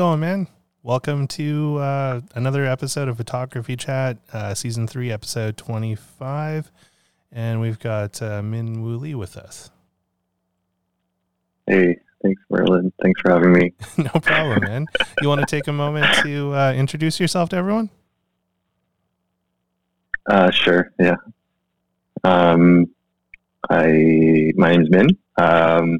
going, 0.00 0.18
man? 0.18 0.46
Welcome 0.82 1.28
to 1.28 1.76
uh, 1.76 2.20
another 2.34 2.64
episode 2.64 3.08
of 3.08 3.18
Photography 3.18 3.76
Chat, 3.76 4.16
uh, 4.32 4.54
Season 4.54 4.86
3, 4.86 5.12
Episode 5.12 5.58
25. 5.58 6.72
And 7.30 7.60
we've 7.60 7.78
got 7.78 8.22
uh, 8.22 8.40
Min 8.40 8.80
Woo 8.80 8.96
Lee 8.96 9.14
with 9.14 9.36
us. 9.36 9.68
Hey, 11.66 11.98
thanks, 12.22 12.40
Merlin. 12.48 12.90
Thanks 13.02 13.20
for 13.20 13.30
having 13.30 13.52
me. 13.52 13.74
no 13.98 14.08
problem, 14.22 14.62
man. 14.62 14.86
You 15.20 15.28
want 15.28 15.42
to 15.42 15.46
take 15.46 15.68
a 15.68 15.72
moment 15.72 16.06
to 16.22 16.54
uh, 16.54 16.72
introduce 16.72 17.20
yourself 17.20 17.50
to 17.50 17.56
everyone? 17.56 17.90
Uh, 20.30 20.50
sure, 20.50 20.94
yeah. 20.98 21.16
Um, 22.24 22.86
I 23.68 24.52
my 24.56 24.72
name's 24.72 24.88
Min. 24.88 25.08
Um, 25.36 25.98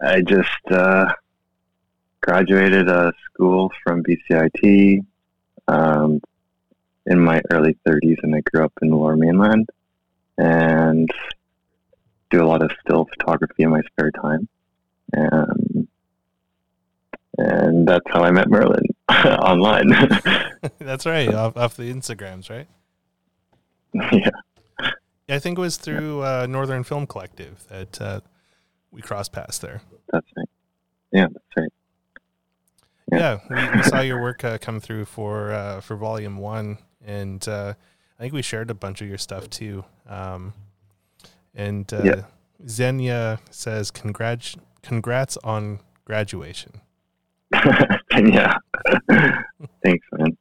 I 0.00 0.20
just 0.20 0.48
uh, 0.70 1.12
graduated 2.24 2.88
uh, 2.88 3.12
school 3.26 3.70
from 3.82 4.02
BCIT 4.02 5.04
um, 5.68 6.20
in 7.06 7.20
my 7.20 7.42
early 7.50 7.76
30s, 7.86 8.16
and 8.22 8.34
I 8.34 8.40
grew 8.40 8.64
up 8.64 8.72
in 8.80 8.88
the 8.88 8.96
Lower 8.96 9.16
Mainland, 9.16 9.68
and 10.38 11.08
do 12.30 12.42
a 12.42 12.46
lot 12.46 12.62
of 12.62 12.70
still 12.80 13.04
photography 13.04 13.64
in 13.64 13.70
my 13.70 13.82
spare 13.82 14.10
time, 14.10 14.48
and 15.12 15.86
and 17.36 17.86
that's 17.86 18.06
how 18.08 18.22
I 18.22 18.30
met 18.30 18.48
Merlin 18.48 18.86
online. 19.10 19.88
That's 20.78 21.04
right, 21.04 21.34
off, 21.34 21.56
off 21.56 21.76
the 21.76 21.92
Instagrams, 21.92 22.48
right? 22.48 22.68
yeah. 23.92 24.30
Yeah, 25.28 25.36
I 25.36 25.38
think 25.38 25.58
it 25.58 25.60
was 25.60 25.76
through 25.76 26.22
uh, 26.22 26.46
Northern 26.48 26.84
Film 26.84 27.06
Collective 27.06 27.64
that 27.68 28.00
uh, 28.00 28.20
we 28.92 29.02
crossed 29.02 29.32
paths 29.32 29.58
there. 29.58 29.80
That's 30.12 30.26
right. 30.36 30.48
Yeah, 31.12 31.26
that's 31.32 31.56
right. 31.56 31.72
Yeah, 33.16 33.38
we, 33.48 33.76
we 33.78 33.82
saw 33.84 34.00
your 34.00 34.20
work 34.20 34.44
uh, 34.44 34.58
come 34.58 34.80
through 34.80 35.04
for 35.06 35.52
uh, 35.52 35.80
for 35.80 35.96
Volume 35.96 36.36
One, 36.38 36.78
and 37.04 37.46
uh, 37.48 37.74
I 38.18 38.22
think 38.22 38.32
we 38.34 38.42
shared 38.42 38.70
a 38.70 38.74
bunch 38.74 39.00
of 39.02 39.08
your 39.08 39.18
stuff 39.18 39.48
too. 39.50 39.84
Um, 40.08 40.52
and 41.54 41.90
uh, 41.92 42.02
Yeah. 42.04 42.22
Xenia 42.68 43.40
says, 43.50 43.90
"Congrats, 43.90 44.56
congrats 44.82 45.36
on 45.44 45.80
graduation." 46.04 46.80
yeah. 47.52 48.54
Thanks, 49.82 50.06
man. 50.12 50.36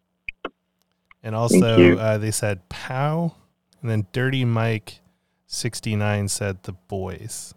And 1.21 1.35
also, 1.35 1.97
uh, 1.97 2.17
they 2.17 2.31
said 2.31 2.67
"pow," 2.69 3.35
and 3.81 3.89
then 3.89 4.07
Dirty 4.11 4.45
Mike 4.45 4.99
sixty 5.47 5.95
nine 5.95 6.27
said, 6.27 6.63
"The 6.63 6.73
boys." 6.73 7.53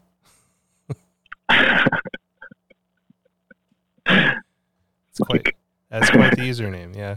It's 5.18 5.26
quite 5.26 5.54
that's 5.90 6.10
quite 6.10 6.36
the 6.36 6.42
username, 6.42 6.94
yeah. 6.94 7.16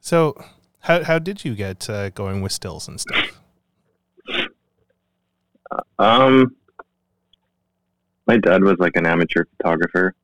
So, 0.00 0.42
how 0.80 1.04
how 1.04 1.18
did 1.18 1.44
you 1.44 1.54
get 1.54 1.88
uh, 1.90 2.08
going 2.10 2.40
with 2.40 2.52
stills 2.52 2.88
and 2.88 2.98
stuff? 2.98 3.40
um, 5.98 6.56
my 8.26 8.38
dad 8.38 8.62
was 8.62 8.78
like 8.78 8.96
an 8.96 9.04
amateur 9.04 9.44
photographer. 9.56 10.14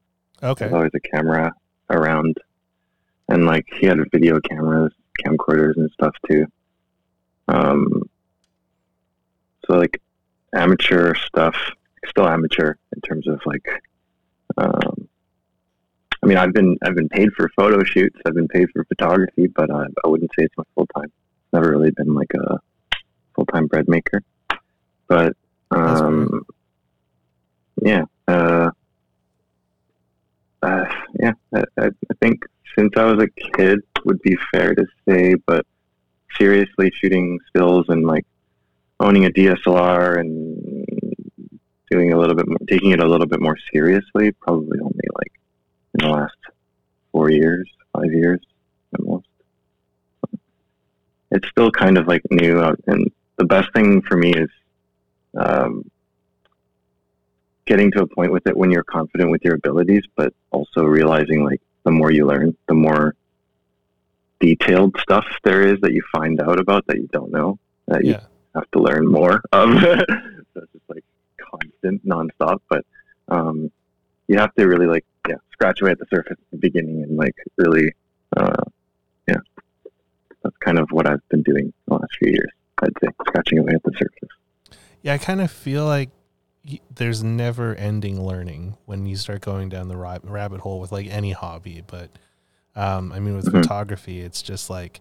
Okay, 0.42 0.64
There's 0.64 0.74
always 0.74 0.92
a 0.94 1.00
camera 1.00 1.52
around, 1.90 2.38
and 3.28 3.44
like 3.44 3.66
he 3.78 3.84
had 3.84 3.98
video 4.10 4.40
cameras, 4.40 4.92
camcorders, 5.22 5.76
and 5.76 5.90
stuff 5.92 6.14
too. 6.26 6.46
Um, 7.48 8.08
so 9.66 9.76
like 9.76 10.00
amateur 10.54 11.14
stuff, 11.14 11.56
still 12.06 12.26
amateur 12.26 12.74
in 12.94 13.00
terms 13.02 13.28
of 13.28 13.40
like, 13.44 13.68
um, 14.56 15.05
I 16.22 16.26
mean, 16.26 16.38
I've 16.38 16.52
been 16.52 16.76
I've 16.82 16.94
been 16.94 17.08
paid 17.08 17.32
for 17.32 17.48
photo 17.56 17.84
shoots, 17.84 18.18
I've 18.26 18.34
been 18.34 18.48
paid 18.48 18.70
for 18.70 18.84
photography, 18.84 19.46
but 19.46 19.70
uh, 19.70 19.86
I 20.04 20.08
wouldn't 20.08 20.30
say 20.38 20.44
it's 20.44 20.56
my 20.56 20.64
full 20.74 20.86
time. 20.96 21.12
Never 21.52 21.70
really 21.70 21.90
been 21.90 22.14
like 22.14 22.32
a 22.34 22.58
full 23.34 23.46
time 23.46 23.66
bread 23.66 23.88
maker, 23.88 24.22
but 25.08 25.36
um, 25.70 26.46
yeah. 27.82 28.04
Uh, 28.26 28.70
uh, 30.62 30.84
yeah, 31.20 31.32
I, 31.54 31.64
I 31.78 31.86
I 31.86 32.14
think 32.20 32.44
since 32.76 32.92
I 32.96 33.04
was 33.04 33.22
a 33.22 33.28
kid 33.56 33.80
would 34.04 34.20
be 34.22 34.36
fair 34.52 34.74
to 34.74 34.86
say, 35.08 35.34
but 35.46 35.66
seriously 36.36 36.92
shooting 37.00 37.38
stills 37.48 37.86
and 37.88 38.06
like 38.06 38.26
owning 39.00 39.26
a 39.26 39.30
DSLR 39.30 40.20
and 40.20 40.86
doing 41.90 42.12
a 42.12 42.18
little 42.18 42.34
bit 42.34 42.48
more, 42.48 42.58
taking 42.68 42.90
it 42.90 43.00
a 43.00 43.06
little 43.06 43.26
bit 43.26 43.40
more 43.40 43.56
seriously, 43.72 44.32
probably 44.32 44.78
in 45.98 46.06
the 46.06 46.12
last 46.12 46.36
four 47.12 47.30
years, 47.30 47.68
five 47.92 48.12
years 48.12 48.40
at 48.94 49.04
most. 49.04 49.26
It's 51.30 51.48
still 51.48 51.70
kind 51.70 51.98
of 51.98 52.06
like 52.06 52.22
new, 52.30 52.60
uh, 52.60 52.76
and 52.86 53.10
the 53.36 53.44
best 53.44 53.72
thing 53.74 54.02
for 54.02 54.16
me 54.16 54.32
is 54.32 54.50
um, 55.36 55.90
getting 57.66 57.90
to 57.92 58.02
a 58.02 58.06
point 58.06 58.32
with 58.32 58.46
it 58.46 58.56
when 58.56 58.70
you're 58.70 58.84
confident 58.84 59.30
with 59.30 59.44
your 59.44 59.54
abilities, 59.54 60.04
but 60.14 60.32
also 60.50 60.84
realizing 60.84 61.44
like 61.44 61.60
the 61.84 61.90
more 61.90 62.10
you 62.10 62.26
learn, 62.26 62.56
the 62.68 62.74
more 62.74 63.14
detailed 64.40 64.94
stuff 65.00 65.26
there 65.44 65.62
is 65.62 65.80
that 65.80 65.92
you 65.92 66.02
find 66.12 66.40
out 66.40 66.60
about 66.60 66.86
that 66.86 66.96
you 66.96 67.08
don't 67.12 67.30
know 67.30 67.58
that 67.88 68.04
you 68.04 68.12
yeah, 68.12 68.20
have 68.54 68.70
to 68.72 68.78
learn 68.78 69.06
more 69.06 69.42
of. 69.52 69.70
so 69.80 69.94
it's 70.56 70.72
just 70.72 70.84
like 70.88 71.04
constant, 71.38 72.06
nonstop. 72.06 72.60
But 72.68 72.84
um, 73.28 73.70
you 74.28 74.38
have 74.38 74.54
to 74.54 74.66
really 74.66 74.86
like 74.86 75.04
yeah 75.28 75.36
scratch 75.52 75.80
away 75.80 75.90
at 75.92 75.98
the 75.98 76.06
surface 76.10 76.32
at 76.32 76.50
the 76.52 76.58
beginning 76.58 77.02
and 77.02 77.16
like 77.16 77.34
really 77.56 77.92
uh, 78.36 78.62
yeah 79.28 79.36
that's 80.42 80.56
kind 80.58 80.78
of 80.78 80.88
what 80.90 81.06
I've 81.06 81.26
been 81.28 81.42
doing 81.42 81.72
the 81.88 81.94
last 81.94 82.16
few 82.18 82.30
years. 82.30 82.50
I'd 82.82 82.92
say 83.02 83.08
scratching 83.26 83.58
away 83.58 83.72
at 83.74 83.82
the 83.82 83.92
surface. 83.92 84.78
yeah. 85.02 85.14
I 85.14 85.18
kind 85.18 85.40
of 85.40 85.50
feel 85.50 85.84
like 85.86 86.10
there's 86.94 87.22
never 87.22 87.74
ending 87.76 88.22
learning 88.22 88.76
when 88.86 89.06
you 89.06 89.16
start 89.16 89.40
going 89.40 89.68
down 89.68 89.88
the 89.88 89.96
rabbit 89.96 90.60
hole 90.60 90.78
with 90.80 90.92
like 90.92 91.06
any 91.08 91.32
hobby. 91.32 91.82
But 91.86 92.10
um, 92.76 93.12
I 93.12 93.18
mean, 93.20 93.34
with 93.36 93.46
Mhm. 93.46 93.62
photography, 93.62 94.20
it's 94.20 94.42
just 94.42 94.68
like 94.68 95.00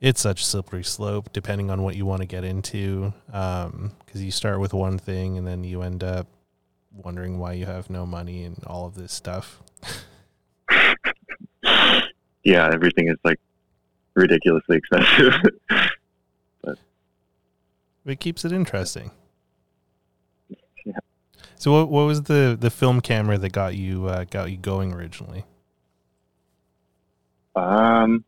it's 0.00 0.20
such 0.20 0.42
a 0.42 0.44
slippery 0.44 0.84
slope 0.84 1.32
depending 1.32 1.70
on 1.70 1.82
what 1.82 1.96
you 1.96 2.06
want 2.06 2.20
to 2.22 2.26
get 2.26 2.44
into. 2.44 3.12
Because 3.26 4.22
you 4.22 4.30
start 4.30 4.60
with 4.60 4.72
one 4.72 4.96
thing 4.98 5.36
and 5.38 5.46
then 5.46 5.64
you 5.64 5.82
end 5.82 6.04
up 6.04 6.28
wondering 7.04 7.38
why 7.38 7.52
you 7.52 7.66
have 7.66 7.90
no 7.90 8.06
money 8.06 8.44
and 8.44 8.62
all 8.66 8.86
of 8.86 8.94
this 8.94 9.12
stuff. 9.12 9.62
Yeah, 12.44 12.70
everything 12.72 13.08
is 13.08 13.16
like 13.24 13.40
ridiculously 14.14 14.76
expensive. 14.76 15.34
But 18.06 18.12
it 18.12 18.20
keeps 18.20 18.44
it 18.44 18.52
interesting. 18.52 19.10
Yeah. 20.84 20.98
So 21.56 21.72
what 21.72 21.90
what 21.90 22.04
was 22.04 22.22
the 22.22 22.56
the 22.58 22.70
film 22.70 23.00
camera 23.00 23.36
that 23.36 23.50
got 23.50 23.74
you 23.74 24.06
uh, 24.06 24.26
got 24.30 24.52
you 24.52 24.58
going 24.58 24.92
originally? 24.92 25.44
Um, 27.56 28.24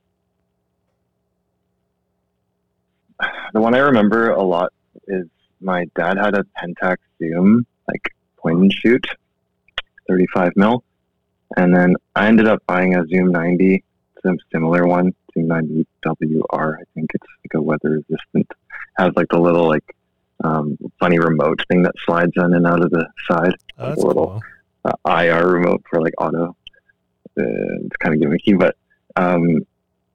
the 3.53 3.61
one 3.61 3.77
I 3.77 3.79
remember 3.79 4.31
a 4.31 4.43
lot 4.43 4.73
is 5.07 5.27
my 5.61 5.85
dad 5.95 6.19
had 6.19 6.35
a 6.35 6.45
Pentax 6.61 6.97
Zoom, 7.21 7.65
like 7.87 8.13
point 8.41 8.59
and 8.59 8.73
shoot, 8.73 9.07
35 10.09 10.53
mil. 10.57 10.85
And 11.57 11.75
then 11.75 11.97
I 12.15 12.27
ended 12.29 12.47
up 12.47 12.63
buying 12.67 12.95
a 12.95 13.07
Zoom 13.07 13.33
90, 13.33 13.83
some 14.23 14.39
similar 14.53 14.87
one, 14.87 15.15
Zoom 15.35 15.49
90 15.49 15.87
WR. 16.05 16.79
I 16.79 16.85
think 16.95 17.11
it's 17.15 17.27
like 17.45 17.55
a 17.55 17.63
weather 17.63 18.03
resistant. 18.09 18.51
Has 18.99 19.13
like 19.17 19.29
the 19.29 19.39
little 19.39 19.69
like 19.69 19.85
um, 20.45 20.77
funny 21.01 21.19
remote 21.19 21.63
thing 21.69 21.83
that 21.83 21.95
slides 22.05 22.33
in 22.37 22.55
and 22.55 22.67
out 22.67 22.83
of 22.83 22.91
the 22.91 23.07
side. 23.31 23.55
Oh, 23.79 23.89
that's 23.89 24.03
a 24.03 24.07
little 24.07 24.41
cool. 24.85 24.93
uh, 25.07 25.21
IR 25.21 25.47
remote 25.49 25.83
for 25.89 26.01
like 26.01 26.15
auto. 26.19 26.57
Uh, 27.39 27.85
it's 27.85 27.97
kind 27.97 28.15
of 28.15 28.21
gimmicky, 28.21 28.59
but 28.59 28.77
um, 29.17 29.67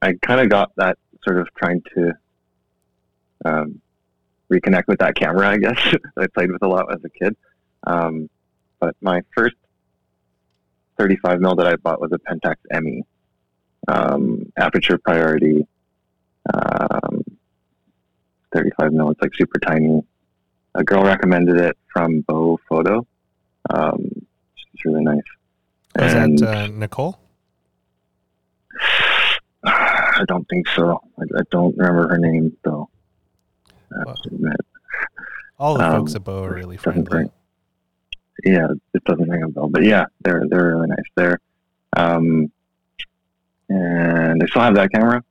I 0.02 0.14
kind 0.22 0.42
of 0.42 0.50
got 0.50 0.72
that 0.76 0.98
sort 1.24 1.40
of 1.40 1.48
trying 1.56 1.82
to 1.96 2.14
um, 3.46 3.82
reconnect 4.52 4.88
with 4.88 5.00
that 5.00 5.16
camera, 5.16 5.50
I 5.50 5.58
guess. 5.58 5.96
I 6.18 6.28
played 6.28 6.52
with 6.52 6.64
a 6.64 6.68
lot 6.68 6.94
as 6.94 7.04
a 7.04 7.10
kid. 7.10 7.36
Um, 7.88 8.30
but 8.80 8.96
my 9.02 9.22
first 9.36 9.56
35 10.98 11.40
mil 11.42 11.56
that 11.56 11.68
I 11.68 11.76
bought 11.78 12.00
was 12.02 12.12
a 12.12 12.20
Pentax 12.20 12.56
ME, 12.82 13.04
um, 13.88 14.52
aperture 14.58 14.98
priority, 14.98 15.66
um, 16.54 17.24
35 18.54 18.94
mil. 18.94 19.10
It's 19.12 19.22
like 19.22 19.34
super 19.36 19.60
tiny. 19.60 20.04
A 20.76 20.84
girl 20.84 21.04
recommended 21.04 21.58
it 21.58 21.78
from 21.92 22.22
Beau 22.22 22.60
Photo. 22.70 23.06
Um, 23.70 24.26
it's 24.74 24.86
really 24.86 25.04
nice. 25.04 25.22
Was 25.98 26.14
And- 26.14 26.38
that 26.40 26.48
uh, 26.48 26.68
Nicole? 26.68 27.20
I 29.66 30.24
don't 30.28 30.48
think 30.50 30.68
so. 30.70 31.02
I, 31.20 31.24
I 31.40 31.42
don't 31.52 31.76
remember 31.78 32.10
her 32.10 32.18
name 32.18 32.56
though. 32.64 32.90
I 33.94 33.98
have 34.00 34.06
Well, 34.08 34.16
to 34.24 34.30
admit. 34.36 34.56
All 35.60 35.78
the 35.78 35.86
Um, 35.86 35.92
folks 35.92 36.16
at 36.16 36.24
Beau 36.24 36.44
are 36.44 36.54
really 36.54 36.78
friendly. 36.78 37.30
Yeah, 38.44 38.68
it 38.94 39.04
doesn't 39.06 39.30
ring 39.30 39.44
a 39.44 39.48
bell, 39.48 39.70
but 39.70 39.84
yeah, 39.84 40.06
they're 40.22 40.44
they're 40.50 40.76
really 40.76 40.88
nice 40.88 41.06
there. 41.16 41.40
Um, 41.96 42.52
and 43.70 44.42
I 44.44 44.46
still 44.48 44.62
have 44.62 44.76
that 44.76 44.92
camera. 44.92 45.24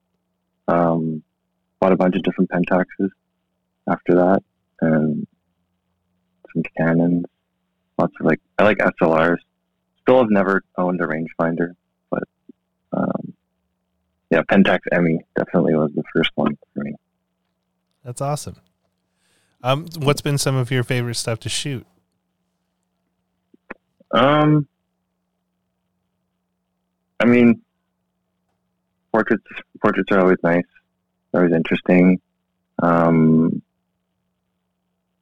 Um, 0.69 1.23
bought 1.81 1.93
a 1.93 1.97
bunch 1.97 2.17
of 2.17 2.23
different 2.23 2.51
Pentaxes 2.51 3.11
after 3.89 4.15
that, 4.15 4.43
and 4.81 5.27
some 6.53 6.63
Canons. 6.77 7.27
Lots 7.99 8.15
of 8.19 8.27
like 8.27 8.41
I 8.59 8.65
like 8.65 8.79
SLRs. 8.79 9.39
Still 10.01 10.19
have 10.19 10.31
never 10.31 10.63
owned 10.79 11.01
a 11.01 11.05
rangefinder, 11.05 11.75
but 12.11 12.25
um, 12.93 13.35
yeah, 14.31 14.43
Pentax 14.43 14.81
ME 15.01 15.21
definitely 15.37 15.75
was 15.75 15.93
the 15.95 16.03
first 16.15 16.31
one 16.35 16.57
for 16.75 16.83
me. 16.83 16.95
That's 18.05 18.21
awesome. 18.21 18.57
Um, 19.63 19.87
what's 19.99 20.23
been 20.23 20.39
some 20.39 20.57
of 20.57 20.71
your 20.71 20.83
favorite 20.83 21.15
stuff 21.15 21.39
to 21.41 21.49
shoot? 21.49 21.87
Um, 24.13 24.69
I 27.21 27.25
mean, 27.25 27.63
portraits 29.13 29.45
portraits 29.81 30.11
are 30.13 30.21
always 30.21 30.39
nice, 30.43 30.65
always 31.33 31.53
interesting. 31.53 32.21
Um, 32.83 33.63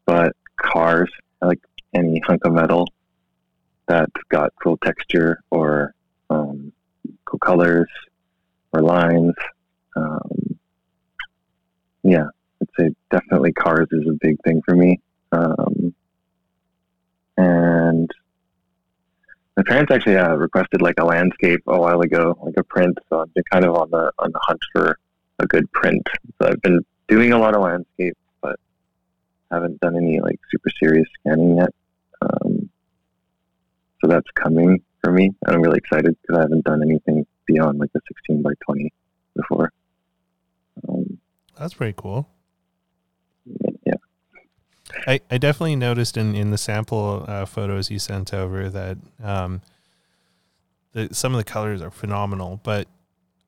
but 0.06 0.34
cars, 0.56 1.10
I 1.40 1.46
like 1.46 1.60
any 1.94 2.20
hunk 2.26 2.44
of 2.44 2.52
metal 2.52 2.88
that's 3.86 4.22
got 4.28 4.52
cool 4.62 4.76
texture 4.78 5.42
or 5.50 5.94
um, 6.30 6.72
cool 7.24 7.38
colors 7.38 7.88
or 8.72 8.82
lines. 8.82 9.34
Um, 9.96 10.58
yeah, 12.02 12.26
I'd 12.62 12.68
say 12.78 12.90
definitely 13.10 13.52
cars 13.52 13.88
is 13.90 14.06
a 14.08 14.16
big 14.20 14.36
thing 14.42 14.62
for 14.64 14.74
me. 14.74 15.00
Um, 15.32 15.94
and 17.36 18.10
my 19.60 19.64
parents 19.70 19.92
actually 19.92 20.16
uh, 20.16 20.34
requested 20.36 20.80
like 20.80 20.94
a 20.98 21.04
landscape 21.04 21.60
a 21.66 21.78
while 21.78 22.00
ago, 22.00 22.38
like 22.42 22.54
a 22.56 22.64
print. 22.64 22.96
So 23.10 23.20
I've 23.20 23.34
been 23.34 23.44
kind 23.52 23.66
of 23.66 23.74
on 23.74 23.90
the 23.90 24.10
on 24.18 24.32
the 24.32 24.40
hunt 24.42 24.60
for 24.72 24.98
a 25.38 25.46
good 25.46 25.70
print. 25.72 26.06
So 26.40 26.48
I've 26.48 26.62
been 26.62 26.80
doing 27.08 27.32
a 27.32 27.38
lot 27.38 27.54
of 27.54 27.60
landscape, 27.60 28.16
but 28.40 28.58
haven't 29.50 29.78
done 29.80 29.96
any 29.96 30.18
like 30.20 30.40
super 30.50 30.70
serious 30.82 31.06
scanning 31.20 31.58
yet. 31.58 31.74
Um, 32.22 32.70
so 34.00 34.08
that's 34.08 34.30
coming 34.34 34.82
for 35.02 35.12
me, 35.12 35.30
I'm 35.46 35.60
really 35.60 35.78
excited 35.78 36.16
because 36.22 36.38
I 36.38 36.42
haven't 36.42 36.64
done 36.64 36.82
anything 36.82 37.26
beyond 37.46 37.78
like 37.80 37.90
a 37.94 38.00
16 38.08 38.42
by 38.42 38.52
20 38.64 38.92
before. 39.36 39.72
Um, 40.88 41.18
That's 41.58 41.74
pretty 41.74 41.94
cool. 41.96 42.28
I, 45.06 45.20
I 45.30 45.38
definitely 45.38 45.76
noticed 45.76 46.16
in, 46.16 46.34
in 46.34 46.50
the 46.50 46.58
sample 46.58 47.24
uh, 47.26 47.46
photos 47.46 47.90
you 47.90 47.98
sent 47.98 48.32
over 48.34 48.68
that 48.68 48.98
um, 49.22 49.62
the, 50.92 51.08
some 51.12 51.32
of 51.34 51.38
the 51.38 51.44
colors 51.44 51.82
are 51.82 51.90
phenomenal, 51.90 52.60
but 52.62 52.88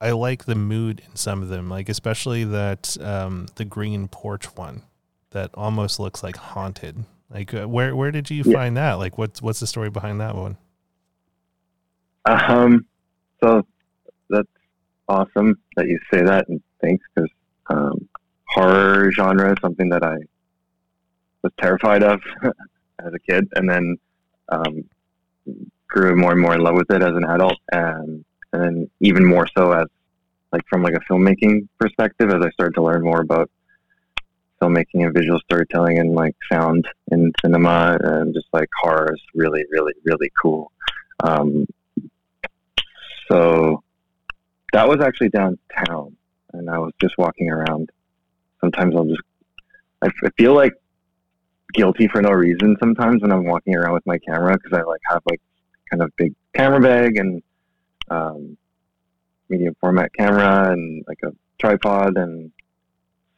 I 0.00 0.10
like 0.12 0.44
the 0.44 0.54
mood 0.54 1.02
in 1.08 1.16
some 1.16 1.42
of 1.42 1.48
them, 1.48 1.68
like 1.68 1.88
especially 1.88 2.44
that 2.44 2.96
um, 3.00 3.46
the 3.56 3.64
green 3.64 4.08
porch 4.08 4.56
one 4.56 4.82
that 5.30 5.50
almost 5.54 5.98
looks 6.00 6.22
like 6.22 6.36
haunted. 6.36 7.04
Like 7.30 7.54
uh, 7.54 7.66
where 7.68 7.94
where 7.96 8.10
did 8.10 8.30
you 8.30 8.42
Yeah. 8.44 8.52
find 8.52 8.76
that? 8.76 8.94
Like 8.94 9.16
what's 9.16 9.40
what's 9.40 9.60
the 9.60 9.66
story 9.66 9.90
behind 9.90 10.20
that 10.20 10.34
one? 10.34 10.56
Um, 12.24 12.86
so 13.42 13.66
that's 14.28 14.48
awesome 15.08 15.58
that 15.76 15.88
you 15.88 15.98
say 16.12 16.22
that, 16.22 16.48
and 16.48 16.62
thanks 16.80 17.04
because 17.14 17.30
um, 17.70 18.08
horror 18.48 19.10
genre 19.12 19.50
is 19.52 19.56
something 19.60 19.88
that 19.90 20.04
I 20.04 20.16
was 21.42 21.52
terrified 21.60 22.02
of 22.02 22.20
as 22.42 23.12
a 23.12 23.18
kid, 23.18 23.48
and 23.54 23.68
then 23.68 23.96
um, 24.48 24.84
grew 25.88 26.16
more 26.16 26.32
and 26.32 26.40
more 26.40 26.54
in 26.54 26.60
love 26.60 26.74
with 26.74 26.90
it 26.90 27.02
as 27.02 27.14
an 27.14 27.24
adult, 27.24 27.58
and 27.72 28.24
and 28.52 28.62
then 28.62 28.90
even 29.00 29.24
more 29.24 29.46
so 29.56 29.72
as 29.72 29.86
like 30.52 30.62
from 30.68 30.82
like 30.82 30.94
a 30.94 31.12
filmmaking 31.12 31.66
perspective 31.78 32.30
as 32.30 32.42
I 32.42 32.50
started 32.50 32.74
to 32.74 32.82
learn 32.82 33.02
more 33.02 33.20
about 33.20 33.50
filmmaking 34.60 35.04
and 35.04 35.14
visual 35.14 35.40
storytelling 35.40 35.98
and 35.98 36.14
like 36.14 36.36
sound 36.50 36.86
in 37.10 37.32
cinema 37.42 37.98
and 38.00 38.34
just 38.34 38.46
like 38.52 38.68
horror 38.82 39.12
is 39.12 39.20
really 39.34 39.64
really 39.70 39.94
really 40.04 40.30
cool. 40.40 40.70
Um, 41.24 41.66
so 43.30 43.82
that 44.72 44.88
was 44.88 45.00
actually 45.00 45.28
downtown, 45.30 46.16
and 46.52 46.68
I 46.68 46.78
was 46.78 46.92
just 47.00 47.16
walking 47.18 47.50
around. 47.50 47.90
Sometimes 48.60 48.94
I'll 48.94 49.04
just, 49.04 49.22
I 50.02 50.08
feel 50.38 50.54
like 50.54 50.72
guilty 51.72 52.08
for 52.08 52.22
no 52.22 52.30
reason 52.30 52.76
sometimes 52.80 53.22
when 53.22 53.32
I'm 53.32 53.44
walking 53.44 53.74
around 53.74 53.94
with 53.94 54.06
my 54.06 54.18
camera 54.18 54.56
because 54.56 54.78
I 54.78 54.82
like 54.82 55.00
have 55.08 55.22
like 55.28 55.40
kind 55.90 56.02
of 56.02 56.10
big 56.16 56.34
camera 56.54 56.80
bag 56.80 57.16
and 57.16 57.42
um, 58.10 58.56
medium 59.48 59.74
format 59.80 60.12
camera 60.14 60.72
and 60.72 61.04
like 61.06 61.18
a 61.24 61.32
tripod 61.58 62.16
and 62.16 62.52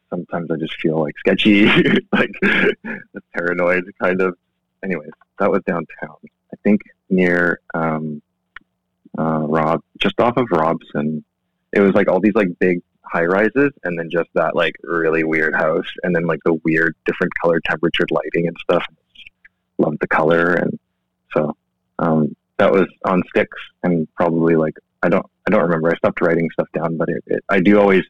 sometimes 0.09 0.49
I 0.51 0.55
just 0.57 0.79
feel 0.81 1.01
like 1.01 1.17
sketchy, 1.19 1.65
like 2.11 2.33
paranoid 3.33 3.83
kind 4.01 4.21
of. 4.21 4.37
Anyways, 4.83 5.11
that 5.39 5.51
was 5.51 5.61
downtown. 5.65 6.17
I 6.53 6.57
think 6.63 6.81
near 7.09 7.59
um, 7.73 8.21
uh, 9.17 9.45
Rob, 9.47 9.81
just 9.99 10.19
off 10.19 10.37
of 10.37 10.47
Robson. 10.51 11.23
It 11.73 11.79
was 11.79 11.93
like 11.93 12.07
all 12.07 12.19
these 12.19 12.35
like 12.35 12.47
big 12.59 12.81
high 13.11 13.25
rises, 13.25 13.71
and 13.83 13.97
then 13.97 14.09
just 14.09 14.29
that 14.33 14.55
like 14.55 14.75
really 14.83 15.23
weird 15.23 15.55
house, 15.55 15.87
and 16.03 16.15
then 16.15 16.25
like 16.25 16.39
the 16.45 16.53
weird 16.63 16.95
different 17.05 17.33
color 17.41 17.59
temperatured 17.61 18.11
lighting 18.11 18.47
and 18.47 18.55
stuff. 18.61 18.85
Loved 19.77 19.97
the 19.99 20.07
color, 20.07 20.53
and 20.53 20.79
so 21.33 21.55
um, 21.99 22.35
that 22.57 22.71
was 22.71 22.87
on 23.03 23.21
sticks, 23.29 23.57
and 23.83 24.07
probably 24.15 24.55
like 24.55 24.75
I 25.03 25.09
don't 25.09 25.25
I 25.47 25.51
don't 25.51 25.63
remember. 25.63 25.89
I 25.91 25.97
stopped 25.97 26.21
writing 26.21 26.49
stuff 26.51 26.67
down, 26.73 26.97
but 26.97 27.09
it, 27.09 27.23
it, 27.27 27.43
I 27.49 27.59
do 27.59 27.79
always 27.79 28.03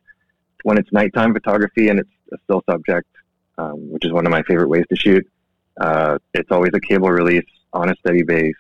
when 0.64 0.78
it's 0.78 0.92
nighttime 0.92 1.34
photography 1.34 1.90
and 1.90 2.00
it's 2.00 2.10
a 2.32 2.38
still 2.44 2.64
subject, 2.70 3.08
um, 3.58 3.92
which 3.92 4.06
is 4.06 4.12
one 4.12 4.26
of 4.26 4.32
my 4.32 4.42
favorite 4.44 4.70
ways 4.70 4.86
to 4.90 4.96
shoot. 4.96 5.28
Uh, 5.80 6.18
it's 6.34 6.52
always 6.52 6.72
a 6.74 6.80
cable 6.80 7.10
release 7.10 7.46
on 7.74 7.90
a 7.90 7.96
steady 7.98 8.24
base, 8.24 8.54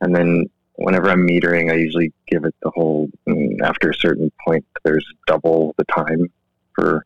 and 0.00 0.14
then 0.14 0.48
whenever 0.78 1.10
I'm 1.10 1.26
metering, 1.26 1.70
I 1.70 1.74
usually 1.76 2.12
give 2.26 2.44
it 2.44 2.54
the 2.62 2.70
whole. 2.74 3.10
mm, 3.28 3.60
After 3.62 3.90
a 3.90 3.94
certain 3.94 4.30
point, 4.46 4.64
there's 4.84 5.04
double 5.26 5.74
the 5.76 5.84
time 5.84 6.30
for. 6.74 7.04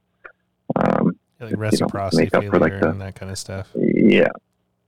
Um, 0.77 1.19
Like 1.41 1.53
know, 1.53 1.59
reciprocity 1.59 2.23
make 2.25 2.35
up 2.35 2.43
failure 2.43 2.51
for, 2.51 2.59
like, 2.61 2.81
the- 2.81 2.91
and 2.91 3.01
that 3.01 3.15
kind 3.15 3.31
of 3.31 3.39
stuff. 3.39 3.71
yeah, 3.75 4.29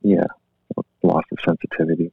yeah, 0.02 0.24
loss 1.02 1.24
of 1.32 1.38
sensitivity. 1.44 2.12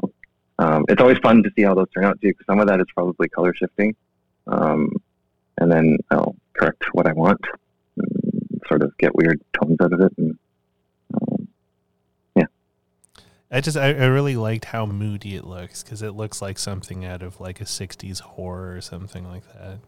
So, 0.00 0.10
um, 0.58 0.84
it's 0.88 1.00
always 1.02 1.18
fun 1.18 1.42
to 1.42 1.50
see 1.54 1.62
how 1.62 1.74
those 1.74 1.90
turn 1.94 2.04
out 2.04 2.20
too, 2.20 2.28
because 2.28 2.46
some 2.46 2.60
of 2.60 2.66
that 2.68 2.80
is 2.80 2.86
probably 2.94 3.28
color 3.28 3.54
shifting, 3.54 3.94
um, 4.46 4.90
and 5.58 5.70
then 5.70 5.98
I'll 6.10 6.34
correct 6.54 6.82
what 6.92 7.06
I 7.06 7.12
want, 7.12 7.40
and 7.96 8.60
sort 8.68 8.82
of 8.82 8.96
get 8.98 9.14
weird 9.14 9.40
tones 9.52 9.76
out 9.80 9.92
of 9.92 10.00
it, 10.00 10.12
and 10.18 10.38
um, 11.14 11.48
I 13.54 13.60
just 13.60 13.76
I, 13.76 13.90
I 13.90 14.06
really 14.06 14.34
liked 14.34 14.64
how 14.64 14.84
moody 14.84 15.36
it 15.36 15.44
looks 15.44 15.84
because 15.84 16.02
it 16.02 16.10
looks 16.10 16.42
like 16.42 16.58
something 16.58 17.04
out 17.04 17.22
of 17.22 17.40
like 17.40 17.60
a 17.60 17.64
'60s 17.64 18.20
horror 18.20 18.76
or 18.76 18.80
something 18.80 19.28
like 19.28 19.44
that. 19.54 19.78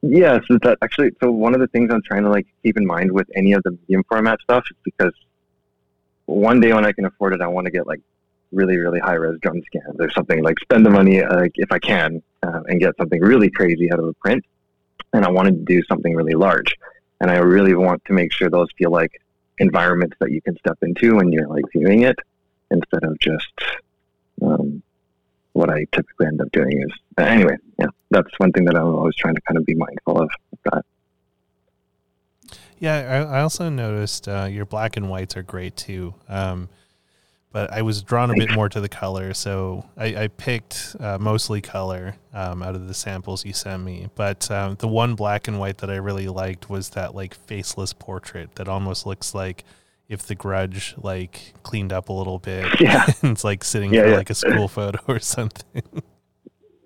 Yeah, 0.00 0.38
so 0.46 0.56
that 0.62 0.78
actually, 0.80 1.10
so 1.20 1.32
one 1.32 1.54
of 1.54 1.60
the 1.60 1.66
things 1.66 1.90
I'm 1.92 2.02
trying 2.02 2.22
to 2.22 2.30
like 2.30 2.46
keep 2.62 2.76
in 2.76 2.86
mind 2.86 3.10
with 3.10 3.26
any 3.34 3.52
of 3.54 3.64
the 3.64 3.72
medium 3.72 4.04
format 4.08 4.38
stuff 4.42 4.62
is 4.70 4.76
because 4.84 5.12
one 6.26 6.60
day 6.60 6.72
when 6.72 6.86
I 6.86 6.92
can 6.92 7.04
afford 7.04 7.34
it, 7.34 7.40
I 7.40 7.48
want 7.48 7.64
to 7.64 7.72
get 7.72 7.88
like 7.88 8.00
really, 8.52 8.76
really 8.76 9.00
high 9.00 9.14
res 9.14 9.40
drum 9.40 9.60
scans 9.66 9.96
or 9.98 10.08
something 10.12 10.40
like 10.40 10.60
spend 10.60 10.86
the 10.86 10.90
money 10.90 11.20
uh, 11.20 11.34
like 11.34 11.52
if 11.56 11.72
I 11.72 11.80
can 11.80 12.22
uh, 12.44 12.60
and 12.68 12.78
get 12.78 12.96
something 12.96 13.20
really 13.20 13.50
crazy 13.50 13.92
out 13.92 13.98
of 13.98 14.04
a 14.04 14.12
print. 14.14 14.44
And 15.12 15.24
I 15.24 15.30
wanted 15.30 15.66
to 15.66 15.74
do 15.74 15.82
something 15.88 16.14
really 16.14 16.34
large, 16.34 16.76
and 17.20 17.28
I 17.28 17.38
really 17.38 17.74
want 17.74 18.04
to 18.04 18.12
make 18.12 18.32
sure 18.32 18.48
those 18.48 18.68
feel 18.78 18.92
like 18.92 19.20
environments 19.60 20.16
that 20.18 20.32
you 20.32 20.42
can 20.42 20.56
step 20.58 20.78
into 20.82 21.16
when 21.16 21.30
you're 21.30 21.46
like 21.46 21.64
viewing 21.72 22.02
it, 22.02 22.18
instead 22.70 23.04
of 23.04 23.18
just 23.18 23.52
um, 24.42 24.82
what 25.52 25.70
I 25.70 25.86
typically 25.92 26.26
end 26.26 26.40
up 26.40 26.50
doing 26.52 26.82
is 26.82 26.92
anyway. 27.18 27.56
Yeah, 27.78 27.86
that's 28.10 28.30
one 28.38 28.52
thing 28.52 28.64
that 28.64 28.76
I'm 28.76 28.86
always 28.86 29.14
trying 29.14 29.34
to 29.34 29.40
kind 29.42 29.58
of 29.58 29.66
be 29.66 29.74
mindful 29.74 30.22
of. 30.22 30.30
That. 30.64 30.84
Yeah, 32.78 33.26
I, 33.30 33.38
I 33.38 33.40
also 33.42 33.68
noticed 33.68 34.28
uh, 34.28 34.48
your 34.50 34.66
black 34.66 34.96
and 34.96 35.08
whites 35.08 35.36
are 35.36 35.42
great 35.42 35.76
too. 35.76 36.14
Um, 36.28 36.68
but 37.52 37.72
I 37.72 37.82
was 37.82 38.02
drawn 38.02 38.30
a 38.30 38.34
bit 38.34 38.52
more 38.52 38.68
to 38.68 38.80
the 38.80 38.88
color, 38.88 39.34
so 39.34 39.84
I, 39.96 40.24
I 40.24 40.28
picked 40.28 40.94
uh, 41.00 41.18
mostly 41.18 41.60
color 41.60 42.14
um, 42.32 42.62
out 42.62 42.74
of 42.76 42.86
the 42.86 42.94
samples 42.94 43.44
you 43.44 43.52
sent 43.52 43.82
me. 43.82 44.08
But 44.14 44.50
um, 44.50 44.76
the 44.78 44.86
one 44.88 45.14
black 45.16 45.48
and 45.48 45.58
white 45.58 45.78
that 45.78 45.90
I 45.90 45.96
really 45.96 46.28
liked 46.28 46.70
was 46.70 46.90
that 46.90 47.14
like 47.14 47.34
faceless 47.34 47.92
portrait 47.92 48.54
that 48.54 48.68
almost 48.68 49.04
looks 49.04 49.34
like 49.34 49.64
if 50.08 50.22
the 50.26 50.34
grudge 50.34 50.94
like 50.98 51.54
cleaned 51.62 51.92
up 51.92 52.08
a 52.08 52.12
little 52.12 52.38
bit. 52.38 52.66
Yeah. 52.80 53.06
it's 53.22 53.44
like 53.44 53.64
sitting 53.64 53.92
Yeah, 53.92 54.02
for 54.02 54.08
yeah. 54.10 54.16
like 54.16 54.30
a 54.30 54.34
school 54.34 54.68
photo 54.78 54.98
or 55.08 55.18
something. 55.18 55.82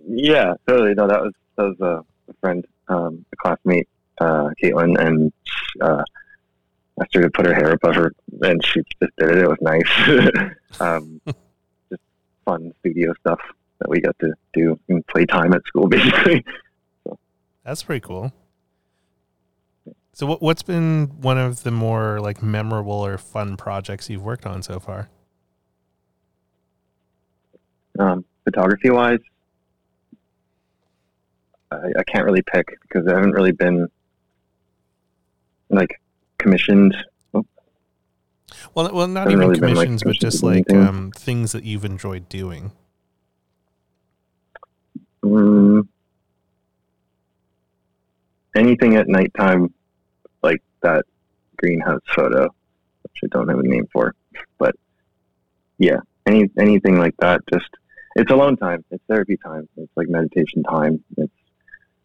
Yeah, 0.07 0.55
totally. 0.67 0.95
No, 0.95 1.07
that 1.09 1.21
was 1.21 1.33
that 1.57 1.65
was 1.65 1.81
a, 1.81 2.31
a 2.31 2.35
friend, 2.41 2.65
um, 2.89 3.25
a 3.33 3.37
classmate, 3.37 3.89
uh, 4.21 4.51
Caitlin, 4.63 4.99
and 4.99 5.33
uh, 5.81 6.03
I 7.01 7.07
started 7.09 7.33
to 7.33 7.37
put 7.37 7.47
her 7.47 7.55
hair 7.55 7.73
above 7.73 7.97
her, 7.97 8.15
and 8.43 8.65
she 8.65 8.81
just 8.81 9.13
did 9.19 9.31
it. 9.31 9.39
It 9.39 9.49
was 9.49 9.59
nice. 9.61 10.51
um, 10.81 11.21
just 11.91 12.03
fun 12.45 12.73
studio 12.81 13.13
stuff 13.21 13.41
that 13.81 13.89
we 13.89 14.01
got 14.01 14.17
to 14.21 14.33
do 14.53 14.79
in 14.89 15.03
playtime 15.05 15.53
at 15.53 15.65
school, 15.67 15.89
basically. 15.89 16.45
That's 17.65 17.83
pretty 17.83 18.01
cool. 18.01 18.33
So 20.13 20.27
what 20.27 20.41
what's 20.41 20.63
been 20.63 21.07
one 21.21 21.39
of 21.39 21.65
the 21.65 21.73
more 21.73 22.21
like 22.21 22.41
memorable 22.41 22.93
or 22.93 23.19
fun 23.19 23.57
projects 23.57 24.09
you've 24.09 24.23
worked 24.23 24.47
on 24.47 24.63
so 24.63 24.79
far? 24.79 25.09
Um, 27.99 28.25
photography 28.45 28.91
wise, 28.91 29.19
I, 31.73 31.77
I 31.99 32.03
can't 32.05 32.25
really 32.25 32.43
pick 32.43 32.79
because 32.83 33.09
I 33.09 33.15
haven't 33.15 33.33
really 33.33 33.53
been 33.53 33.89
like 35.71 36.01
commissioned. 36.45 36.95
Well, 38.75 38.91
well, 38.93 39.09
not 39.09 39.29
even 39.29 39.41
really 39.41 39.59
been, 39.59 39.75
like, 39.75 39.87
commissions, 39.87 40.03
but 40.05 40.15
just 40.17 40.43
like 40.43 40.71
um, 40.73 41.11
things 41.17 41.53
that 41.53 41.65
you've 41.65 41.85
enjoyed 41.85 42.29
doing. 42.29 42.71
Mm, 45.25 45.89
anything 48.55 48.97
at 48.97 49.09
nighttime, 49.09 49.73
like 50.43 50.63
that 50.83 51.05
greenhouse 51.57 52.03
photo, 52.15 52.43
which 53.03 53.21
I 53.25 53.27
don't 53.31 53.49
have 53.49 53.59
a 53.59 53.63
name 53.63 53.87
for, 53.91 54.15
but 54.59 54.75
yeah, 55.79 56.01
any 56.27 56.51
anything 56.59 56.99
like 56.99 57.17
that. 57.21 57.41
Just 57.53 57.71
it's 58.17 58.31
alone 58.31 58.57
time. 58.57 58.85
It's 58.91 59.03
therapy 59.09 59.39
time. 59.39 59.67
It's 59.79 59.97
like 59.97 60.09
meditation 60.09 60.63
time. 60.63 61.03
It's 61.17 61.33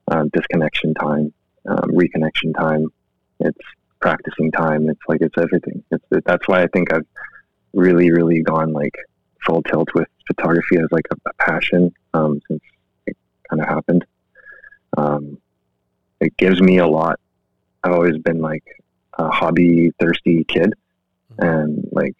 um, 0.07 0.29
disconnection 0.29 0.93
time, 0.93 1.33
um, 1.67 1.91
reconnection 1.91 2.55
time. 2.57 2.87
It's 3.41 3.59
practicing 3.99 4.51
time. 4.51 4.89
It's 4.89 5.01
like 5.07 5.21
it's 5.21 5.37
everything. 5.37 5.83
It's 5.91 6.03
that's 6.25 6.47
why 6.47 6.63
I 6.63 6.67
think 6.67 6.93
I've 6.93 7.05
really, 7.73 8.11
really 8.11 8.41
gone 8.41 8.73
like 8.73 8.95
full 9.45 9.61
tilt 9.63 9.89
with 9.93 10.07
photography 10.27 10.77
as 10.77 10.87
like 10.91 11.05
a, 11.11 11.29
a 11.29 11.33
passion 11.35 11.93
um, 12.13 12.41
since 12.47 12.61
it 13.05 13.17
kind 13.49 13.61
of 13.61 13.67
happened. 13.67 14.05
Um, 14.97 15.37
it 16.19 16.35
gives 16.37 16.61
me 16.61 16.77
a 16.77 16.87
lot. 16.87 17.19
I've 17.83 17.93
always 17.93 18.17
been 18.17 18.41
like 18.41 18.63
a 19.17 19.29
hobby 19.29 19.91
thirsty 19.99 20.43
kid, 20.43 20.73
and 21.37 21.87
like 21.91 22.15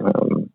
um, 0.00 0.50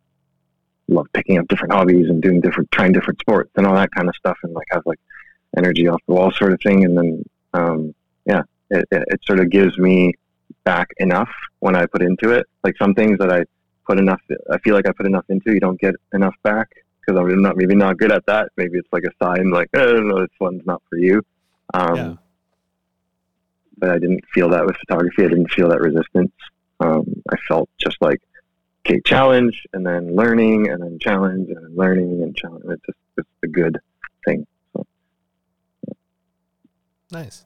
love 0.88 1.07
picking 1.13 1.39
up 1.39 1.48
different 1.48 1.74
hobbies 1.74 2.10
and 2.10 2.21
doing 2.21 2.41
different, 2.41 2.71
trying 2.71 2.91
different 2.91 3.19
sports 3.19 3.51
and 3.55 3.65
all 3.65 3.75
that 3.75 3.91
kind 3.95 4.07
of 4.07 4.15
stuff, 4.15 4.38
and 4.43 4.53
like 4.53 4.67
have 4.71 4.83
like 4.86 5.00
energy 5.57 5.88
off 5.88 6.01
the 6.07 6.13
wall 6.13 6.31
sort 6.31 6.53
of 6.53 6.62
thing. 6.62 6.86
And 6.86 6.98
then 6.98 7.24
um, 7.53 7.95
yeah, 8.25 8.43
it, 8.69 8.86
it, 8.91 9.03
it 9.07 9.19
sort 9.25 9.39
of 9.39 9.50
gives 9.50 9.77
me 9.77 10.13
back 10.63 10.89
enough 10.98 11.29
when 11.60 11.75
I 11.75 11.86
put 11.86 12.01
into 12.01 12.31
it. 12.31 12.48
Like 12.63 12.75
some 12.77 12.93
things 12.93 13.17
that 13.20 13.31
I 13.31 13.43
put 13.86 14.00
enough, 14.00 14.22
I 14.51 14.58
feel 14.60 14.75
like 14.75 14.88
I 14.88 14.91
put 14.91 15.05
enough 15.05 15.25
into, 15.29 15.53
you 15.53 15.60
don't 15.60 15.79
get 15.79 15.96
enough 16.13 16.36
back 16.43 16.70
because 17.00 17.20
I'm 17.20 17.41
not 17.41 17.58
maybe 17.58 17.75
not 17.75 17.98
good 17.98 18.12
at 18.12 18.25
that. 18.27 18.50
Maybe 18.58 18.77
it's 18.77 18.91
like 18.91 19.03
a 19.03 19.24
sign, 19.24 19.50
like 19.50 19.70
oh, 19.74 20.00
no, 20.00 20.20
this 20.20 20.29
one's 20.39 20.65
not 20.65 20.81
for 20.89 20.98
you. 20.98 21.22
Um, 21.74 21.96
Yeah. 21.96 22.13
But 23.77 23.89
I 23.89 23.98
didn't 23.98 24.24
feel 24.31 24.50
that 24.50 24.63
with 24.65 24.77
photography. 24.77 25.24
I 25.24 25.27
didn't 25.29 25.51
feel 25.51 25.70
that 25.70 25.79
resistance. 25.79 26.31
Um, 26.79 27.24
I 27.31 27.36
felt 27.48 27.67
just 27.79 27.98
like 28.00 28.22
okay, 28.86 29.01
challenge 29.05 29.65
and 29.74 29.86
then 29.86 30.15
learning 30.15 30.70
and 30.70 30.81
then 30.84 31.00
challenge 31.00 31.50
and 31.50 31.58
then 31.58 31.75
learning 31.75 32.22
and 32.22 32.36
challenge. 32.36 32.63
It's 32.67 32.86
just 32.86 32.98
it's 33.17 33.27
a 33.43 33.48
good 33.48 33.79
thing. 34.25 34.46
So 34.74 34.86
Nice. 37.12 37.46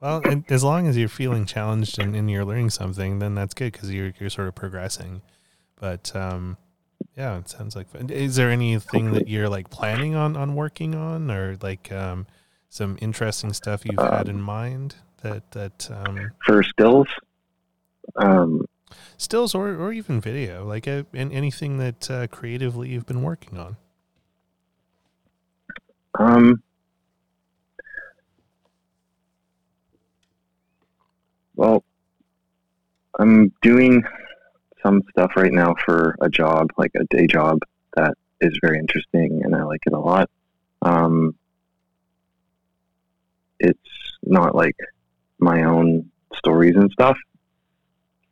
Well, 0.00 0.22
and 0.24 0.44
as 0.50 0.64
long 0.64 0.86
as 0.86 0.96
you're 0.96 1.08
feeling 1.08 1.44
challenged 1.44 1.98
and, 1.98 2.16
and 2.16 2.30
you're 2.30 2.44
learning 2.44 2.70
something, 2.70 3.18
then 3.18 3.34
that's 3.34 3.52
good 3.52 3.72
because 3.72 3.92
you're 3.92 4.12
you're 4.18 4.30
sort 4.30 4.48
of 4.48 4.54
progressing. 4.54 5.20
But 5.78 6.14
um, 6.16 6.56
yeah, 7.16 7.36
it 7.38 7.48
sounds 7.50 7.76
like 7.76 7.88
fun. 7.90 8.08
Is 8.08 8.36
there 8.36 8.50
anything 8.50 9.12
that 9.12 9.28
you're 9.28 9.48
like 9.48 9.68
planning 9.68 10.14
on 10.14 10.36
on 10.36 10.54
working 10.54 10.94
on, 10.94 11.30
or 11.30 11.58
like 11.60 11.92
um, 11.92 12.26
some 12.70 12.96
interesting 13.02 13.52
stuff 13.52 13.84
you've 13.84 14.00
had 14.00 14.28
in 14.28 14.40
mind 14.40 14.94
that 15.22 15.50
that 15.50 15.90
um, 15.90 16.30
for 16.46 16.62
stills, 16.62 17.08
um, 18.16 18.64
stills 19.18 19.54
or 19.54 19.74
or 19.74 19.92
even 19.92 20.18
video, 20.18 20.64
like 20.64 20.88
uh 20.88 21.02
an 21.12 21.30
anything 21.30 21.76
that 21.76 22.10
uh, 22.10 22.26
creatively 22.28 22.88
you've 22.88 23.06
been 23.06 23.22
working 23.22 23.58
on? 23.58 23.76
Um, 26.18 26.62
well, 31.60 31.84
I'm 33.18 33.52
doing 33.60 34.02
some 34.82 35.02
stuff 35.10 35.32
right 35.36 35.52
now 35.52 35.74
for 35.84 36.16
a 36.22 36.30
job, 36.30 36.68
like 36.78 36.92
a 36.94 37.04
day 37.14 37.26
job 37.26 37.58
that 37.96 38.14
is 38.40 38.58
very 38.62 38.78
interesting 38.78 39.42
and 39.44 39.54
I 39.54 39.64
like 39.64 39.82
it 39.86 39.92
a 39.92 39.98
lot. 39.98 40.30
Um, 40.80 41.34
it's 43.58 43.78
not 44.22 44.54
like 44.54 44.76
my 45.38 45.64
own 45.64 46.10
stories 46.34 46.76
and 46.76 46.90
stuff, 46.92 47.18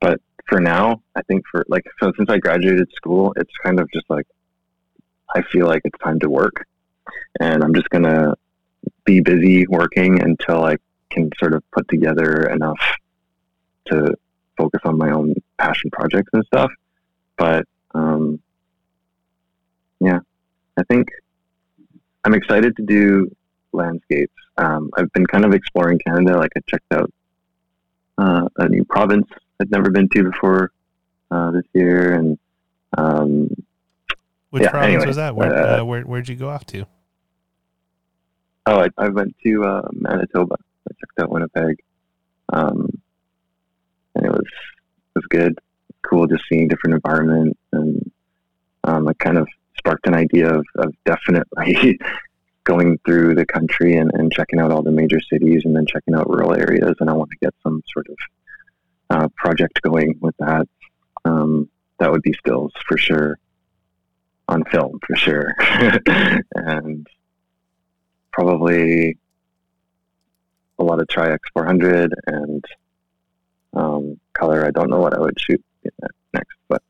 but 0.01 0.23
for 0.47 0.59
now, 0.59 1.03
I 1.15 1.21
think 1.29 1.45
for 1.53 1.67
like, 1.69 1.85
so 2.03 2.11
since 2.17 2.31
I 2.31 2.39
graduated 2.39 2.91
school, 2.95 3.35
it's 3.37 3.53
kind 3.63 3.79
of 3.79 3.91
just 3.93 4.09
like, 4.09 4.27
I 5.37 5.43
feel 5.43 5.67
like 5.67 5.83
it's 5.85 5.99
time 6.03 6.19
to 6.21 6.31
work 6.31 6.67
and 7.41 7.63
I'm 7.63 7.75
just 7.75 7.91
gonna 7.91 8.37
be 9.05 9.21
busy 9.21 9.67
working 9.67 10.23
until 10.23 10.65
I 10.65 10.79
can 11.11 11.29
sort 11.39 11.53
of 11.53 11.63
put 11.73 11.87
together 11.89 12.47
enough 12.47 12.81
to 13.91 14.15
focus 14.57 14.81
on 14.85 14.99
my 14.99 15.11
own 15.11 15.35
passion 15.59 15.91
projects 15.91 16.31
and 16.33 16.45
stuff. 16.47 16.71
But 17.37 17.67
um, 17.95 18.41
yeah, 20.01 20.21
I 20.77 20.83
think 20.85 21.09
I'm 22.25 22.35
excited 22.35 22.77
to 22.77 22.83
do 22.83 23.35
landscapes. 23.73 24.33
Um, 24.57 24.91
I've 24.97 25.13
been 25.13 25.27
kind 25.27 25.45
of 25.45 25.55
exploring 25.55 26.01
Canada. 26.05 26.37
Like 26.37 26.53
I 26.57 26.61
checked 26.67 26.93
out 26.93 27.13
uh, 28.19 28.49
a 28.57 28.69
new 28.69 28.85
province 28.85 29.29
I'd 29.61 29.71
never 29.71 29.91
been 29.91 30.09
to 30.11 30.25
before 30.25 30.71
uh, 31.31 31.51
this 31.51 31.65
year, 31.73 32.15
and 32.15 32.39
um, 32.97 33.51
Which 34.51 34.63
Yeah, 34.63 34.71
province 34.71 34.89
anyway, 34.89 35.07
was 35.07 35.17
that? 35.17 35.35
Where 35.35 35.55
uh, 35.55 35.81
uh, 35.81 35.85
where 35.85 36.03
where'd 36.03 36.29
you 36.29 36.37
go 36.37 36.49
off 36.49 36.65
to? 36.67 36.87
Oh, 38.67 38.81
I, 38.81 38.89
I 38.99 39.09
went 39.09 39.35
to 39.45 39.65
uh, 39.65 39.89
Manitoba. 39.93 40.57
I 40.89 40.95
checked 41.01 41.19
out 41.21 41.31
Winnipeg, 41.31 41.81
um, 42.53 42.89
and 44.19 44.27
it 44.27 44.33
was 44.33 44.47
it 44.47 45.15
was 45.15 45.27
good. 45.31 45.59
Cool, 46.09 46.27
just 46.27 46.45
seeing 46.51 46.69
different 46.69 46.95
environment, 46.95 47.57
and 47.73 48.11
um, 48.85 49.09
it 49.09 49.19
kind 49.19 49.39
of 49.39 49.49
sparked 49.77 50.07
an 50.07 50.15
idea 50.15 50.49
of, 50.53 50.67
of 50.77 50.95
definitely 51.05 51.99
going 52.65 52.99
through 53.05 53.35
the 53.35 53.47
country 53.47 53.97
and, 53.97 54.11
and 54.15 54.33
checking 54.33 54.61
out 54.61 54.71
all 54.71 54.83
the 54.83 54.93
major 54.93 55.21
cities, 55.21 55.63
and 55.65 55.75
then 55.75 55.87
checking 55.87 56.15
out 56.15 56.29
rural 56.29 56.55
areas. 56.55 56.95
And 57.01 57.11
I 57.11 57.15
want 57.15 57.31
to 57.31 57.37
get 57.41 57.55
some 57.63 57.83
sort 57.93 58.07
of 58.09 58.17
uh, 59.11 59.29
project 59.37 59.81
going 59.83 60.15
with 60.21 60.37
that. 60.39 60.69
Um, 61.25 61.69
that 61.99 62.11
would 62.11 62.23
be 62.23 62.35
stills 62.35 62.73
for 62.87 62.97
sure, 62.97 63.39
on 64.47 64.65
film 64.65 64.99
for 65.07 65.17
sure, 65.17 65.55
and 66.55 67.07
probably 68.33 69.19
a 70.79 70.85
lot 70.85 71.01
of 71.01 71.09
Tri-X 71.09 71.41
400 71.53 72.15
and 72.27 72.65
um, 73.79 74.19
color. 74.33 74.65
I 74.67 74.71
don't 74.71 74.91
know 74.91 75.01
what 75.01 75.15
I 75.15 75.21
would 75.21 75.39
shoot 75.41 75.63
next, 76.35 76.57
but 76.69 76.83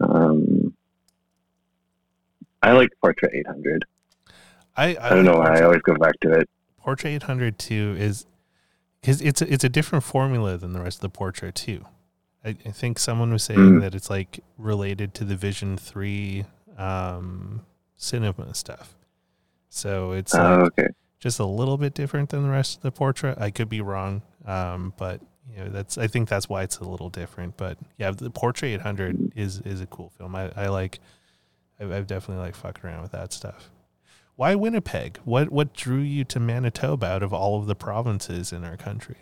um, 0.00 0.74
I 2.62 2.72
like 2.72 2.90
Portra 3.04 3.32
800. 3.32 3.84
I 4.76 4.96
I 5.00 5.08
don't 5.10 5.24
know 5.24 5.38
why 5.38 5.58
I 5.58 5.62
always 5.62 5.82
go 5.82 5.94
back 5.96 6.14
to 6.20 6.32
it. 6.32 6.48
Portra 6.84 7.06
800 7.06 7.58
2 7.58 7.96
is 7.98 8.26
because 9.00 9.20
it's 9.20 9.42
a, 9.42 9.52
it's 9.52 9.64
a 9.64 9.68
different 9.68 10.04
formula 10.04 10.56
than 10.56 10.72
the 10.72 10.80
rest 10.80 11.02
of 11.02 11.12
the 11.12 11.18
Portra 11.18 11.52
2. 11.52 11.84
I, 12.44 12.50
I 12.64 12.70
think 12.70 12.98
someone 12.98 13.32
was 13.32 13.42
saying 13.42 13.58
Mm. 13.58 13.80
that 13.80 13.94
it's 13.94 14.08
like 14.10 14.40
related 14.56 15.14
to 15.14 15.24
the 15.24 15.36
Vision 15.36 15.76
3 15.76 16.44
um, 16.78 17.64
cinema 17.96 18.54
stuff. 18.54 18.94
So 19.68 20.12
it's 20.12 20.34
Oh, 20.34 20.38
like 20.38 20.60
okay. 20.78 20.88
just 21.18 21.38
a 21.40 21.44
little 21.44 21.76
bit 21.76 21.94
different 21.94 22.30
than 22.30 22.42
the 22.44 22.48
rest 22.50 22.76
of 22.76 22.82
the 22.82 22.92
Portra. 22.92 23.38
I 23.40 23.50
could 23.50 23.68
be 23.68 23.80
wrong, 23.80 24.22
um, 24.46 24.92
but 24.96 25.20
you 25.54 25.64
know 25.64 25.70
that's 25.70 25.98
I 25.98 26.06
think 26.06 26.28
that's 26.28 26.48
why 26.48 26.62
it's 26.62 26.78
a 26.78 26.84
little 26.84 27.10
different. 27.10 27.56
But 27.56 27.78
yeah, 27.96 28.10
the 28.10 28.30
Portra 28.30 28.68
800 28.74 29.32
is 29.36 29.60
is 29.60 29.80
a 29.80 29.86
cool 29.86 30.10
film. 30.10 30.34
I, 30.34 30.50
I 30.56 30.68
like. 30.68 31.00
I've, 31.80 32.08
definitely 32.08 32.44
like 32.44 32.56
fucked 32.56 32.84
around 32.84 33.02
with 33.02 33.12
that 33.12 33.32
stuff. 33.32 33.70
Why 34.34 34.56
Winnipeg? 34.56 35.18
What 35.24 35.50
what 35.50 35.72
drew 35.72 36.00
you 36.00 36.24
to 36.24 36.40
Manitoba 36.40 37.06
out 37.06 37.22
of 37.22 37.32
all 37.32 37.58
of 37.58 37.66
the 37.66 37.76
provinces 37.76 38.52
in 38.52 38.64
our 38.64 38.76
country? 38.76 39.18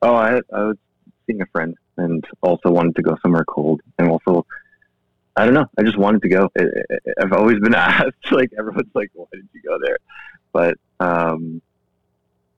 Oh, 0.00 0.14
I, 0.14 0.40
I 0.52 0.62
was 0.64 0.76
seeing 1.26 1.42
a 1.42 1.46
friend 1.46 1.76
and 1.96 2.26
also 2.42 2.70
wanted 2.70 2.96
to 2.96 3.02
go 3.02 3.16
somewhere 3.22 3.44
cold, 3.44 3.82
and 3.98 4.08
also 4.08 4.46
I 5.36 5.44
don't 5.44 5.54
know. 5.54 5.66
I 5.78 5.82
just 5.82 5.96
wanted 5.96 6.22
to 6.22 6.28
go. 6.28 6.48
I've 7.20 7.32
always 7.32 7.58
been 7.60 7.74
asked, 7.74 8.30
like 8.30 8.50
everyone's 8.58 8.90
like, 8.94 9.10
"Why 9.14 9.26
did 9.32 9.48
you 9.52 9.62
go 9.62 9.78
there?" 9.82 9.98
But 10.52 10.76
um, 11.00 11.62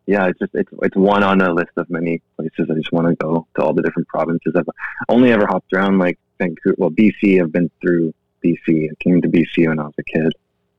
yeah, 0.06 0.26
it's 0.26 0.38
just 0.38 0.54
it's 0.54 0.70
it's 0.82 0.96
one 0.96 1.22
on 1.22 1.40
a 1.40 1.52
list 1.52 1.70
of 1.76 1.88
many 1.88 2.20
places. 2.36 2.68
I 2.70 2.74
just 2.74 2.92
want 2.92 3.08
to 3.08 3.14
go 3.14 3.46
to 3.56 3.62
all 3.62 3.72
the 3.72 3.82
different 3.82 4.08
provinces. 4.08 4.52
I've 4.54 4.68
only 5.08 5.32
ever 5.32 5.46
hopped 5.46 5.72
around 5.72 5.98
like 5.98 6.18
Vancouver. 6.38 6.76
Well, 6.78 6.90
BC. 6.90 7.40
I've 7.40 7.52
been 7.52 7.70
through 7.80 8.12
BC. 8.44 8.90
I 8.90 8.94
came 9.00 9.22
to 9.22 9.28
BC 9.28 9.68
when 9.68 9.78
I 9.78 9.84
was 9.84 9.94
a 9.98 10.02
kid. 10.02 10.32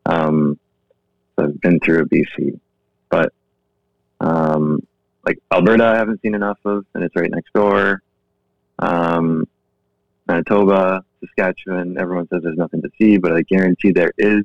Um, 0.05 0.59
so 1.35 1.45
I've 1.45 1.59
been 1.61 1.79
through 1.79 2.05
BC, 2.05 2.59
but 3.09 3.33
um, 4.21 4.85
like 5.25 5.39
Alberta, 5.51 5.85
I 5.85 5.95
haven't 5.95 6.21
seen 6.21 6.35
enough 6.35 6.59
of, 6.63 6.85
and 6.93 7.03
it's 7.03 7.15
right 7.15 7.31
next 7.31 7.51
door. 7.53 8.03
Um, 8.77 9.47
Manitoba, 10.27 11.03
Saskatchewan. 11.19 11.97
Everyone 11.97 12.27
says 12.27 12.41
there's 12.43 12.57
nothing 12.57 12.83
to 12.83 12.89
see, 12.99 13.17
but 13.17 13.33
I 13.33 13.41
guarantee 13.41 13.91
there 13.91 14.13
is. 14.17 14.43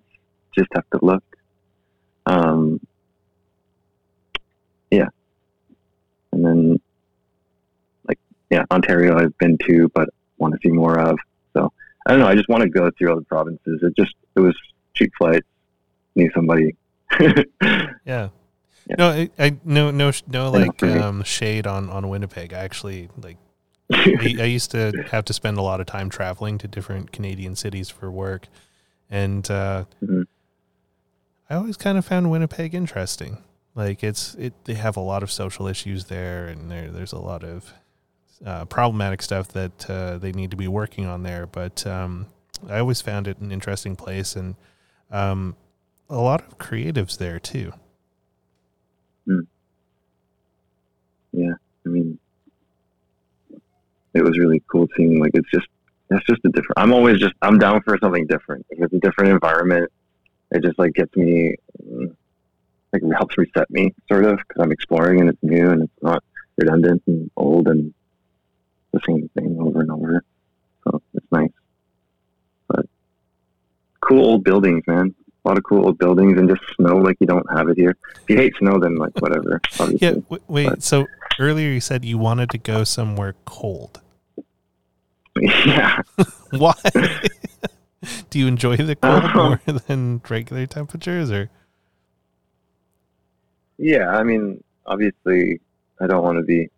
Just 0.53 0.69
have 0.75 0.89
to 0.91 0.99
look. 1.05 1.23
Um, 2.27 2.81
yeah, 4.91 5.09
and 6.45 6.47
then 6.71 6.81
like 8.09 8.19
yeah, 8.51 8.65
Ontario 8.71 9.19
I've 9.19 9.37
been 9.39 9.59
to, 9.69 9.89
but 9.95 10.09
want 10.39 10.55
to 10.55 10.61
see 10.63 10.73
more 10.73 10.99
of. 10.99 11.19
So 11.55 11.73
I 12.07 12.11
don't 12.13 12.21
know. 12.21 12.27
I 12.29 12.35
just 12.35 12.49
want 12.49 12.63
to 12.63 12.69
go 12.69 12.91
through 12.97 13.13
other 13.13 13.23
provinces. 13.23 13.81
It 13.83 13.95
just 13.97 14.15
it 14.37 14.41
was 14.41 14.57
cheap 14.95 15.13
flights. 15.19 15.47
Knew 16.17 16.31
somebody. 16.35 16.77
Yeah. 18.07 18.29
Yeah. 18.89 18.97
No, 18.99 19.09
I, 19.11 19.31
I 19.39 19.57
no 19.65 19.91
no 19.91 20.11
no 20.27 20.51
like 20.51 20.83
um, 20.83 21.23
shade 21.23 21.67
on 21.67 21.91
on 21.91 22.09
Winnipeg. 22.09 22.53
I 22.55 22.59
actually 22.59 23.09
like 23.23 23.37
I, 23.93 24.37
I 24.41 24.45
used 24.45 24.71
to 24.73 24.93
have 25.11 25.25
to 25.27 25.33
spend 25.33 25.59
a 25.59 25.63
lot 25.63 25.81
of 25.81 25.87
time 25.87 26.09
traveling 26.09 26.59
to 26.59 26.67
different 26.69 27.13
Canadian 27.13 27.55
cities 27.57 27.91
for 27.91 28.11
work, 28.11 28.49
and 29.11 29.49
uh, 29.51 29.85
Mhm. 30.03 30.25
I 31.49 31.55
always 31.57 31.77
kind 31.77 31.99
of 31.99 32.05
found 32.05 32.31
Winnipeg 32.31 32.75
interesting. 32.75 33.39
Like 33.75 34.03
it's 34.03 34.35
it 34.35 34.53
they 34.65 34.75
have 34.75 34.97
a 34.97 35.01
lot 35.01 35.23
of 35.23 35.31
social 35.31 35.67
issues 35.67 36.07
there, 36.07 36.47
and 36.47 36.71
there 36.71 36.91
there's 36.91 37.13
a 37.13 37.19
lot 37.19 37.45
of 37.45 37.73
uh, 38.45 38.65
problematic 38.65 39.23
stuff 39.23 39.49
that 39.49 39.89
uh, 39.89 40.19
they 40.19 40.33
need 40.33 40.51
to 40.51 40.57
be 40.57 40.69
working 40.69 41.07
on 41.07 41.23
there. 41.23 41.47
But 41.47 41.87
um, 41.87 42.27
I 42.69 42.79
always 42.79 43.01
found 43.01 43.29
it 43.29 43.39
an 43.39 43.53
interesting 43.53 43.97
place, 43.97 44.35
and 44.35 44.57
um, 45.11 45.57
a 46.09 46.19
lot 46.19 46.41
of 46.41 46.59
creatives 46.59 47.17
there 47.19 47.39
too. 47.39 47.73
yeah, 51.33 51.53
I 51.87 51.89
mean, 51.89 52.19
it 54.15 54.23
was 54.23 54.39
really 54.39 54.63
cool 54.71 54.89
seeing 54.97 55.21
like 55.21 55.31
it's 55.35 55.51
just 55.51 55.69
it's 56.11 56.27
just 56.27 56.45
a 56.45 56.49
different. 56.49 56.75
I'm 56.77 56.93
always 56.93 57.19
just 57.19 57.35
I'm 57.43 57.59
down 57.59 57.83
for 57.83 57.97
something 58.03 58.27
different. 58.27 58.67
If 58.71 58.83
it's 58.83 58.95
a 58.95 58.99
different 58.99 59.31
environment, 59.31 59.91
it 60.51 60.65
just 60.65 60.79
like 60.79 60.95
gets 60.95 61.15
me 61.17 61.55
like 62.93 63.03
helps 63.17 63.37
reset 63.39 63.71
me 63.71 63.95
sort 64.11 64.25
of 64.25 64.39
because 64.39 64.63
I'm 64.63 64.73
exploring 64.73 65.21
and 65.21 65.29
it's 65.31 65.39
new 65.43 65.71
and 65.71 65.83
it's 65.85 66.03
not 66.03 66.23
redundant 66.57 67.03
and 67.07 67.31
old 67.37 67.69
and 67.69 67.95
the 68.93 69.01
same 69.07 69.29
thing 69.39 69.57
over 69.61 69.81
and 69.81 69.91
over. 69.91 70.25
So 70.85 71.01
it's 71.15 71.27
nice, 71.31 71.51
but 72.69 72.87
cool 74.01 74.25
old 74.25 74.45
buildings, 74.45 74.83
man. 74.87 75.15
A 75.45 75.49
lot 75.49 75.57
of 75.57 75.65
cool 75.65 75.87
old 75.87 75.99
buildings 75.99 76.39
and 76.39 76.49
just 76.49 76.61
snow 76.77 76.97
like 76.99 77.17
you 77.21 77.27
don't 77.27 77.47
have 77.57 77.69
it 77.69 77.77
here. 77.79 77.97
If 78.23 78.29
you 78.31 78.37
hate 78.37 78.55
snow, 78.59 78.79
then 78.79 78.97
like 78.97 79.13
whatever. 79.21 79.61
Yeah, 80.01 80.13
w- 80.29 80.43
wait. 80.49 80.69
but- 80.69 80.83
So 80.83 81.07
earlier 81.39 81.71
you 81.71 81.81
said 81.81 82.05
you 82.05 82.19
wanted 82.19 82.51
to 82.51 82.59
go 82.59 82.85
somewhere 82.85 83.35
cold. 83.45 84.01
yeah. 85.41 86.03
Why? 86.51 86.75
Do 88.31 88.39
you 88.39 88.47
enjoy 88.47 88.77
the 88.79 88.97
cold 88.97 89.23
Uh-huh. 89.25 89.39
more 89.67 89.81
than 89.87 90.21
regular 90.29 90.67
temperatures, 90.67 91.31
or 91.31 91.51
Yeah, 93.81 94.09
I 94.11 94.23
mean, 94.23 94.63
obviously, 94.87 95.61
I 96.01 96.07
don't 96.07 96.23
want 96.23 96.39
to 96.39 96.45
be 96.45 96.69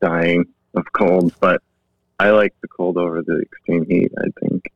dying 0.00 0.46
of 0.74 0.90
cold, 0.92 1.32
but 1.40 1.62
I 2.18 2.30
like 2.30 2.54
the 2.62 2.68
cold 2.68 2.96
over 2.96 3.22
the 3.22 3.40
extreme 3.40 3.84
heat. 3.86 4.12
I 4.18 4.26
think, 4.40 4.72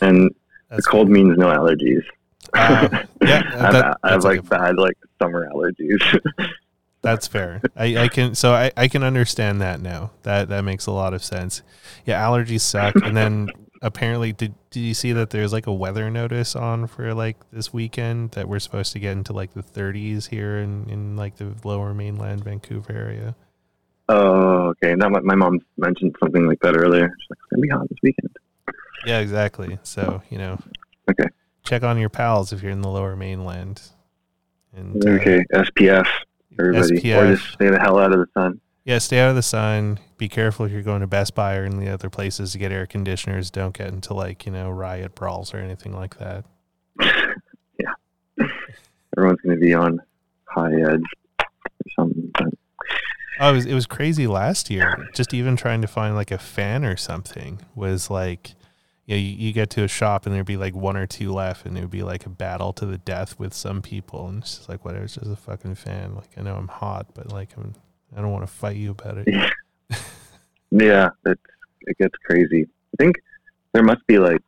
and 0.00 0.30
that's 0.68 0.84
the 0.84 0.90
cold 0.90 1.08
means 1.08 1.36
no 1.38 1.46
allergies. 1.46 2.04
Uh, 2.54 3.04
yeah, 3.22 3.42
I've, 3.54 3.72
that- 3.72 3.98
I've 4.02 4.24
like 4.24 4.40
good 4.40 4.50
bad 4.50 4.76
like 4.76 4.98
summer 5.20 5.48
allergies. 5.52 6.20
That's 7.02 7.26
fair. 7.26 7.60
I, 7.74 8.04
I 8.04 8.08
can 8.08 8.36
so 8.36 8.52
I, 8.52 8.70
I 8.76 8.86
can 8.86 9.02
understand 9.02 9.60
that 9.60 9.80
now. 9.80 10.12
That 10.22 10.48
that 10.50 10.62
makes 10.62 10.86
a 10.86 10.92
lot 10.92 11.14
of 11.14 11.24
sense. 11.24 11.62
Yeah, 12.06 12.22
allergies 12.22 12.60
suck. 12.60 12.94
And 12.94 13.16
then 13.16 13.48
apparently 13.82 14.32
did 14.32 14.54
did 14.70 14.80
you 14.80 14.94
see 14.94 15.12
that 15.12 15.30
there's 15.30 15.52
like 15.52 15.66
a 15.66 15.72
weather 15.72 16.08
notice 16.10 16.54
on 16.56 16.86
for 16.86 17.12
like 17.12 17.36
this 17.52 17.72
weekend 17.72 18.30
that 18.30 18.48
we're 18.48 18.58
supposed 18.60 18.92
to 18.92 18.98
get 18.98 19.12
into 19.12 19.32
like 19.32 19.52
the 19.52 19.62
30s 19.62 20.28
here 20.28 20.58
in, 20.58 20.88
in 20.88 21.16
like 21.16 21.36
the 21.36 21.52
lower 21.64 21.92
mainland 21.92 22.44
Vancouver 22.44 22.92
area? 22.92 23.34
oh, 24.08 24.68
okay. 24.68 24.94
Now 24.94 25.08
my, 25.08 25.20
my 25.20 25.34
mom 25.34 25.60
mentioned 25.76 26.14
something 26.20 26.46
like 26.46 26.60
that 26.60 26.76
earlier. 26.76 27.14
She's 27.20 27.30
like, 27.30 27.38
"It's 27.38 27.50
gonna 27.50 27.62
be 27.62 27.68
hot 27.68 27.88
this 27.88 27.98
weekend." 28.02 28.36
Yeah, 29.06 29.18
exactly. 29.18 29.78
So, 29.82 30.22
you 30.30 30.38
know, 30.38 30.58
Okay. 31.10 31.28
check 31.64 31.82
on 31.82 31.98
your 31.98 32.08
pals 32.08 32.52
if 32.52 32.62
you're 32.62 32.72
in 32.72 32.82
the 32.82 32.88
lower 32.88 33.16
mainland. 33.16 33.82
And 34.76 35.04
uh, 35.04 35.10
Okay, 35.10 35.44
SPF, 35.52 36.06
everybody, 36.58 37.12
or 37.12 37.34
just 37.34 37.52
stay 37.52 37.68
the 37.68 37.80
hell 37.80 37.98
out 37.98 38.12
of 38.12 38.18
the 38.20 38.26
sun. 38.34 38.60
Yeah, 38.84 38.98
stay 38.98 39.20
out 39.20 39.30
of 39.30 39.36
the 39.36 39.42
sun. 39.42 40.00
Be 40.18 40.28
careful 40.28 40.66
if 40.66 40.72
you're 40.72 40.82
going 40.82 41.02
to 41.02 41.06
Best 41.06 41.34
Buy 41.34 41.56
or 41.56 41.64
any 41.64 41.88
other 41.88 42.10
places 42.10 42.52
to 42.52 42.58
get 42.58 42.72
air 42.72 42.86
conditioners. 42.86 43.50
Don't 43.50 43.76
get 43.76 43.88
into 43.88 44.12
like, 44.12 44.44
you 44.44 44.52
know, 44.52 44.70
riot 44.70 45.14
brawls 45.14 45.54
or 45.54 45.58
anything 45.58 45.92
like 45.92 46.18
that. 46.18 46.44
yeah, 47.00 48.46
everyone's 49.16 49.40
gonna 49.40 49.56
be 49.56 49.72
on 49.72 50.00
high 50.46 50.74
edge 50.74 51.04
or 51.38 51.90
something. 51.96 52.32
Oh, 53.40 53.50
it 53.50 53.54
was, 53.54 53.66
it 53.66 53.74
was 53.74 53.86
crazy 53.86 54.26
last 54.26 54.68
year. 54.68 55.08
Just 55.14 55.32
even 55.32 55.56
trying 55.56 55.80
to 55.80 55.88
find 55.88 56.14
like 56.14 56.30
a 56.30 56.38
fan 56.38 56.84
or 56.84 56.96
something 56.96 57.60
was 57.74 58.10
like, 58.10 58.50
you, 59.06 59.16
know, 59.16 59.20
you, 59.20 59.30
you 59.30 59.52
get 59.52 59.70
to 59.70 59.84
a 59.84 59.88
shop 59.88 60.26
and 60.26 60.34
there'd 60.34 60.46
be 60.46 60.56
like 60.56 60.74
one 60.74 60.96
or 60.96 61.06
two 61.06 61.32
left, 61.32 61.66
and 61.66 61.76
it 61.76 61.80
would 61.80 61.90
be 61.90 62.02
like 62.02 62.26
a 62.26 62.28
battle 62.28 62.72
to 62.74 62.86
the 62.86 62.98
death 62.98 63.38
with 63.38 63.54
some 63.54 63.80
people. 63.80 64.28
And 64.28 64.42
it's 64.42 64.56
just 64.56 64.68
like, 64.68 64.84
whatever, 64.84 65.04
it's 65.04 65.14
just 65.14 65.30
a 65.30 65.36
fucking 65.36 65.76
fan. 65.76 66.14
Like, 66.14 66.30
I 66.36 66.42
know 66.42 66.56
I'm 66.56 66.68
hot, 66.68 67.06
but 67.14 67.32
like, 67.32 67.50
I'm, 67.56 67.74
I 68.16 68.20
don't 68.20 68.32
want 68.32 68.46
to 68.46 68.52
fight 68.52 68.76
you 68.76 68.90
about 68.90 69.18
it. 69.18 69.28
Yeah, 70.72 71.10
it's 71.26 71.40
it 71.82 71.98
gets 71.98 72.14
crazy. 72.24 72.62
I 72.64 72.96
think 72.98 73.16
there 73.72 73.82
must 73.82 74.06
be 74.06 74.18
like 74.18 74.40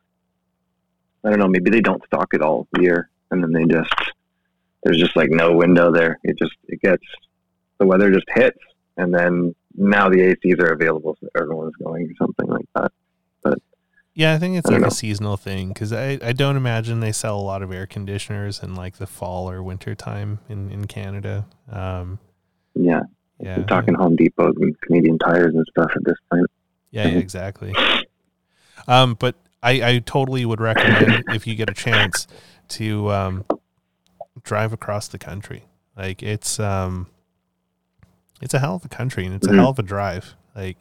I 1.23 1.29
don't 1.29 1.39
know, 1.39 1.47
maybe 1.47 1.69
they 1.71 1.81
don't 1.81 2.03
stock 2.05 2.33
it 2.33 2.41
all 2.41 2.67
year 2.79 3.09
and 3.31 3.43
then 3.43 3.51
they 3.51 3.65
just 3.65 3.93
there's 4.83 4.97
just 4.97 5.15
like 5.15 5.29
no 5.29 5.53
window 5.53 5.91
there. 5.91 6.19
It 6.23 6.37
just 6.37 6.55
it 6.67 6.81
gets 6.81 7.03
the 7.77 7.85
weather 7.85 8.11
just 8.11 8.25
hits 8.33 8.57
and 8.97 9.13
then 9.13 9.55
now 9.75 10.09
the 10.09 10.17
ACs 10.17 10.59
are 10.59 10.73
available 10.73 11.17
so 11.19 11.27
everyone's 11.35 11.75
going 11.75 12.09
or 12.09 12.15
something 12.17 12.47
like 12.47 12.65
that. 12.75 12.91
But 13.43 13.59
yeah, 14.15 14.33
I 14.33 14.39
think 14.39 14.57
it's 14.57 14.69
I 14.69 14.77
like 14.77 14.87
a 14.87 14.91
seasonal 14.91 15.37
thing 15.37 15.69
because 15.69 15.93
I, 15.93 16.17
I 16.23 16.33
don't 16.33 16.55
imagine 16.55 17.01
they 17.01 17.11
sell 17.11 17.37
a 17.37 17.41
lot 17.41 17.61
of 17.61 17.71
air 17.71 17.85
conditioners 17.85 18.63
in 18.63 18.73
like 18.73 18.97
the 18.97 19.07
fall 19.07 19.49
or 19.49 19.61
winter 19.61 19.93
time 19.93 20.39
in, 20.49 20.71
in 20.71 20.87
Canada. 20.87 21.45
Um, 21.71 22.17
Yeah. 22.73 23.01
Yeah, 23.39 23.57
We're 23.59 23.63
talking 23.65 23.93
Home 23.95 24.15
Depot 24.15 24.53
and 24.55 24.79
Canadian 24.81 25.17
tires 25.19 25.53
and 25.53 25.65
stuff 25.69 25.91
at 25.95 26.03
this 26.03 26.15
point. 26.31 26.47
Yeah, 26.91 27.07
yeah, 27.07 27.17
exactly. 27.19 27.73
Um, 28.87 29.15
but 29.19 29.35
I, 29.63 29.71
I 29.95 29.99
totally 29.99 30.45
would 30.45 30.61
recommend 30.61 31.23
if 31.29 31.45
you 31.47 31.55
get 31.55 31.69
a 31.69 31.73
chance 31.73 32.27
to 32.69 33.11
um, 33.11 33.45
drive 34.43 34.71
across 34.73 35.07
the 35.07 35.17
country. 35.17 35.65
Like 35.97 36.21
it's 36.23 36.59
um, 36.59 37.07
it's 38.41 38.53
a 38.53 38.59
hell 38.59 38.75
of 38.75 38.85
a 38.85 38.89
country 38.89 39.25
and 39.25 39.33
it's 39.35 39.47
Mhm. 39.47 39.53
a 39.53 39.55
hell 39.55 39.69
of 39.69 39.79
a 39.79 39.83
drive. 39.83 40.35
Like 40.55 40.77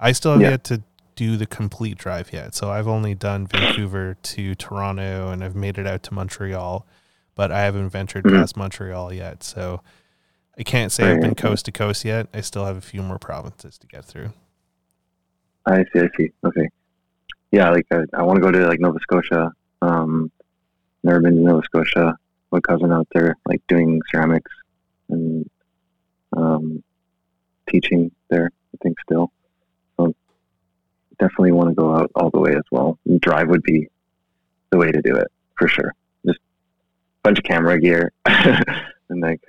I 0.00 0.12
still 0.12 0.32
have 0.32 0.40
Yeah. 0.40 0.50
yet 0.50 0.64
to 0.64 0.82
do 1.14 1.36
the 1.36 1.46
complete 1.46 1.98
drive 1.98 2.32
yet. 2.32 2.54
So 2.54 2.70
I've 2.70 2.88
only 2.88 3.14
done 3.14 3.46
Vancouver 3.46 4.16
to 4.22 4.54
Toronto 4.54 5.30
and 5.30 5.44
I've 5.44 5.54
made 5.54 5.78
it 5.78 5.86
out 5.86 6.02
to 6.04 6.14
Montreal, 6.14 6.86
but 7.34 7.52
I 7.52 7.60
haven't 7.62 7.90
ventured 7.90 8.24
Mhm. 8.24 8.38
past 8.40 8.56
Montreal 8.56 9.12
yet. 9.12 9.42
So 9.42 9.82
I 10.58 10.62
can't 10.62 10.92
say 10.92 11.10
I've 11.10 11.20
been 11.20 11.34
coast 11.34 11.64
to 11.66 11.72
coast 11.72 12.04
yet. 12.04 12.28
I 12.34 12.42
still 12.42 12.64
have 12.66 12.76
a 12.76 12.82
few 12.82 13.02
more 13.02 13.18
provinces 13.18 13.78
to 13.78 13.86
get 13.86 14.04
through. 14.04 14.32
I 15.64 15.84
see, 15.92 16.00
I 16.00 16.08
see. 16.16 16.30
Okay. 16.44 16.68
Yeah, 17.50 17.70
like 17.70 17.86
I, 17.90 18.04
I 18.14 18.22
want 18.22 18.36
to 18.36 18.42
go 18.42 18.50
to 18.50 18.66
like 18.66 18.80
Nova 18.80 18.98
Scotia. 19.00 19.52
Um, 19.80 20.30
never 21.02 21.20
been 21.20 21.36
to 21.36 21.42
Nova 21.42 21.62
Scotia. 21.64 22.16
My 22.50 22.60
cousin 22.60 22.92
out 22.92 23.08
there, 23.12 23.36
like 23.46 23.62
doing 23.66 24.00
ceramics 24.10 24.50
and 25.08 25.48
um, 26.36 26.82
teaching 27.68 28.10
there. 28.28 28.50
I 28.74 28.78
think 28.82 28.98
still. 29.00 29.32
So 29.96 30.14
definitely 31.18 31.52
want 31.52 31.70
to 31.70 31.74
go 31.74 31.94
out 31.94 32.10
all 32.14 32.30
the 32.30 32.40
way 32.40 32.54
as 32.54 32.64
well. 32.70 32.98
And 33.06 33.20
drive 33.20 33.48
would 33.48 33.62
be 33.62 33.88
the 34.70 34.78
way 34.78 34.90
to 34.90 35.00
do 35.00 35.16
it 35.16 35.28
for 35.56 35.68
sure. 35.68 35.94
Just 36.26 36.38
a 36.38 37.22
bunch 37.22 37.38
of 37.38 37.44
camera 37.44 37.80
gear 37.80 38.12
and 38.26 39.20
like 39.20 39.40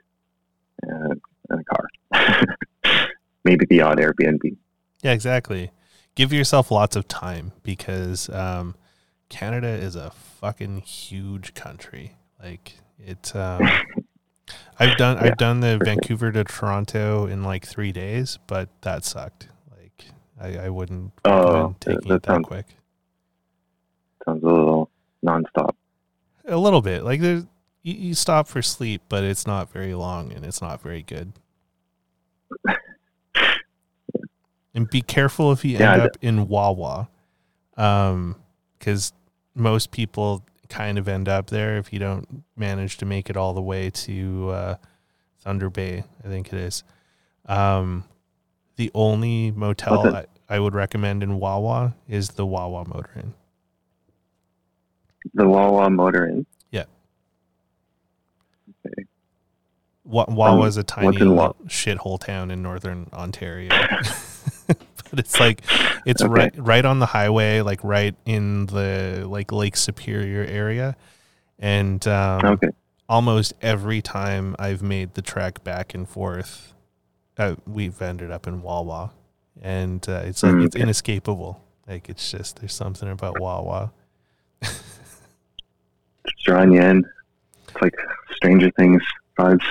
uh, 0.91 1.15
and 1.49 1.61
a 1.61 1.63
car. 1.63 3.07
Maybe 3.43 3.65
the 3.65 3.81
odd 3.81 3.97
Airbnb. 3.97 4.55
Yeah, 5.01 5.11
exactly. 5.11 5.71
Give 6.15 6.31
yourself 6.31 6.71
lots 6.71 6.95
of 6.95 7.07
time 7.07 7.51
because 7.63 8.29
um, 8.29 8.75
Canada 9.29 9.67
is 9.67 9.95
a 9.95 10.11
fucking 10.11 10.79
huge 10.81 11.53
country. 11.53 12.15
Like 12.41 12.77
it. 12.99 13.35
Um, 13.35 13.61
I've 14.79 14.97
done 14.97 15.17
Yeah, 15.17 15.23
I've 15.25 15.37
done 15.37 15.59
the 15.61 15.77
for 15.79 15.85
sure. 15.85 15.95
Vancouver 15.95 16.31
to 16.33 16.43
Toronto 16.43 17.25
in 17.27 17.43
like 17.43 17.65
three 17.65 17.91
days, 17.91 18.37
but 18.47 18.69
that 18.81 19.03
sucked. 19.05 19.47
Like 19.71 20.05
I, 20.39 20.65
I 20.65 20.69
wouldn't 20.69 21.11
Oh, 21.25 21.69
that- 21.69 21.81
taking 21.81 22.09
that 22.09 22.15
it 22.15 22.23
that 22.23 22.25
sounds- 22.33 22.47
quick. 22.47 22.65
Sounds 24.25 24.43
a 24.43 24.47
little 24.47 24.89
nonstop. 25.25 25.71
A 26.47 26.57
little 26.57 26.81
bit. 26.81 27.03
Like 27.03 27.19
there's 27.21 27.45
you, 27.83 27.93
you 27.93 28.13
stop 28.15 28.47
for 28.47 28.61
sleep, 28.61 29.01
but 29.09 29.23
it's 29.23 29.45
not 29.45 29.71
very 29.71 29.93
long 29.93 30.31
and 30.31 30.43
it's 30.43 30.61
not 30.61 30.81
very 30.81 31.03
good. 31.03 31.33
And 34.75 34.89
be 34.89 35.01
careful 35.03 35.51
if 35.51 35.63
you 35.63 35.77
Yeah, 35.77 35.93
end 35.93 36.01
up 36.01 36.17
in 36.21 36.47
Wawa, 36.47 37.07
um, 37.77 38.35
because 38.79 39.13
most 39.53 39.91
people 39.91 40.43
kind 40.67 40.97
of 40.97 41.07
end 41.07 41.29
up 41.29 41.51
there 41.51 41.77
if 41.77 41.93
you 41.93 41.99
don't 41.99 42.43
manage 42.57 42.97
to 42.97 43.05
make 43.05 43.29
it 43.29 43.37
all 43.37 43.53
the 43.53 43.61
way 43.61 43.91
to 43.91 44.49
uh, 44.49 44.75
Thunder 45.41 45.69
Bay. 45.69 46.03
I 46.23 46.27
think 46.27 46.51
it 46.51 46.57
is. 46.59 46.83
Um, 47.45 48.05
the 48.75 48.89
only 48.95 49.51
motel 49.51 50.15
I, 50.15 50.25
I 50.49 50.59
would 50.59 50.73
recommend 50.73 51.21
in 51.21 51.39
Wawa 51.39 51.93
is 52.07 52.29
the 52.29 52.45
Wawa 52.45 52.85
Motor 52.87 53.11
Inn. 53.15 53.33
The 55.35 55.47
Wawa 55.47 55.91
Motor 55.91 56.25
Inn. 56.29 56.47
Wa- 60.05 60.25
Wawa 60.27 60.65
is 60.67 60.77
a 60.77 60.83
tiny 60.83 61.17
in 61.17 61.27
shithole 61.67 62.19
town 62.19 62.51
in 62.51 62.61
northern 62.61 63.07
Ontario, 63.13 63.69
but 64.67 65.17
it's 65.19 65.39
like 65.39 65.61
it's 66.05 66.21
Okay. 66.21 66.31
right 66.31 66.53
right 66.57 66.83
on 66.85 66.99
the 66.99 67.05
highway, 67.05 67.61
like 67.61 67.81
right 67.83 68.13
in 68.25 68.65
the 68.65 69.23
like 69.27 69.51
Lake 69.53 69.77
Superior 69.77 70.43
area, 70.43 70.95
and 71.57 72.05
um, 72.07 72.43
Okay. 72.45 72.67
almost 73.07 73.53
every 73.61 74.01
time 74.01 74.55
I've 74.59 74.81
made 74.83 75.13
the 75.13 75.21
trek 75.21 75.63
back 75.63 75.93
and 75.93 76.07
forth, 76.07 76.73
uh, 77.37 77.55
we've 77.65 78.01
ended 78.01 78.29
up 78.29 78.45
in 78.45 78.61
Wawa, 78.61 79.11
and 79.61 80.03
uh, 80.09 80.23
it's 80.25 80.43
like 80.43 80.53
Mm, 80.53 80.65
it's 80.65 80.75
okay. 80.75 80.83
inescapable. 80.83 81.63
Like 81.87 82.09
it's 82.09 82.29
just 82.29 82.59
there's 82.59 82.73
something 82.73 83.09
about 83.09 83.39
Wawa. 83.39 83.91
Just 84.61 86.43
drawing 86.45 86.71
you 86.73 86.81
in. 86.81 87.05
It's 87.69 87.81
like 87.81 87.95
Stranger 88.35 88.69
Things 88.71 89.01
vibes. 89.37 89.63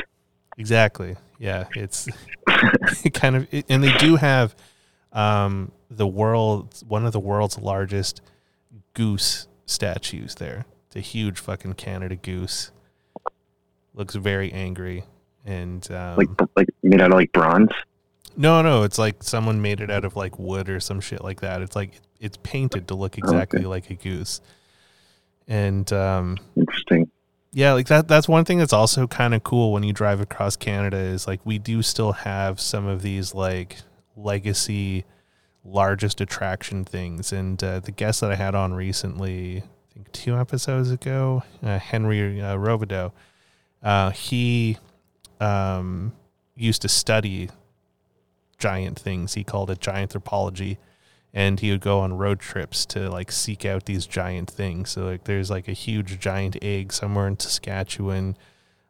Exactly. 0.59 1.17
Yeah, 1.39 1.67
it's 1.75 2.09
it 3.05 3.15
kind 3.15 3.37
of 3.37 3.49
and 3.69 3.83
they 3.83 3.97
do 3.99 4.17
have 4.17 4.55
um 5.13 5.73
the 5.91 6.07
world 6.07 6.83
one 6.87 7.05
of 7.05 7.13
the 7.13 7.21
world's 7.21 7.59
largest 7.59 8.21
goose 8.95 9.49
statues 9.67 10.37
there. 10.37 10.65
It's 10.87 10.97
a 10.97 11.01
huge 11.01 11.39
fucking 11.39 11.75
Canada 11.75 12.17
goose. 12.17 12.71
Looks 13.95 14.15
very 14.15 14.53
angry 14.53 15.05
and 15.45 15.91
um 15.91 16.17
like 16.17 16.29
like 16.57 16.69
made 16.83 17.01
out 17.01 17.11
of 17.11 17.17
like 17.17 17.33
bronze. 17.33 17.71
no 18.37 18.63
no, 18.63 18.85
it's 18.85 18.99
like 18.99 19.23
someone 19.23 19.61
made 19.61 19.81
it 19.81 19.91
out 19.91 20.05
of 20.05 20.17
like 20.17 20.39
wood 20.39 20.69
or 20.69 20.81
some 20.81 21.01
shit 21.01 21.23
like 21.23 21.41
that. 21.41 21.63
It's 21.63 21.77
like 21.77 22.01
it's 22.21 22.39
painted 22.43 22.89
to 22.89 22.95
look 22.95 23.19
exactly 23.19 23.63
like 23.63 23.91
a 23.91 23.95
goose. 23.95 24.41
And 25.49 25.93
um 25.93 26.39
Interesting. 26.57 27.11
Yeah, 27.53 27.75
like 27.75 27.87
that 27.89 28.09
that's 28.09 28.29
one 28.29 28.45
thing 28.45 28.59
that's 28.59 28.73
also 28.73 29.07
kind 29.07 29.35
of 29.35 29.43
cool 29.43 29.73
when 29.73 29.83
you 29.83 29.93
drive 29.93 30.21
across 30.21 30.57
Canada 30.57 30.97
is 30.97 31.27
like 31.27 31.41
we 31.45 31.59
do 31.59 31.83
still 31.83 32.13
have 32.13 32.59
some 32.59 32.87
of 32.87 33.03
these 33.03 33.35
like 33.35 33.77
legacy 34.17 35.05
largest 35.65 36.21
attraction 36.21 36.85
things 36.85 37.33
and 37.33 37.63
uh, 37.63 37.81
the 37.81 37.93
guest 37.93 38.21
that 38.21 38.33
I 38.33 38.37
had 38.37 38.55
on 38.55 38.73
recently, 38.73 39.59
I 39.59 39.95
think 39.95 40.13
2 40.13 40.37
episodes 40.37 40.91
ago, 40.91 41.45
uh, 41.63 41.79
Henry 41.79 42.41
uh, 42.41 43.11
uh, 43.83 44.11
he 44.11 44.79
um, 45.41 46.13
used 46.57 46.83
to 46.83 46.89
study 46.89 47.51
giant 48.59 48.99
things. 48.99 49.35
He 49.35 49.45
called 49.45 49.71
it 49.71 49.81
giant 49.81 50.03
anthropology 50.03 50.79
and 51.35 51.61
he 51.61 51.71
would 51.71 51.81
go 51.81 52.01
on 52.01 52.13
road 52.19 52.41
trips 52.41 52.85
to 52.87 53.09
like 53.11 53.33
seek 53.33 53.65
out 53.65 53.87
these 53.87 54.07
giant 54.07 54.51
things. 54.51 54.91
So 54.91 55.05
like 55.05 55.25
there's 55.25 55.51
like 55.51 55.69
a 55.69 55.73
huge 55.73 56.19
giant 56.21 56.57
egg 56.63 56.93
somewhere 56.93 57.27
in 57.27 57.39
Saskatchewan. 57.39 58.37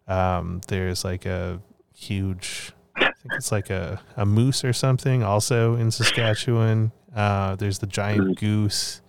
Um, 0.08 0.60
there's 0.68 1.04
like 1.04 1.24
a 1.26 1.60
huge 1.94 2.72
I 2.96 3.04
think 3.04 3.34
it's 3.34 3.52
like 3.52 3.70
a, 3.70 4.00
a 4.16 4.26
moose 4.26 4.64
or 4.64 4.72
something 4.72 5.22
also 5.22 5.76
in 5.76 5.90
Saskatchewan. 5.90 6.92
Uh, 7.14 7.54
there's 7.56 7.78
the 7.78 7.86
giant 7.86 8.38
goose. 8.38 9.00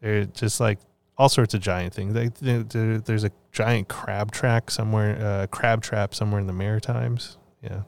There's 0.00 0.28
just 0.28 0.60
like 0.60 0.78
all 1.18 1.28
sorts 1.28 1.52
of 1.52 1.60
giant 1.60 1.92
things. 1.92 2.14
Like 2.14 2.34
there, 2.38 2.62
there- 2.62 2.98
there's 3.00 3.24
a 3.24 3.30
giant 3.52 3.88
crab 3.88 4.30
track 4.30 4.70
somewhere, 4.70 5.18
uh, 5.20 5.46
crab 5.48 5.82
trap 5.82 6.14
somewhere 6.14 6.40
in 6.40 6.46
the 6.46 6.52
Maritimes. 6.52 7.36
Yeah. 7.62 7.82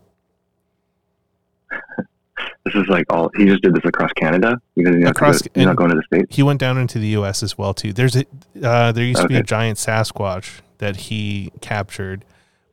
This 2.65 2.75
is 2.77 2.87
like 2.89 3.05
all 3.11 3.29
he 3.37 3.45
just 3.47 3.63
did 3.63 3.75
this 3.75 3.85
across 3.85 4.13
Canada 4.13 4.57
because 4.77 4.95
he's 4.95 5.05
not, 5.05 5.11
Across- 5.11 5.43
go- 5.43 5.51
he's 5.55 5.67
not 5.67 5.77
going 5.77 5.91
to 5.91 5.97
the 5.97 6.03
states. 6.05 6.37
he 6.37 6.43
went 6.45 6.61
down 6.61 6.79
into 6.79 6.99
the 7.01 7.09
U.S. 7.09 7.43
as 7.43 7.59
well 7.59 7.75
too. 7.75 7.93
There's 7.93 8.15
a 8.17 8.25
uh, 8.63 8.93
there 8.93 9.05
used 9.05 9.21
to 9.23 9.29
be 9.29 9.37
a 9.37 9.43
giant 9.43 9.79
Sasquatch 9.79 10.61
that 10.79 10.95
he 10.97 11.51
captured, 11.61 12.25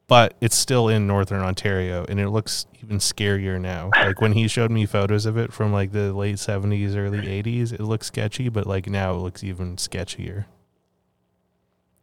but 0.07 0.35
it's 0.41 0.55
still 0.55 0.89
in 0.89 1.07
northern 1.07 1.41
Ontario, 1.41 2.05
and 2.07 2.19
it 2.19 2.29
looks 2.29 2.67
even 2.83 2.97
scarier 2.99 3.59
now. 3.59 3.89
Like 3.95 4.21
when 4.21 4.33
he 4.33 4.47
showed 4.47 4.69
me 4.71 4.85
photos 4.85 5.25
of 5.25 5.37
it 5.37 5.51
from 5.51 5.73
like 5.73 5.91
the 5.91 6.13
late 6.13 6.35
'70s, 6.35 6.95
early 6.95 7.19
'80s, 7.21 7.73
it 7.73 7.79
looks 7.81 8.07
sketchy, 8.07 8.47
but 8.49 8.67
like 8.67 8.87
now 8.87 9.13
it 9.15 9.17
looks 9.19 9.43
even 9.43 9.75
sketchier. 9.77 10.45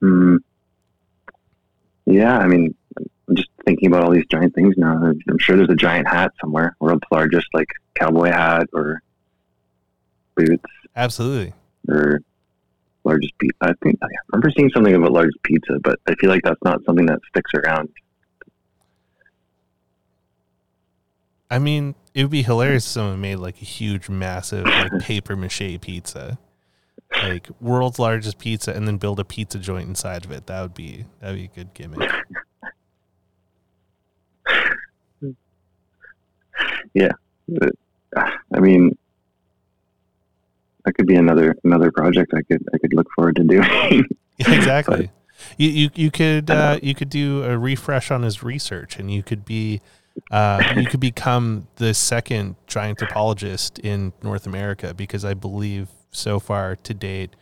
Mm. 0.03 0.39
Yeah, 2.07 2.39
I 2.39 2.47
mean, 2.47 2.75
thinking 3.67 3.89
about 3.89 4.05
all 4.05 4.13
these 4.13 4.27
giant 4.31 4.55
things 4.55 4.75
now. 4.79 5.13
I'm 5.29 5.39
sure 5.39 5.57
there's 5.57 5.69
a 5.69 5.75
giant 5.75 6.09
hat 6.09 6.33
somewhere, 6.41 6.77
world's 6.81 7.03
largest 7.11 7.49
like 7.53 7.69
cowboy 7.95 8.31
hat 8.31 8.69
or 8.73 9.03
boots 10.37 10.65
Absolutely. 10.95 11.53
or 11.89 12.21
largest 13.05 13.37
pizza. 13.39 13.57
I 13.61 13.73
think 13.83 13.99
I 14.03 14.07
remember 14.33 14.51
seeing 14.57 14.71
something 14.71 14.95
about 14.95 15.13
largest 15.13 15.43
pizza, 15.43 15.79
but 15.83 15.99
I 16.07 16.15
feel 16.15 16.31
like 16.31 16.43
that's 16.43 16.63
not 16.65 16.85
something 16.85 17.07
that 17.07 17.21
sticks 17.29 17.51
around. 17.55 17.89
I 21.51 21.59
mean, 21.59 21.95
it 22.15 22.23
would 22.23 22.31
be 22.31 22.43
hilarious 22.43 22.85
if 22.87 22.93
someone 22.93 23.21
made 23.21 23.37
like 23.37 23.61
a 23.63 23.65
huge, 23.65 24.09
massive, 24.09 24.65
like 24.65 24.99
paper 25.01 25.37
mache 25.37 25.81
pizza, 25.81 26.39
like 27.23 27.49
world's 27.61 27.99
largest 27.99 28.39
pizza, 28.39 28.75
and 28.75 28.87
then 28.87 28.97
build 28.97 29.21
a 29.21 29.25
pizza 29.25 29.59
joint 29.59 29.89
inside 29.89 30.25
of 30.25 30.33
it. 30.33 30.47
That 30.47 30.63
would 30.63 30.75
be 30.75 31.05
that 31.21 31.31
would 31.31 31.37
be 31.37 31.45
a 31.45 31.49
good 31.49 31.75
gimmick. 31.75 32.11
I 38.53 38.61
mean, 38.61 38.97
that 40.85 40.95
could 40.95 41.07
be 41.07 41.17
another 41.17 41.57
another 41.65 41.91
project 41.91 42.33
I 42.35 42.43
could 42.43 42.65
I 42.73 42.79
could 42.79 42.95
look 42.95 43.09
forward 43.15 43.37
to 43.37 43.45
doing. 43.45 44.05
Yeah, 44.39 44.53
exactly. 44.53 45.11
You 45.57 45.71
you 45.71 45.91
you 45.95 46.11
could 46.11 46.51
uh, 46.51 46.79
you 46.83 46.95
could 46.95 47.09
do 47.09 47.43
a 47.43 47.57
refresh 47.57 48.11
on 48.11 48.23
his 48.23 48.43
research, 48.43 48.99
and 48.99 49.11
you 49.11 49.23
could 49.23 49.47
be 49.47 49.81
uh, 50.31 50.75
you 50.77 50.85
could 50.85 51.01
become 51.01 51.69
the 51.77 51.95
second 51.95 52.57
giant 52.67 53.01
anthropologist 53.01 53.79
in 53.79 54.13
North 54.23 54.47
America 54.47 54.93
because 54.93 55.25
I 55.25 55.33
believe 55.33 55.89
so 56.11 56.39
far 56.39 56.77
to 56.77 56.95
date, 56.95 57.35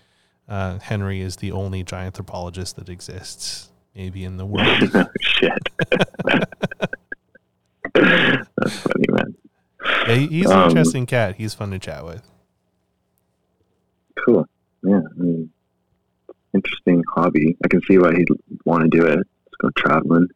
uh, 0.48 0.78
Henry 0.78 1.20
is 1.20 1.36
the 1.36 1.52
only 1.52 1.82
giant 1.82 2.06
anthropologist 2.06 2.76
that 2.76 2.88
exists, 2.88 3.70
maybe 3.94 4.24
in 4.24 4.36
the 4.36 4.46
world. 4.46 4.90
oh, 4.94 5.06
shit. 5.20 5.68
That's 7.94 8.78
funny, 8.78 9.06
man. 9.08 9.34
Yeah, 10.08 10.14
he's 10.14 10.50
an 10.50 10.58
Um, 10.58 10.68
interesting 10.70 11.06
cat. 11.06 11.36
He's 11.36 11.54
fun 11.54 11.70
to 11.70 11.78
chat 11.78 12.04
with. 12.04 12.22
Cool. 14.24 14.46
Yeah, 14.82 15.00
I 15.00 15.22
mean, 15.22 15.50
interesting 16.54 17.02
hobby. 17.14 17.56
I 17.64 17.68
can 17.68 17.80
see 17.82 17.98
why 17.98 18.14
he'd 18.14 18.28
want 18.64 18.82
to 18.82 18.88
do 18.88 19.04
it. 19.06 19.18
Let's 19.18 19.56
go 19.60 19.70
traveling. 19.76 20.28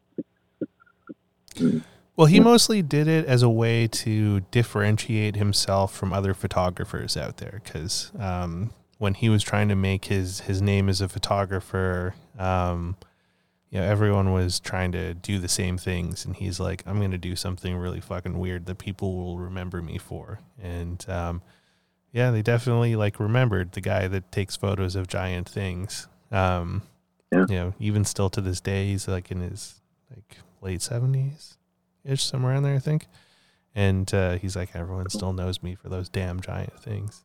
Well, 2.16 2.26
he 2.26 2.36
Yeah. 2.36 2.42
mostly 2.42 2.82
did 2.82 3.08
it 3.08 3.26
as 3.26 3.42
a 3.42 3.48
way 3.48 3.86
to 3.88 4.40
differentiate 4.50 5.36
himself 5.36 5.94
from 5.94 6.12
other 6.12 6.34
photographers 6.34 7.16
out 7.16 7.36
there. 7.38 7.60
Because 7.64 8.10
um, 8.18 8.70
when 8.98 9.14
he 9.14 9.28
was 9.28 9.42
trying 9.42 9.68
to 9.68 9.76
make 9.76 10.06
his 10.06 10.40
his 10.40 10.60
name 10.60 10.88
as 10.88 11.00
a 11.00 11.08
photographer, 11.08 12.14
um, 12.38 12.96
you 13.70 13.80
know, 13.80 13.86
everyone 13.86 14.32
was 14.32 14.60
trying 14.60 14.92
to 14.92 15.14
do 15.14 15.38
the 15.38 15.48
same 15.48 15.78
things, 15.78 16.24
and 16.24 16.36
he's 16.36 16.58
like, 16.60 16.82
"I'm 16.86 16.98
going 16.98 17.10
to 17.12 17.18
do 17.18 17.36
something 17.36 17.76
really 17.76 18.00
fucking 18.00 18.38
weird 18.38 18.66
that 18.66 18.78
people 18.78 19.16
will 19.16 19.38
remember 19.38 19.82
me 19.82 19.98
for." 19.98 20.40
And 20.62 21.04
um, 21.08 21.42
yeah, 22.12 22.30
they 22.30 22.42
definitely 22.42 22.96
like 22.96 23.20
remembered 23.20 23.72
the 23.72 23.80
guy 23.80 24.08
that 24.08 24.32
takes 24.32 24.56
photos 24.56 24.96
of 24.96 25.06
giant 25.08 25.48
things. 25.48 26.08
Um, 26.32 26.82
Yeah. 27.32 27.46
You 27.48 27.56
know, 27.56 27.74
even 27.78 28.04
still 28.04 28.30
to 28.30 28.40
this 28.40 28.60
day, 28.60 28.86
he's 28.88 29.06
like 29.08 29.30
in 29.30 29.40
his 29.40 29.80
like 30.14 30.38
late 30.62 30.82
seventies 30.82 31.58
ish, 32.04 32.24
somewhere 32.24 32.54
in 32.54 32.62
there, 32.62 32.74
I 32.74 32.78
think. 32.78 33.06
And 33.74 34.12
uh, 34.14 34.38
he's 34.38 34.56
like, 34.56 34.74
everyone 34.74 35.10
still 35.10 35.32
knows 35.32 35.62
me 35.62 35.74
for 35.74 35.88
those 35.88 36.08
damn 36.08 36.40
giant 36.40 36.78
things. 36.80 37.24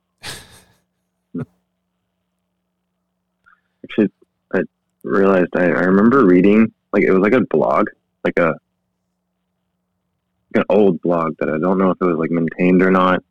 Actually, 3.84 4.12
realized 5.04 5.50
I, 5.56 5.66
I 5.66 5.84
remember 5.86 6.26
reading 6.26 6.74
like 6.92 7.04
it 7.04 7.12
was 7.12 7.22
like 7.22 7.34
a 7.34 7.42
blog, 7.50 7.88
like 8.24 8.38
a 8.38 8.56
an 10.56 10.64
old 10.70 11.02
blog 11.02 11.36
that 11.40 11.50
I 11.50 11.58
don't 11.58 11.78
know 11.78 11.92
if 11.92 11.98
it 12.00 12.06
was 12.06 12.18
like 12.18 12.32
maintained 12.32 12.82
or 12.82 12.92
not. 12.92 13.24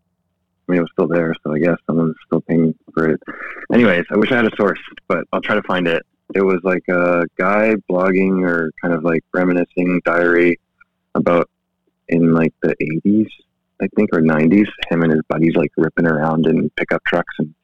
I 0.69 0.73
mean, 0.73 0.79
it 0.79 0.83
was 0.83 0.91
still 0.93 1.09
there, 1.09 1.35
so 1.45 1.55
I 1.55 1.59
guess 1.59 1.77
someone's 1.87 2.17
still 2.27 2.41
paying 2.41 2.75
for 2.95 3.11
it. 3.11 3.21
Anyways, 3.73 4.05
I 4.11 4.17
wish 4.17 4.33
I 4.33 4.37
had 4.37 4.53
a 4.53 4.57
source, 4.57 4.81
but 5.09 5.25
I'll 5.33 5.41
try 5.41 5.55
to 5.55 5.63
find 5.63 5.87
it. 5.87 6.05
It 6.35 6.43
was 6.43 6.61
like 6.63 6.85
a 6.89 7.25
guy 7.37 7.75
blogging 7.91 8.45
or 8.45 8.73
kind 8.81 8.95
of 8.95 9.05
like 9.05 9.23
reminiscing 9.33 10.01
diary 10.05 10.59
about 11.15 11.49
in 12.09 12.33
like 12.33 12.55
the 12.63 12.75
80s, 13.05 13.29
I 13.81 13.89
think, 13.97 14.11
or 14.13 14.21
90s. 14.21 14.69
Him 14.89 15.03
and 15.03 15.13
his 15.13 15.23
buddies 15.29 15.55
like 15.55 15.73
ripping 15.77 16.07
around 16.07 16.47
in 16.47 16.71
pickup 16.71 17.05
trucks 17.05 17.35
and 17.39 17.55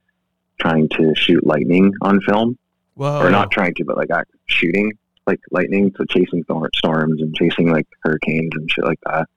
trying 0.61 0.89
to 0.91 1.15
shoot 1.15 1.47
lightning 1.47 1.93
on 2.03 2.21
film, 2.23 2.59
Whoa. 2.99 3.21
or 3.21 3.31
not 3.31 3.53
trying 3.53 3.75
to, 3.75 3.85
but 3.85 3.97
like 3.97 4.11
shooting 4.47 4.93
like 5.29 5.41
lightning, 5.53 5.95
so 5.97 6.05
chasing 6.07 6.43
storms 6.75 7.21
and 7.21 7.35
chasing 7.37 7.71
like 7.71 7.87
hurricanes 8.03 8.51
and 8.55 8.69
shit 8.69 8.85
like 8.85 8.99
that, 9.07 9.29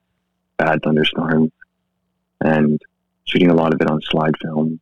bad 0.56 0.82
thunderstorms, 0.82 1.52
and 2.40 2.80
shooting 3.24 3.50
a 3.50 3.54
lot 3.54 3.72
of 3.72 3.80
it 3.80 3.88
on 3.88 4.00
slide 4.02 4.34
film 4.42 4.80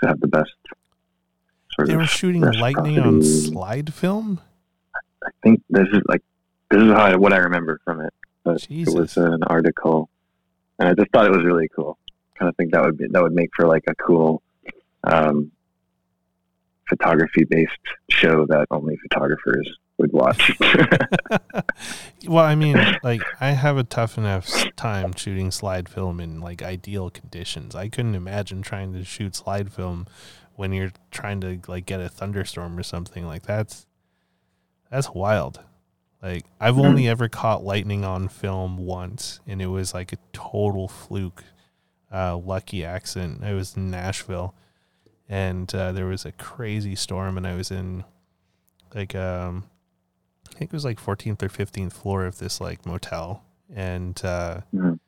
to 0.00 0.08
have 0.08 0.20
the 0.20 0.28
best 0.28 0.52
sort 1.74 1.88
They 1.88 1.96
were 1.96 2.06
shooting 2.06 2.42
lightning 2.42 3.00
on 3.00 3.22
slide 3.22 3.92
film? 3.92 4.40
I 4.94 5.30
think 5.42 5.62
this 5.70 5.88
is 5.88 6.02
like 6.06 6.22
this 6.70 6.82
is 6.82 6.92
how 6.92 7.04
I, 7.04 7.16
what 7.16 7.32
I 7.32 7.38
remember 7.38 7.80
from 7.84 8.02
it. 8.02 8.12
But 8.44 8.66
it 8.68 8.88
was 8.90 9.16
an 9.16 9.42
article, 9.44 10.10
and 10.78 10.88
I 10.88 10.94
just 10.94 11.10
thought 11.10 11.24
it 11.24 11.32
was 11.32 11.44
really 11.44 11.68
cool. 11.74 11.98
Kind 12.38 12.50
of 12.50 12.56
think 12.56 12.72
that 12.72 12.84
would 12.84 12.98
be 12.98 13.06
that 13.08 13.22
would 13.22 13.32
make 13.32 13.50
for 13.56 13.66
like 13.66 13.84
a 13.88 13.94
cool 13.94 14.42
um, 15.04 15.50
photography 16.88 17.44
based 17.48 17.78
show 18.10 18.46
that 18.46 18.66
only 18.70 18.96
photographers 19.08 19.68
would 19.98 20.12
watch. 20.12 20.50
well, 22.26 22.44
I 22.44 22.54
mean, 22.54 22.76
like 23.02 23.22
I 23.40 23.50
have 23.50 23.76
a 23.76 23.84
tough 23.84 24.18
enough 24.18 24.48
time 24.76 25.12
shooting 25.14 25.50
slide 25.50 25.88
film 25.88 26.20
in 26.20 26.40
like 26.40 26.62
ideal 26.62 27.10
conditions. 27.10 27.74
I 27.74 27.88
couldn't 27.88 28.14
imagine 28.14 28.62
trying 28.62 28.92
to 28.94 29.04
shoot 29.04 29.34
slide 29.36 29.72
film 29.72 30.06
when 30.56 30.72
you're 30.72 30.92
trying 31.10 31.40
to 31.42 31.60
like 31.68 31.86
get 31.86 32.00
a 32.00 32.08
thunderstorm 32.08 32.78
or 32.78 32.82
something 32.82 33.26
like 33.26 33.42
that's 33.44 33.86
that's 34.90 35.10
wild. 35.10 35.60
Like 36.22 36.44
I've 36.60 36.76
Mhm. 36.76 36.84
only 36.86 37.08
ever 37.08 37.28
caught 37.28 37.64
lightning 37.64 38.04
on 38.04 38.28
film 38.28 38.78
once 38.78 39.40
and 39.46 39.60
it 39.60 39.66
was 39.66 39.94
like 39.94 40.12
a 40.12 40.18
total 40.32 40.88
fluke 40.88 41.44
uh 42.12 42.36
lucky 42.36 42.84
accident. 42.84 43.42
It 43.44 43.54
was 43.54 43.76
in 43.76 43.90
Nashville 43.90 44.54
and 45.28 45.74
uh, 45.74 45.92
there 45.92 46.06
was 46.06 46.24
a 46.24 46.32
crazy 46.32 46.94
storm 46.94 47.36
and 47.36 47.46
I 47.46 47.54
was 47.54 47.70
in 47.70 48.04
like 48.94 49.14
um 49.14 49.64
I 50.54 50.58
think 50.58 50.70
it 50.70 50.74
was 50.76 50.84
like 50.84 51.00
14th 51.00 51.42
or 51.42 51.48
15th 51.48 51.92
floor 51.94 52.26
of 52.26 52.38
this 52.38 52.60
like 52.60 52.86
motel, 52.86 53.42
and 53.74 54.20
uh, 54.24 54.60
Mhm. 54.72 55.00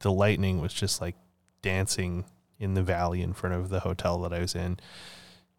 the 0.00 0.10
lightning 0.10 0.60
was 0.60 0.72
just 0.74 1.00
like 1.00 1.14
dancing 1.60 2.24
in 2.58 2.74
the 2.74 2.82
valley 2.82 3.22
in 3.22 3.32
front 3.32 3.54
of 3.54 3.68
the 3.68 3.80
hotel 3.80 4.18
that 4.22 4.32
I 4.32 4.40
was 4.40 4.54
in. 4.56 4.62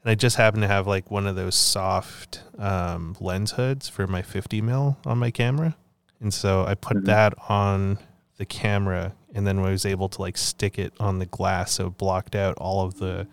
And 0.01 0.11
I 0.11 0.15
just 0.15 0.35
happened 0.35 0.63
to 0.63 0.67
have 0.67 0.87
like 0.87 1.09
one 1.09 1.25
of 1.27 1.37
those 1.37 1.55
soft 1.55 2.41
um, 2.57 3.15
lens 3.21 3.51
hoods 3.53 3.87
for 3.87 4.07
my 4.07 4.21
50 4.21 4.61
mil 4.61 4.97
on 5.05 5.19
my 5.19 5.31
camera, 5.31 5.77
and 6.19 6.33
so 6.33 6.65
I 6.65 6.75
put 6.75 6.97
Mhm. 6.97 7.05
that 7.05 7.33
on 7.47 7.99
the 8.37 8.45
camera, 8.45 9.13
and 9.33 9.47
then 9.47 9.59
I 9.59 9.69
was 9.69 9.85
able 9.85 10.09
to 10.09 10.21
like 10.21 10.37
stick 10.37 10.77
it 10.77 10.91
on 10.99 11.19
the 11.19 11.25
glass, 11.27 11.73
so 11.73 11.87
it 11.87 11.97
blocked 11.97 12.35
out 12.35 12.57
all 12.57 12.83
of 12.85 12.95
the 12.95 13.25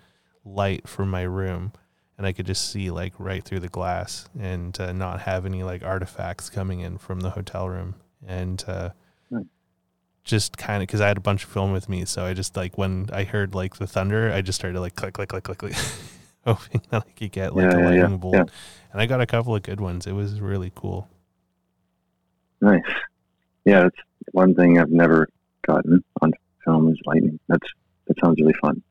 light 0.54 0.88
from 0.88 1.10
my 1.10 1.22
room 1.22 1.72
and 2.18 2.26
I 2.26 2.32
could 2.32 2.46
just 2.46 2.70
see 2.70 2.90
like 2.90 3.14
right 3.18 3.42
through 3.42 3.60
the 3.60 3.68
glass 3.68 4.28
and 4.38 4.78
uh, 4.78 4.92
not 4.92 5.20
have 5.20 5.46
any 5.46 5.62
like 5.62 5.82
artifacts 5.82 6.50
coming 6.50 6.80
in 6.80 6.98
from 6.98 7.20
the 7.20 7.30
hotel 7.30 7.68
room 7.68 7.94
and 8.26 8.62
uh, 8.68 8.90
Nice. 9.30 9.44
just 10.24 10.58
kind 10.58 10.82
of 10.82 10.86
because 10.86 11.00
I 11.00 11.08
had 11.08 11.16
a 11.16 11.20
bunch 11.22 11.44
of 11.44 11.50
film 11.50 11.72
with 11.72 11.88
me, 11.88 12.04
so 12.04 12.24
I 12.24 12.34
just 12.34 12.56
like 12.56 12.76
when 12.76 13.08
I 13.12 13.24
heard 13.24 13.54
like 13.54 13.76
the 13.76 13.86
thunder, 13.86 14.30
I 14.32 14.42
just 14.42 14.58
started 14.60 14.78
like 14.80 14.94
click 14.96 15.14
click 15.14 15.30
click 15.30 15.44
click 15.44 15.58
click, 15.58 15.74
hoping 16.44 16.82
that 16.90 17.04
I 17.06 17.10
could 17.12 17.32
get 17.32 17.56
like 17.56 17.70
Yeah, 17.70 17.78
a 17.78 17.80
yeah, 17.82 17.90
yeah, 17.94 18.00
lightning 18.02 18.18
bolt, 18.18 18.34
yeah. 18.34 18.44
and 18.92 19.00
I 19.00 19.06
got 19.06 19.20
a 19.22 19.26
couple 19.26 19.54
of 19.54 19.62
good 19.62 19.80
ones. 19.80 20.06
It 20.06 20.12
was 20.12 20.40
really 20.40 20.72
cool. 20.74 21.08
nice. 22.60 22.82
Yeah, 23.64 23.82
that's 23.84 23.96
one 24.32 24.54
thing 24.54 24.78
I've 24.78 24.90
never 24.90 25.28
gotten 25.66 26.02
on 26.22 26.32
film 26.64 26.90
is 26.90 26.98
lightning. 27.06 27.38
That's 27.48 27.66
that 28.06 28.18
sounds 28.22 28.38
really 28.40 28.54
fun 28.60 28.82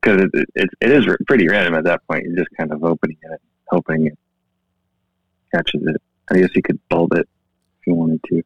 because 0.00 0.22
it, 0.22 0.48
it, 0.54 0.70
it, 0.80 0.90
is 0.90 1.06
pretty 1.26 1.48
random 1.48 1.74
at 1.74 1.84
that 1.84 2.06
point. 2.08 2.24
You're 2.24 2.36
just 2.36 2.50
kind 2.56 2.72
of 2.72 2.82
opening 2.84 3.18
it, 3.22 3.40
hoping 3.68 4.06
it 4.06 4.18
catches 5.54 5.82
it. 5.86 6.00
I 6.30 6.38
guess 6.38 6.50
you 6.54 6.62
could 6.62 6.78
bulb 6.88 7.12
it 7.14 7.28
if 7.80 7.86
you 7.86 7.94
wanted 7.94 8.22
to. 8.24 8.42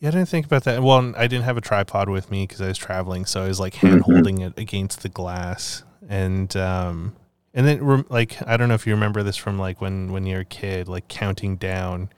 Yeah, 0.00 0.08
I 0.08 0.12
didn't 0.12 0.28
think 0.28 0.46
about 0.46 0.64
that. 0.64 0.82
Well, 0.82 1.14
I 1.16 1.26
didn't 1.26 1.44
have 1.44 1.56
a 1.56 1.60
tripod 1.60 2.08
with 2.08 2.30
me 2.30 2.44
because 2.44 2.60
I 2.60 2.68
was 2.68 2.78
traveling, 2.78 3.24
so 3.24 3.44
I 3.44 3.48
was 3.48 3.60
like 3.60 3.74
hand 3.74 4.02
holding 4.02 4.40
it 4.40 4.58
against 4.58 5.02
the 5.02 5.08
glass, 5.08 5.84
and 6.08 6.54
um, 6.56 7.16
and 7.54 7.66
then 7.66 8.04
like 8.10 8.36
I 8.46 8.56
don't 8.58 8.68
know 8.68 8.74
if 8.74 8.86
you 8.86 8.92
remember 8.92 9.22
this 9.22 9.36
from 9.36 9.58
like 9.58 9.80
when 9.80 10.12
when 10.12 10.26
you're 10.26 10.40
a 10.40 10.44
kid, 10.44 10.88
like 10.88 11.08
counting 11.08 11.56
down 11.56 12.10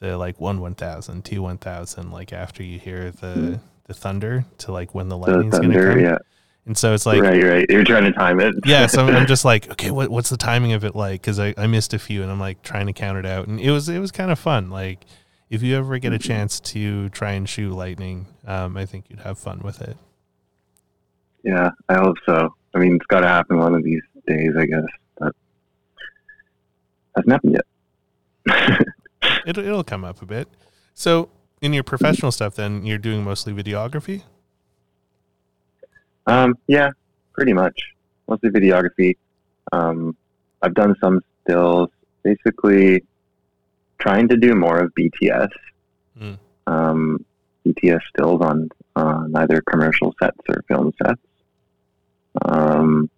the 0.00 0.16
like 0.16 0.40
one 0.40 0.60
one 0.60 0.74
thousand, 0.74 1.24
two 1.24 1.40
one 1.42 1.58
thousand, 1.58 2.10
like 2.10 2.32
after 2.32 2.64
you 2.64 2.78
hear 2.80 3.12
the 3.12 3.26
Mhm. 3.26 3.60
the 3.84 3.94
thunder 3.94 4.44
to 4.58 4.72
like 4.72 4.92
when 4.94 5.08
the 5.08 5.16
The 5.16 5.30
lightning's 5.30 5.58
gonna 5.58 5.80
come, 5.80 6.00
yeah, 6.00 6.18
and 6.70 6.78
so 6.78 6.94
it's 6.94 7.04
like 7.04 7.20
right, 7.20 7.42
right. 7.42 7.66
You're 7.68 7.82
trying 7.82 8.04
to 8.04 8.12
time 8.12 8.38
it. 8.38 8.54
yeah, 8.64 8.86
so 8.86 9.04
I'm 9.08 9.26
just 9.26 9.44
like, 9.52 9.68
okay, 9.72 9.90
what 9.90 10.08
what's 10.08 10.30
the 10.30 10.36
timing 10.36 10.72
of 10.72 10.84
it 10.84 10.94
like? 10.94 11.20
Because 11.20 11.40
I, 11.40 11.52
I 11.58 11.66
missed 11.66 11.92
a 11.94 11.98
few, 11.98 12.22
and 12.22 12.30
I'm 12.30 12.38
like 12.38 12.62
trying 12.62 12.86
to 12.86 12.92
count 12.92 13.18
it 13.18 13.26
out, 13.26 13.48
and 13.48 13.58
it 13.58 13.72
was 13.72 13.88
it 13.88 13.98
was 13.98 14.12
kind 14.12 14.30
of 14.30 14.38
fun. 14.38 14.70
Like, 14.70 15.04
if 15.50 15.64
you 15.64 15.76
ever 15.76 15.98
get 15.98 16.12
a 16.12 16.16
Mhm. 16.18 16.22
chance 16.22 16.60
to 16.60 17.08
try 17.08 17.32
and 17.32 17.48
shoot 17.48 17.72
lightning, 17.72 18.26
um, 18.46 18.76
I 18.76 18.86
think 18.86 19.06
you'd 19.10 19.18
have 19.18 19.36
fun 19.36 19.62
with 19.64 19.82
it. 19.82 19.96
Yeah, 21.42 21.70
I 21.88 21.94
hope 21.94 22.18
so. 22.24 22.54
I 22.72 22.78
mean, 22.78 22.94
it's 22.94 23.06
got 23.06 23.20
to 23.22 23.26
happen 23.26 23.58
one 23.58 23.74
of 23.74 23.82
these 23.82 24.02
days, 24.28 24.50
I 24.56 24.66
guess. 24.66 24.84
But 25.18 25.34
hasn't 27.16 27.32
happened 27.32 27.58
yet. 28.46 28.86
It'll 29.44 29.64
it'll 29.64 29.82
come 29.82 30.04
up 30.04 30.22
a 30.22 30.26
bit. 30.26 30.46
So, 30.94 31.30
in 31.60 31.72
your 31.72 31.82
professional 31.82 32.30
stuff, 32.30 32.54
then 32.54 32.86
you're 32.86 32.96
doing 32.98 33.24
mostly 33.24 33.52
videography. 33.52 34.22
Um, 36.30 36.58
yeah, 36.66 36.90
pretty 37.32 37.52
much. 37.52 37.80
Mostly 38.28 38.50
videography. 38.50 39.16
Um, 39.72 40.16
I've 40.62 40.74
done 40.74 40.94
some 41.00 41.22
stills. 41.42 41.90
Basically, 42.22 43.04
trying 43.98 44.28
to 44.28 44.36
do 44.36 44.54
more 44.54 44.78
of 44.78 44.92
BTS. 44.94 45.50
Mm. 46.20 46.38
Um, 46.66 47.24
BTS 47.66 48.00
stills 48.14 48.40
on 48.40 48.68
on 48.96 49.34
either 49.36 49.62
commercial 49.62 50.14
sets 50.20 50.38
or 50.48 50.62
film 50.68 50.92
sets. 51.02 51.20
Um, 52.44 53.10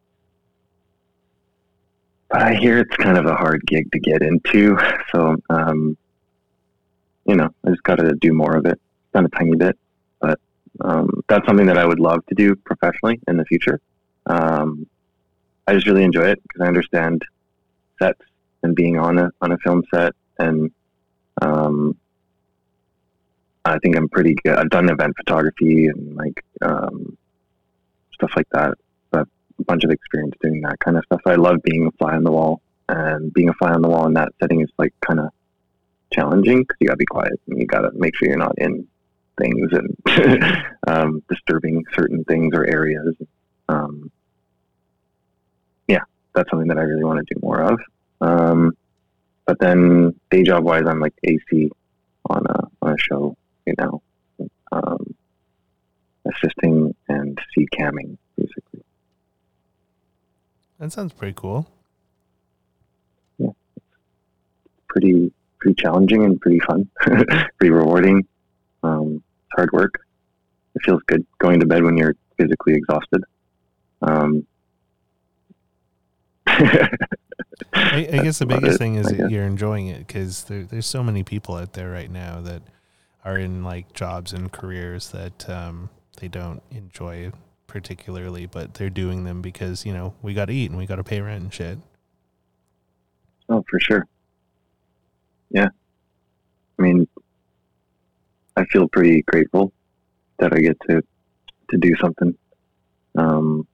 but 2.31 2.43
I 2.43 2.55
hear 2.55 2.79
it's 2.79 2.97
kind 2.97 3.19
of 3.19 3.27
a 3.27 3.35
hard 3.35 3.63
gig 3.67 3.91
to 3.93 3.99
get 3.99 4.23
into. 4.23 4.79
So, 5.13 5.37
um, 5.51 5.97
you 7.27 7.37
know, 7.37 7.51
I 7.65 7.71
just 7.71 7.83
got 7.83 7.97
to 7.97 8.15
do 8.15 8.33
more 8.33 8.57
of 8.57 8.65
it, 8.65 8.81
done 9.13 9.27
a 9.27 9.29
tiny 9.29 9.55
bit. 9.57 9.79
But 10.79 10.89
um, 10.89 11.23
that's 11.29 11.47
something 11.47 11.67
that 11.67 11.79
I 11.79 11.85
would 11.85 12.01
love 12.01 12.25
to 12.27 12.35
do 12.35 12.55
professionally 12.57 13.21
in 13.29 13.37
the 13.37 13.45
future. 13.45 13.81
Um, 14.27 14.87
I 15.67 15.75
just 15.75 15.87
really 15.87 16.05
enjoy 16.05 16.27
it 16.29 16.43
because 16.43 16.61
I 16.61 16.67
understand 16.67 17.23
sets 18.01 18.21
and 18.63 18.75
being 18.75 18.99
on 18.99 19.19
a 19.19 19.31
on 19.41 19.53
a 19.53 19.59
film 19.59 19.83
set, 19.93 20.15
and 20.39 20.71
um, 21.41 21.97
I 23.65 23.79
think 23.79 23.97
I'm 23.97 24.09
pretty 24.09 24.35
good. 24.45 24.57
I've 24.57 24.71
done 24.71 24.89
event 24.89 25.15
photography 25.17 25.87
and 25.87 26.17
like 26.17 26.45
um, 26.63 27.17
stuff 28.15 28.33
like 28.37 28.49
that. 28.53 28.75
Have 29.13 29.29
a 29.59 29.65
bunch 29.65 29.85
of 29.85 29.91
experience 29.91 30.35
doing 30.43 30.61
that 30.63 30.79
kind 30.81 30.97
of 30.97 31.05
stuff. 31.05 31.21
I 31.27 31.35
love 31.35 31.63
being 31.63 31.87
a 31.87 31.93
fly 31.93 32.15
on 32.15 32.25
the 32.25 32.33
wall, 32.33 32.61
and 32.89 33.33
being 33.33 33.49
a 33.49 33.55
fly 33.55 33.73
on 33.73 33.83
the 33.83 33.89
wall 33.89 34.07
in 34.07 34.15
that 34.15 34.33
setting 34.41 34.63
is 34.63 34.71
like 34.79 34.95
kind 35.01 35.21
of 35.21 35.29
challenging 36.13 36.61
because 36.61 36.77
you 36.81 36.89
got 36.89 36.95
to 36.95 36.99
be 36.99 37.07
quiet 37.07 37.41
and 37.49 37.59
you 37.59 37.67
got 37.67 37.81
to 37.81 37.91
make 37.95 38.15
sure 38.17 38.29
you're 38.29 38.37
not 38.37 38.55
in 38.59 38.87
things 39.41 39.71
and 39.73 40.65
um, 40.87 41.23
disturbing 41.29 41.85
certain 41.95 42.25
things 42.25 42.55
or 42.55 42.67
areas. 42.67 43.15
Um, 43.69 44.11
yeah, 45.89 46.01
that's 46.35 46.51
something 46.51 46.69
that 46.69 46.79
I 46.79 46.83
really 46.83 47.05
want 47.05 47.27
to 47.27 47.35
do 47.35 47.41
more 47.43 47.63
of. 47.63 47.81
Um, 48.21 48.77
but 49.47 49.59
then 49.59 50.15
day 50.31 50.43
job 50.43 50.65
wise, 50.65 50.85
I'm 50.87 51.01
like 51.01 51.15
AC 51.25 51.71
on 52.31 52.47
a 52.47 52.69
on 52.81 52.93
a 52.93 52.99
show 52.99 53.37
right 53.67 53.77
now, 53.79 54.03
um, 54.71 55.15
assisting 56.25 56.95
and 57.09 57.39
C 57.55 57.67
camming 57.73 58.17
basically. 58.37 58.85
That 60.79 60.93
sounds 60.93 61.13
pretty 61.13 61.35
cool. 61.37 61.69
Yeah, 63.39 63.51
pretty 64.89 65.33
pretty 65.59 65.81
challenging 65.81 66.25
and 66.25 66.41
pretty 66.41 66.61
fun, 66.61 66.89
pretty 67.01 67.71
rewarding. 67.71 68.27
Um, 68.83 69.17
it's 69.17 69.55
hard 69.57 69.71
work, 69.73 70.01
it 70.75 70.83
feels 70.85 71.03
good 71.07 71.25
going 71.39 71.61
to 71.61 71.67
bed 71.67 71.83
when 71.83 71.97
you're 71.97 72.17
physically 72.37 72.75
exhausted. 72.75 73.23
Um, 74.03 74.47
I, 76.47 76.91
I 77.73 78.21
guess 78.23 78.39
the 78.39 78.47
biggest 78.49 78.77
it, 78.77 78.79
thing 78.79 78.97
is 78.97 79.07
that 79.07 79.31
you're 79.31 79.45
enjoying 79.45 79.87
it 79.89 80.07
because 80.07 80.45
there, 80.45 80.65
there's 80.65 80.87
so 80.87 81.03
many 81.03 81.23
people 81.23 81.55
out 81.57 81.73
there 81.75 81.91
right 81.91 82.11
now 82.11 82.41
that 82.41 82.63
are 83.25 83.39
in 83.39 83.63
like 83.63 83.93
jobs 83.93 84.33
and 84.33 84.51
careers 84.51 85.11
that 85.11 85.49
um, 85.49 85.91
they 86.21 86.29
don't 86.29 86.63
enjoy 86.71 87.31
particularly, 87.67 88.47
but 88.47 88.75
they're 88.75 88.91
doing 88.91 89.25
them 89.25 89.41
because 89.41 89.87
you 89.87 89.93
know 89.93 90.15
we 90.23 90.35
got 90.35 90.47
to 90.47 90.53
eat 90.53 90.71
and 90.71 90.79
we 90.79 90.87
got 90.87 90.97
to 90.97 91.05
pay 91.05 91.21
rent 91.21 91.43
and 91.43 91.55
shit. 91.55 91.79
Oh, 93.49 93.65
for 93.69 93.81
sure. 93.81 94.07
Yeah. 95.51 95.69
I 96.79 96.83
mean, 96.83 97.07
I 98.57 98.65
feel 98.67 98.89
pretty 98.89 99.23
grateful 99.23 99.73
that 100.39 100.53
I 100.53 100.61
get 100.61 100.79
to 100.89 101.03
to 101.71 101.79
do 101.79 101.95
something 101.97 102.37
um, 103.17 103.67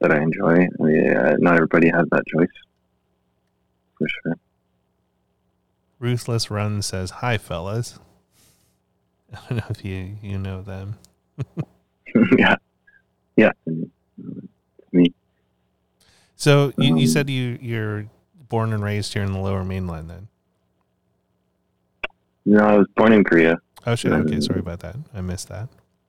that 0.00 0.10
I 0.10 0.22
enjoy. 0.22 0.62
I 0.64 0.82
mean, 0.82 1.16
uh, 1.16 1.36
not 1.38 1.54
everybody 1.56 1.88
has 1.90 2.06
that 2.10 2.22
choice, 2.26 2.48
for 3.98 4.06
sure. 4.08 4.34
Ruthless 5.98 6.50
Run 6.50 6.82
says, 6.82 7.10
"Hi, 7.10 7.36
fellas." 7.38 7.98
I 9.32 9.38
don't 9.48 9.58
know 9.58 9.64
if 9.70 9.84
you 9.84 10.16
you 10.22 10.38
know 10.38 10.62
them. 10.62 10.96
yeah, 12.38 12.56
yeah. 13.36 13.52
and, 13.66 13.90
uh, 14.94 15.00
So 16.36 16.72
you, 16.78 16.96
you 16.96 17.02
Um, 17.02 17.06
said 17.08 17.28
you 17.30 17.58
you're 17.60 18.06
born 18.48 18.72
and 18.72 18.82
raised 18.82 19.12
here 19.12 19.22
in 19.22 19.32
the 19.32 19.38
Lower 19.40 19.64
Mainland, 19.64 20.08
then? 20.08 20.28
No, 22.46 22.64
I 22.64 22.76
was 22.78 22.86
born 22.96 23.12
in 23.12 23.24
Korea. 23.24 23.58
Oh 23.86 23.94
shit. 23.94 24.12
Okay, 24.12 24.36
Um, 24.36 24.40
sorry 24.42 24.60
about 24.60 24.80
that. 24.80 24.96
I 25.14 25.20
missed 25.20 25.48
that. 25.48 25.68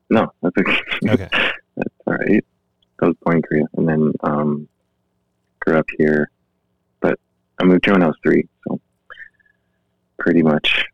No, 0.09 0.31
that's 0.41 0.55
okay. 0.59 0.79
Okay. 1.09 1.29
That's 1.75 1.93
all 2.07 2.13
right. 2.15 2.43
I 3.01 3.05
was 3.05 3.15
born 3.21 3.35
in 3.37 3.41
Korea 3.43 3.65
and 3.75 3.87
then 3.87 4.11
um, 4.21 4.67
grew 5.59 5.77
up 5.77 5.85
here, 5.99 6.31
but 7.01 7.19
I 7.59 7.65
moved 7.65 7.85
here 7.85 7.93
when 7.93 8.01
I 8.01 8.07
was 8.07 8.15
three, 8.23 8.47
so 8.67 8.79
pretty 10.17 10.41
much 10.41 10.85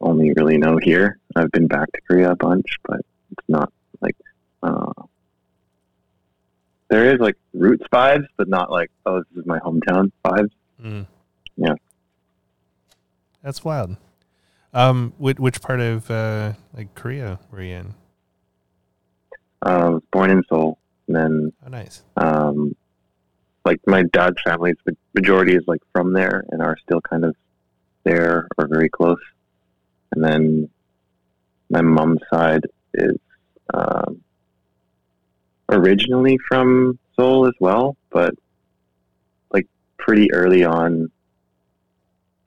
only 0.00 0.32
really 0.32 0.58
know 0.58 0.78
here. 0.78 1.18
I've 1.36 1.52
been 1.52 1.68
back 1.68 1.92
to 1.92 2.00
Korea 2.08 2.32
a 2.32 2.36
bunch, 2.36 2.66
but 2.88 3.00
it's 3.30 3.48
not 3.48 3.72
like 4.00 4.16
uh, 4.64 4.92
there 6.88 7.14
is 7.14 7.20
like 7.20 7.36
roots 7.54 7.84
vibes, 7.92 8.26
but 8.36 8.48
not 8.48 8.70
like 8.72 8.90
oh 9.06 9.18
this 9.20 9.38
is 9.42 9.46
my 9.46 9.60
hometown 9.60 10.10
vibes. 10.24 10.50
Mm. 10.82 11.06
Yeah. 11.56 11.74
That's 13.44 13.62
wild. 13.64 13.96
Um, 14.74 15.12
which, 15.18 15.38
which 15.38 15.60
part 15.60 15.80
of 15.80 16.10
uh, 16.10 16.54
like 16.74 16.94
Korea 16.94 17.38
were 17.50 17.62
you 17.62 17.74
in? 17.74 17.94
Uh, 19.64 19.68
I 19.68 19.88
was 19.90 20.02
born 20.10 20.30
in 20.30 20.42
Seoul, 20.48 20.78
and 21.06 21.16
then 21.16 21.52
Oh, 21.64 21.68
nice. 21.68 22.02
um, 22.16 22.74
like 23.64 23.80
my 23.86 24.02
dad's 24.12 24.40
family's 24.42 24.76
majority 25.14 25.54
is 25.54 25.62
like 25.66 25.82
from 25.92 26.12
there 26.14 26.44
and 26.50 26.62
are 26.62 26.76
still 26.82 27.00
kind 27.02 27.24
of 27.24 27.36
there 28.04 28.48
or 28.58 28.66
very 28.66 28.88
close. 28.88 29.20
And 30.12 30.24
then 30.24 30.68
my 31.70 31.80
mom's 31.82 32.20
side 32.32 32.64
is 32.94 33.16
um, 33.72 34.22
originally 35.70 36.38
from 36.48 36.98
Seoul 37.14 37.46
as 37.46 37.54
well, 37.60 37.96
but 38.10 38.34
like 39.52 39.66
pretty 39.98 40.32
early 40.32 40.64
on, 40.64 41.10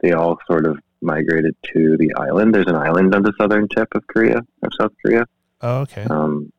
they 0.01 0.11
all 0.11 0.38
sort 0.47 0.65
of 0.65 0.79
migrated 1.05 1.55
to 1.73 1.95
the 1.97 2.13
island. 2.17 2.53
There's 2.53 2.67
an 2.67 2.75
island 2.75 3.15
on 3.15 3.21
the 3.21 3.33
southern 3.39 3.67
tip 3.69 3.87
of 3.95 4.05
Korea, 4.07 4.37
of 4.39 4.69
South 4.79 4.91
Korea. 5.03 5.25
Oh, 5.61 5.79
okay. 5.81 6.03
Um, 6.03 6.51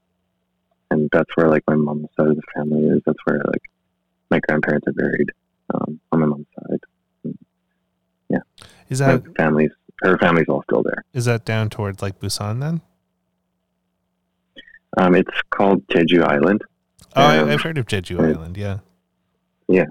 and 0.90 1.08
that's 1.12 1.30
where 1.36 1.48
like 1.48 1.64
my 1.68 1.74
mom's 1.74 2.08
side 2.16 2.28
of 2.28 2.36
the 2.36 2.42
family 2.54 2.84
is. 2.86 3.02
That's 3.04 3.18
where 3.24 3.42
like 3.46 3.62
my 4.30 4.40
grandparents 4.48 4.86
are 4.88 4.92
buried 4.92 5.30
um, 5.74 6.00
on 6.12 6.20
my 6.20 6.26
mom's 6.26 6.46
side. 6.58 7.34
Yeah. 8.28 8.38
Is 8.88 9.00
My 9.00 9.16
that 9.16 9.36
family's 9.36 9.70
her 10.02 10.16
family's 10.18 10.46
all 10.48 10.62
still 10.64 10.82
there. 10.82 11.04
is 11.12 11.24
that 11.24 11.44
down 11.44 11.70
towards 11.70 12.02
like 12.02 12.18
Busan 12.20 12.60
then? 12.60 12.80
Um, 14.98 15.14
it's 15.14 15.30
called 15.50 15.86
Jeju 15.88 16.22
Island. 16.24 16.62
Oh, 17.14 17.22
I, 17.22 17.38
Um, 17.38 17.48
I've 17.50 17.62
heard 17.62 17.78
of 17.78 17.86
Jeju. 17.86 18.18
Island. 18.20 18.56
Yeah. 18.56 18.78
Yeah, 19.68 19.84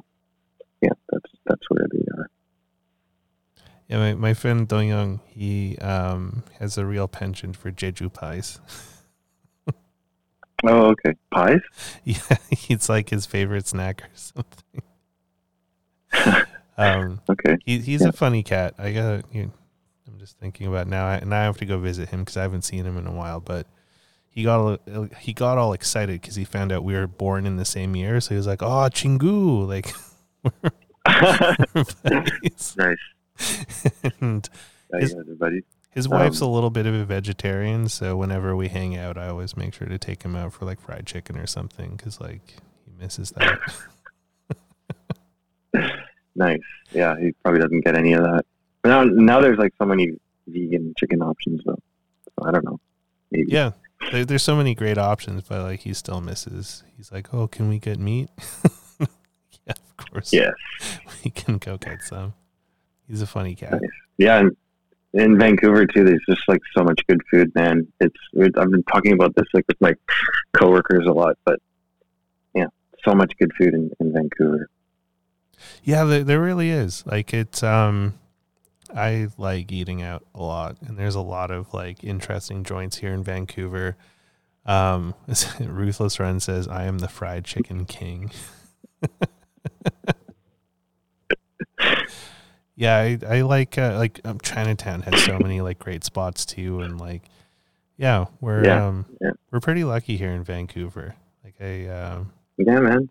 that's 1.10 1.32
that's 1.46 1.62
where 1.70 1.86
they 1.92 2.06
are. 2.18 2.30
Yeah, 3.96 4.12
my, 4.12 4.14
my 4.14 4.34
friend 4.34 4.68
Dong 4.68 4.90
Young, 4.90 5.22
he 5.26 5.78
um, 5.78 6.44
has 6.60 6.78
a 6.78 6.86
real 6.86 7.08
penchant 7.08 7.56
for 7.56 7.72
Jeju 7.72 8.12
pies. 8.12 8.60
Oh, 10.68 10.88
okay. 10.92 11.14
Pies. 11.32 11.60
yeah, 12.06 12.38
it's 12.70 12.90
like 12.90 13.10
his 13.10 13.26
favorite 13.26 13.68
snack 13.68 14.02
or 14.04 14.10
something. 14.16 14.82
um, 16.78 17.22
Okay. 17.30 17.58
he, 17.66 17.80
he's 17.80 18.02
Yeah. 18.02 18.08
a 18.08 18.12
funny 18.14 18.42
cat. 18.42 18.74
I 18.80 18.92
got. 18.94 19.26
You, 19.34 19.52
I'm 20.08 20.18
just 20.18 20.40
thinking 20.40 20.66
about 20.66 20.88
now. 20.88 21.06
I, 21.06 21.20
now 21.24 21.42
I 21.42 21.44
have 21.44 21.58
to 21.58 21.66
go 21.66 21.78
visit 21.78 22.10
him 22.10 22.22
because 22.22 22.38
I 22.38 22.42
haven't 22.42 22.64
seen 22.64 22.86
him 22.86 22.98
in 22.98 23.06
a 23.06 23.12
while. 23.12 23.42
But 23.42 23.68
he 24.30 24.44
got 24.44 24.60
all, 24.90 25.08
he 25.20 25.34
got 25.34 25.58
all 25.60 25.74
excited 25.74 26.20
because 26.22 26.36
he 26.36 26.46
found 26.46 26.72
out 26.72 26.84
we 26.84 26.94
were 26.94 27.06
born 27.06 27.46
in 27.46 27.58
the 27.58 27.66
same 27.66 27.96
year. 27.96 28.20
So 28.22 28.30
he 28.30 28.38
was 28.38 28.48
like, 28.48 28.64
"Oh, 28.64 28.90
Chingu!" 28.90 29.68
Like, 29.68 29.94
nice. 32.78 33.15
and 34.22 34.48
How 34.92 35.00
Is- 35.00 35.12
you 35.12 35.24
guys 35.40 35.42
are 35.54 35.60
his 35.92 36.10
wife's 36.10 36.42
a 36.42 36.46
Um, 36.46 36.52
little 36.52 36.70
bit 36.70 36.86
of 36.86 36.94
a 36.94 37.06
vegetarian, 37.06 37.88
so 37.88 38.18
whenever 38.18 38.54
we 38.54 38.68
hang 38.68 38.98
out, 38.98 39.18
I 39.18 39.30
always 39.30 39.56
make 39.56 39.74
sure 39.74 39.88
to 39.88 39.98
take 39.98 40.24
him 40.24 40.36
out 40.36 40.52
for 40.52 40.66
like 40.66 40.82
fried 40.82 41.06
chicken 41.06 41.38
or 41.38 41.48
something 41.48 41.96
because 41.96 42.20
like 42.20 42.56
he 42.86 42.92
misses 43.00 43.32
that. 43.32 43.60
Nice. 46.38 46.60
Yeah, 46.92 47.18
he 47.18 47.32
probably 47.44 47.62
doesn't 47.62 47.80
get 47.86 47.96
any 47.96 48.12
of 48.14 48.24
that. 48.24 48.46
But 48.82 48.90
now, 48.90 49.04
now 49.06 49.40
there's 49.42 49.58
like 49.58 49.74
so 49.78 49.86
many 49.86 50.12
vegan 50.48 50.94
chicken 50.98 51.22
options 51.22 51.62
though. 51.66 51.80
So 52.26 52.48
I 52.48 52.52
don't 52.52 52.66
know. 52.66 52.80
Maybe. 53.32 53.52
yeah, 53.52 53.72
there, 54.12 54.26
there's 54.26 54.44
so 54.44 54.56
many 54.58 54.76
great 54.76 54.98
options, 54.98 55.44
but 55.48 55.62
like 55.64 55.80
he 55.82 55.94
still 55.94 56.20
misses. 56.22 56.84
He's 56.98 57.12
like, 57.12 57.34
"Oh, 57.34 57.48
can 57.48 57.70
we 57.70 57.80
get 57.80 58.00
meat?" 58.00 58.30
yeah, 59.00 59.74
of 59.98 59.98
course. 59.98 60.34
Yes. 60.34 60.54
we 61.24 61.32
can 61.32 61.58
go 61.58 61.78
get 61.78 62.02
some. 62.04 62.34
He's 63.08 63.22
a 63.22 63.28
funny 63.28 63.56
cat. 63.56 63.82
Yeah, 64.18 64.40
and 64.40 64.56
in 65.16 65.40
Vancouver 65.40 65.86
too, 65.86 66.04
there's 66.04 66.24
just 66.28 66.42
like 66.48 66.62
so 66.76 66.84
much 66.84 67.00
good 67.08 67.22
food, 67.32 67.54
man. 67.56 67.88
It's 68.00 68.18
I've 68.36 68.70
been 68.70 68.84
talking 68.84 69.14
about 69.14 69.34
this 69.36 69.46
like 69.54 69.66
with 69.68 69.80
my 69.80 69.94
coworkers 70.58 71.08
a 71.08 71.12
lot, 71.12 71.38
but 71.46 71.60
yeah, 72.54 72.68
so 73.04 73.16
much 73.16 73.32
good 73.40 73.52
food 73.58 73.74
in, 73.74 73.92
in 74.00 74.12
Vancouver. 74.12 74.70
Yeah, 75.84 76.04
there, 76.04 76.24
there 76.24 76.42
really 76.42 76.70
is. 76.70 77.06
Like 77.06 77.34
it's 77.34 77.64
um 77.64 78.16
I 78.94 79.30
like 79.38 79.72
eating 79.72 80.02
out 80.02 80.26
a 80.36 80.44
lot 80.44 80.78
and 80.86 80.98
there's 80.98 81.16
a 81.16 81.22
lot 81.22 81.50
of 81.50 81.74
like 81.74 82.04
interesting 82.04 82.64
joints 82.66 82.98
here 82.98 83.14
in 83.14 83.24
Vancouver. 83.24 83.96
Um 84.66 85.14
Ruthless 85.60 86.20
Run 86.20 86.42
says 86.42 86.68
I 86.68 86.84
am 86.86 87.00
the 87.00 87.08
fried 87.08 87.46
chicken 87.46 87.86
king. 87.86 88.32
yeah, 92.76 92.98
I, 92.98 93.20
I 93.28 93.42
like 93.42 93.78
uh, 93.78 93.96
like 93.98 94.20
um, 94.26 94.40
Chinatown 94.42 95.02
has 95.04 95.24
so 95.24 95.40
many 95.40 95.62
like 95.62 95.80
great 95.80 96.04
spots 96.04 96.46
too 96.46 96.82
and 96.82 97.00
like 97.00 97.24
yeah, 97.98 98.26
we're 98.42 98.66
Yeah, 98.66 98.88
um 98.88 99.06
yeah. 99.22 99.32
we're 99.52 99.60
pretty 99.62 99.84
lucky 99.84 100.18
here 100.18 100.32
in 100.32 100.44
Vancouver. 100.44 101.16
Like 101.44 101.56
I 101.62 101.88
um 101.88 102.34
Yeah, 102.58 102.80
man. 102.80 103.10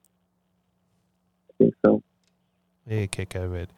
I 1.51 1.53
think 1.59 1.75
so. 1.85 2.03
a 2.89 3.07
kick 3.07 3.35
out 3.37 3.45
of 3.45 3.55
it. 3.55 3.71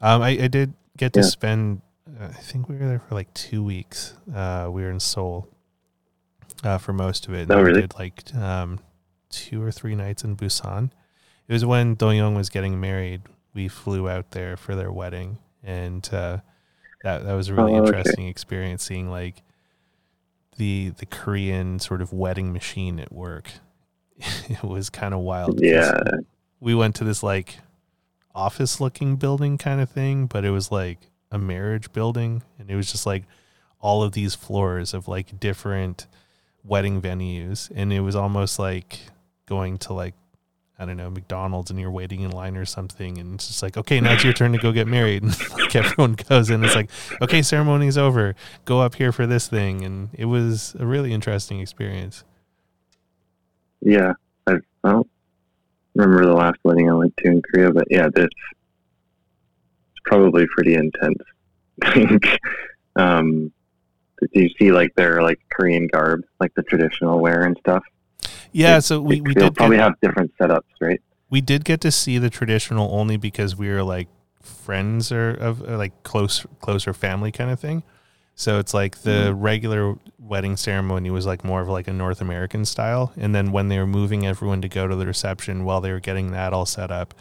Um, 0.00 0.22
I, 0.22 0.28
I 0.30 0.48
did 0.48 0.72
get 0.96 1.12
to 1.14 1.20
Yeah. 1.20 1.26
spend. 1.26 1.82
Uh, 2.18 2.26
I 2.26 2.32
think 2.32 2.68
we 2.68 2.76
were 2.76 2.86
there 2.86 3.00
for 3.00 3.14
like 3.14 3.32
two 3.34 3.62
weeks. 3.64 4.14
Uh, 4.34 4.68
we 4.70 4.82
were 4.82 4.90
in 4.90 5.00
Seoul 5.00 5.48
uh, 6.64 6.78
for 6.78 6.92
most 6.92 7.26
of 7.26 7.34
it. 7.34 7.42
And 7.42 7.52
Oh, 7.52 7.60
really? 7.60 7.82
did 7.82 7.94
like 7.98 8.32
um, 8.34 8.78
two 9.28 9.60
or 9.62 9.70
three 9.72 9.94
nights 9.94 10.22
in 10.24 10.36
Busan. 10.36 10.90
It 11.48 11.52
was 11.52 11.64
when 11.66 11.94
Do 11.96 12.10
Young 12.12 12.34
was 12.34 12.48
getting 12.48 12.80
married. 12.80 13.22
We 13.58 13.66
flew 13.66 14.08
out 14.08 14.30
there 14.30 14.56
for 14.56 14.76
their 14.76 14.92
wedding, 14.92 15.38
and 15.64 16.08
uh, 16.12 16.38
that 17.02 17.24
that 17.24 17.32
was 17.32 17.48
a 17.48 17.54
really 17.54 17.72
Oh, 17.72 17.78
okay. 17.78 17.88
interesting 17.98 18.28
experience. 18.28 18.84
Seeing 18.84 19.10
like 19.10 19.42
the 20.58 20.90
the 20.96 21.06
Korean 21.06 21.80
sort 21.80 22.00
of 22.00 22.12
wedding 22.12 22.52
machine 22.52 23.00
at 23.00 23.10
work. 23.12 23.50
it 24.48 24.62
was 24.62 24.90
kind 24.90 25.12
of 25.12 25.20
wild. 25.20 25.60
Yeah. 25.60 25.98
we 26.60 26.72
went 26.76 26.94
to 26.96 27.04
this 27.04 27.20
like 27.22 27.58
office 28.32 28.80
looking 28.80 29.16
building 29.16 29.58
kind 29.58 29.80
of 29.80 29.90
thing, 29.90 30.26
but 30.26 30.44
it 30.44 30.50
was 30.50 30.70
like 30.70 30.98
a 31.32 31.38
marriage 31.38 31.92
building 31.92 32.42
and 32.60 32.70
it 32.70 32.76
was 32.76 32.92
just 32.92 33.06
like 33.06 33.24
all 33.80 34.04
of 34.04 34.12
these 34.12 34.34
floors 34.36 34.94
of 34.94 35.08
like 35.08 35.38
different 35.40 36.06
wedding 36.64 37.00
venues 37.02 37.70
and 37.74 37.92
it 37.92 38.00
was 38.00 38.14
almost 38.14 38.58
like 38.58 39.00
going 39.46 39.78
to 39.78 39.92
like 39.92 40.14
I 40.78 40.84
don't 40.84 40.96
know, 40.96 41.10
McDonald's 41.10 41.70
and 41.70 41.80
you're 41.80 41.90
waiting 41.90 42.20
in 42.20 42.30
line 42.30 42.56
or 42.56 42.64
something 42.64 43.18
and 43.18 43.34
it's 43.34 43.48
just 43.48 43.62
like, 43.64 43.76
okay, 43.76 44.00
now 44.00 44.12
it's 44.12 44.22
your 44.22 44.32
turn 44.32 44.52
to 44.52 44.58
go 44.58 44.70
get 44.70 44.86
married. 44.86 45.22
And 45.28 45.50
like 45.50 45.74
everyone 45.74 46.12
goes 46.12 46.50
in, 46.50 46.62
it's 46.62 46.76
like, 46.76 46.90
okay, 47.20 47.42
ceremony's 47.42 47.98
over. 47.98 48.36
Go 48.64 48.80
up 48.80 48.94
here 48.94 49.10
for 49.10 49.26
this 49.26 49.48
thing. 49.48 49.84
And 49.84 50.10
it 50.12 50.26
was 50.26 50.76
a 50.78 50.86
really 50.86 51.12
interesting 51.12 51.60
experience. 51.60 52.22
Yeah, 53.80 54.12
I, 54.46 54.58
don't 54.84 55.08
remember 55.94 56.26
the 56.26 56.34
last 56.34 56.58
wedding 56.64 56.88
I 56.88 56.94
went 56.94 57.16
to 57.18 57.28
in 57.28 57.42
Korea, 57.42 57.72
but 57.72 57.86
yeah, 57.90 58.08
it's 58.14 58.34
probably 60.04 60.46
pretty 60.46 60.74
intense. 60.74 61.18
Think. 61.92 62.24
Um, 62.96 63.52
did 64.20 64.30
you 64.32 64.48
see 64.58 64.72
like 64.72 64.94
their 64.96 65.22
like 65.22 65.38
Korean 65.50 65.86
garb, 65.86 66.22
like 66.40 66.54
the 66.54 66.62
traditional 66.62 67.20
wear 67.20 67.44
and 67.44 67.56
stuff? 67.58 67.84
Yeah, 68.52 68.78
so 68.80 69.00
we, 69.00 69.20
we 69.20 69.34
did 69.34 69.54
probably 69.54 69.76
get, 69.76 69.84
have 69.84 70.00
different 70.00 70.32
setups, 70.38 70.62
right? 70.80 71.00
we 71.30 71.40
did 71.40 71.64
get 71.64 71.80
to 71.82 71.90
see 71.90 72.18
the 72.18 72.30
traditional 72.30 72.94
only 72.94 73.16
because 73.16 73.56
we 73.56 73.68
were 73.68 73.82
like 73.82 74.08
friends 74.40 75.12
or 75.12 75.30
of 75.30 75.62
or 75.62 75.76
like 75.76 76.02
close 76.02 76.46
closer 76.60 76.92
family 76.92 77.30
kind 77.30 77.50
of 77.50 77.60
thing. 77.60 77.82
So 78.34 78.60
it's 78.60 78.72
like 78.72 79.02
the 79.02 79.34
regular 79.34 79.96
wedding 80.16 80.56
ceremony 80.56 81.10
was 81.10 81.26
like 81.26 81.44
more 81.44 81.60
of 81.60 81.68
like 81.68 81.88
a 81.88 81.92
North 81.92 82.20
American 82.20 82.64
style, 82.64 83.12
and 83.16 83.34
then 83.34 83.50
when 83.50 83.68
they 83.68 83.78
were 83.78 83.86
moving 83.86 84.24
everyone 84.24 84.62
to 84.62 84.68
go 84.68 84.86
to 84.86 84.94
the 84.94 85.06
reception 85.06 85.64
while 85.64 85.80
they 85.80 85.90
were 85.90 85.98
getting 85.98 86.30
that 86.30 86.52
all 86.52 86.64
set 86.64 86.92
up, 86.92 87.14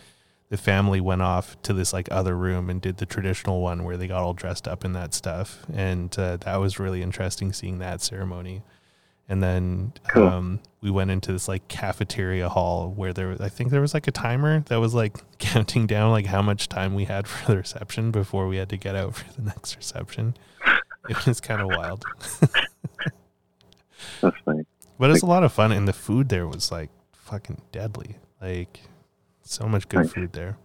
the 0.49 0.57
family 0.57 1.01
went 1.01 1.23
off 1.23 1.59
to 1.63 1.73
this 1.73 1.91
like 1.91 2.07
other 2.11 2.38
room 2.38 2.69
and 2.69 2.82
did 2.82 2.97
the 2.97 3.05
traditional 3.07 3.61
one 3.61 3.84
where 3.84 3.97
they 3.97 4.07
got 4.07 4.21
all 4.21 4.34
dressed 4.36 4.67
up 4.67 4.86
in 4.86 4.93
that 4.93 5.15
stuff, 5.15 5.65
and 5.73 6.17
uh, 6.19 6.38
that 6.38 6.57
was 6.57 6.78
really 6.78 7.01
interesting 7.01 7.51
seeing 7.51 7.80
that 7.80 7.99
ceremony. 7.99 8.61
And 9.30 9.43
then 9.43 9.93
Cool. 10.07 10.28
um, 10.28 10.59
we 10.82 10.89
went 10.89 11.11
into 11.11 11.34
this 11.34 11.47
like 11.49 11.67
cafeteria 11.67 12.47
hall 12.47 12.91
where 12.95 13.11
there 13.11 13.28
was, 13.28 13.41
I 13.41 13.49
think 13.49 13.71
there 13.71 13.82
was 13.82 13.93
like 13.93 14.07
a 14.07 14.11
timer 14.11 14.61
that 14.67 14.78
was 14.80 14.93
like 14.93 15.17
counting 15.38 15.86
down 15.86 16.11
like 16.11 16.28
how 16.28 16.41
much 16.41 16.69
time 16.69 16.93
we 16.95 17.05
had 17.05 17.28
for 17.28 17.51
the 17.51 17.57
reception 17.57 18.11
before 18.11 18.47
we 18.47 18.55
had 18.57 18.69
to 18.69 18.78
get 18.78 18.95
out 18.95 19.15
for 19.15 19.32
the 19.34 19.41
next 19.41 19.75
reception. 19.75 20.36
It 21.09 21.25
was 21.25 21.39
kind 21.41 21.61
of 21.61 21.67
wild, 21.67 22.03
That's 24.21 24.36
funny. 24.45 24.65
but 24.99 25.09
it's 25.11 25.21
a 25.21 25.25
lot 25.25 25.43
of 25.43 25.51
fun. 25.53 25.71
And 25.71 25.88
the 25.88 25.93
food 25.93 26.30
there 26.30 26.47
was 26.47 26.71
like 26.71 26.89
fucking 27.13 27.61
deadly. 27.71 28.17
Like 28.41 28.82
so 29.43 29.67
much 29.67 29.88
good 29.89 30.01
Nice. 30.01 30.13
food 30.13 30.34
there. 30.34 30.57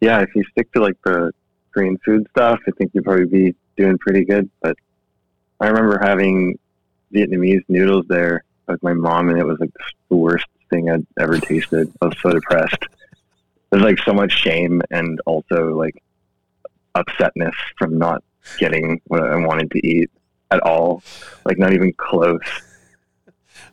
Yeah, 0.00 0.20
if 0.20 0.30
you 0.34 0.42
stick 0.50 0.72
to 0.72 0.80
like 0.82 0.96
the 1.04 1.30
Korean 1.72 1.96
food 2.04 2.26
stuff, 2.30 2.58
I 2.66 2.70
think 2.72 2.90
you'd 2.94 3.04
probably 3.04 3.26
be 3.26 3.54
doing 3.76 3.96
pretty 3.98 4.24
good. 4.24 4.50
But 4.60 4.76
I 5.62 5.68
remember 5.68 5.98
having 6.02 6.58
Vietnamese 7.14 7.62
noodles 7.68 8.06
there 8.08 8.42
with 8.66 8.82
my 8.82 8.94
mom, 8.94 9.28
and 9.28 9.38
it 9.38 9.46
was 9.46 9.60
like 9.60 9.70
the 10.08 10.16
worst 10.16 10.46
thing 10.70 10.90
I'd 10.90 11.06
ever 11.20 11.38
tasted. 11.38 11.92
I 12.02 12.06
was 12.06 12.16
so 12.20 12.32
depressed. 12.32 12.84
There's 13.70 13.84
like 13.84 13.98
so 14.00 14.12
much 14.12 14.32
shame 14.32 14.82
and 14.90 15.20
also 15.24 15.74
like 15.74 16.02
upsetness 16.96 17.54
from 17.78 17.96
not 17.96 18.24
getting 18.58 19.00
what 19.06 19.22
I 19.22 19.36
wanted 19.36 19.70
to 19.70 19.86
eat 19.86 20.10
at 20.50 20.60
all. 20.60 21.04
Like 21.44 21.58
not 21.58 21.72
even 21.72 21.92
close. 21.92 22.40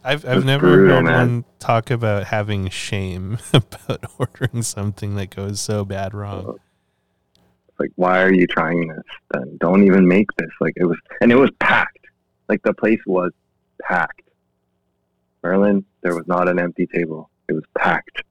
I've 0.04 0.26
I've 0.26 0.46
never 0.46 0.68
brutal, 0.68 0.96
heard 0.98 1.06
man. 1.06 1.14
one 1.14 1.46
talk 1.58 1.90
about 1.90 2.26
having 2.26 2.70
shame 2.70 3.40
about 3.54 4.06
ordering 4.20 4.62
something 4.62 5.16
that 5.16 5.36
goes 5.36 5.60
so 5.60 5.86
bad 5.86 6.14
wrong. 6.14 6.60
Like 7.80 7.92
why 7.96 8.22
are 8.22 8.34
you 8.34 8.46
trying 8.48 8.88
this? 8.88 9.04
Then 9.32 9.58
don't 9.60 9.86
even 9.86 10.08
make 10.08 10.28
this. 10.38 10.50
Like 10.60 10.74
it 10.76 10.86
was 10.86 10.98
and 11.22 11.32
it 11.32 11.36
was 11.36 11.52
packed. 11.60 12.06
Like 12.48 12.62
the 12.64 12.74
place 12.74 13.00
was 13.06 13.32
packed. 13.82 14.22
Merlin 15.44 15.86
there 16.02 16.16
was 16.16 16.28
not 16.28 16.50
an 16.50 16.60
empty 16.60 16.88
table. 16.88 17.30
It 17.48 17.54
was 17.54 17.64
packed. 17.78 18.24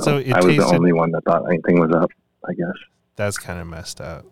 So 0.00 0.18
it 0.18 0.32
i 0.32 0.44
was 0.44 0.56
the 0.56 0.64
only 0.64 0.92
one 0.92 1.10
that 1.10 1.24
thought 1.24 1.44
anything 1.48 1.80
was 1.80 1.90
up 1.90 2.10
i 2.48 2.54
guess. 2.54 2.76
That's 3.16 3.36
kind 3.36 3.60
of 3.60 3.66
messed 3.66 4.00
up. 4.00 4.24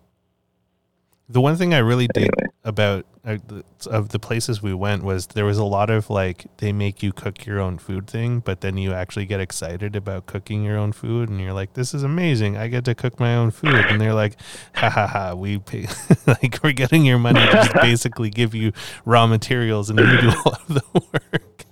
The 1.29 1.41
one 1.41 1.57
thing 1.57 1.73
I 1.73 1.79
really 1.79 2.07
did 2.07 2.29
about 2.63 3.05
uh, 3.25 3.37
the, 3.47 3.63
of 3.89 4.09
the 4.09 4.19
places 4.19 4.61
we 4.61 4.73
went 4.73 5.03
was 5.03 5.27
there 5.27 5.43
was 5.43 5.57
a 5.57 5.65
lot 5.65 5.89
of 5.89 6.09
like 6.09 6.45
they 6.57 6.71
make 6.71 7.03
you 7.03 7.11
cook 7.11 7.45
your 7.45 7.59
own 7.59 7.77
food 7.77 8.07
thing, 8.07 8.39
but 8.39 8.61
then 8.61 8.77
you 8.77 8.93
actually 8.93 9.25
get 9.25 9.41
excited 9.41 9.97
about 9.97 10.25
cooking 10.25 10.63
your 10.63 10.77
own 10.77 10.93
food, 10.93 11.27
and 11.27 11.41
you're 11.41 11.51
like, 11.51 11.73
"This 11.73 11.93
is 11.93 12.03
amazing! 12.03 12.55
I 12.55 12.69
get 12.69 12.85
to 12.85 12.95
cook 12.95 13.19
my 13.19 13.35
own 13.35 13.51
food." 13.51 13.75
And 13.75 13.99
they're 13.99 14.13
like, 14.13 14.37
"Ha 14.75 14.89
ha 14.89 15.07
ha! 15.07 15.33
We 15.33 15.57
pay 15.59 15.87
like 16.27 16.59
we're 16.63 16.71
getting 16.71 17.03
your 17.03 17.19
money 17.19 17.41
to 17.41 17.51
just 17.51 17.73
basically 17.81 18.29
give 18.29 18.55
you 18.55 18.71
raw 19.03 19.27
materials, 19.27 19.89
and 19.89 19.99
then 19.99 20.09
you 20.09 20.21
do 20.21 20.37
all 20.45 20.53
of 20.53 20.67
the 20.67 20.83
work." 20.93 21.65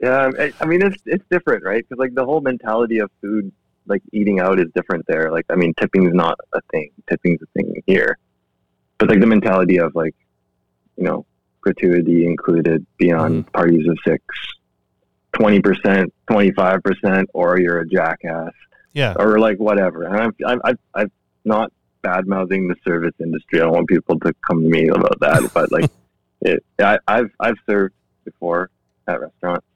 yeah 0.00 0.30
I, 0.38 0.52
I 0.60 0.66
mean 0.66 0.82
it's 0.82 1.02
it's 1.06 1.24
different 1.30 1.64
right 1.64 1.82
because 1.88 1.98
like 1.98 2.14
the 2.14 2.24
whole 2.24 2.40
mentality 2.40 2.98
of 2.98 3.10
food 3.22 3.50
like 3.86 4.02
eating 4.12 4.40
out 4.40 4.60
is 4.60 4.66
different 4.74 5.06
there. 5.06 5.30
Like 5.30 5.46
i 5.50 5.54
mean 5.54 5.74
tipping 5.74 6.06
is 6.06 6.14
not 6.14 6.38
a 6.52 6.60
thing. 6.72 6.90
Tipping's 7.08 7.40
a 7.42 7.46
thing 7.54 7.82
here. 7.86 8.18
But 8.98 9.08
like 9.08 9.20
the 9.20 9.26
mentality 9.26 9.78
of 9.78 9.94
like 9.94 10.14
you 10.96 11.04
know 11.04 11.26
gratuity 11.60 12.26
included 12.26 12.86
beyond 12.98 13.52
parties 13.52 13.88
of 13.88 13.98
six 14.06 14.22
20% 15.32 16.10
25% 16.30 17.24
or 17.34 17.60
you're 17.60 17.80
a 17.80 17.88
jackass. 17.88 18.52
Yeah, 18.94 19.14
or 19.18 19.38
like 19.38 19.58
whatever. 19.58 20.04
And 20.04 20.16
i've 20.16 20.34
i've, 20.46 20.60
I've, 20.64 20.78
I've 20.94 21.10
not 21.44 21.72
bad 22.02 22.26
mouthing 22.26 22.68
the 22.68 22.76
service 22.84 23.14
industry. 23.20 23.60
I 23.60 23.64
don't 23.64 23.72
want 23.72 23.88
people 23.88 24.18
to 24.20 24.32
come 24.46 24.62
to 24.62 24.68
me 24.68 24.88
about 24.88 25.20
that 25.20 25.50
but 25.54 25.70
like 25.72 25.90
it 26.40 26.64
I, 26.78 26.98
i've 27.06 27.30
i've 27.40 27.56
served 27.68 27.94
before 28.24 28.70
at 29.06 29.20
restaurants 29.20 29.66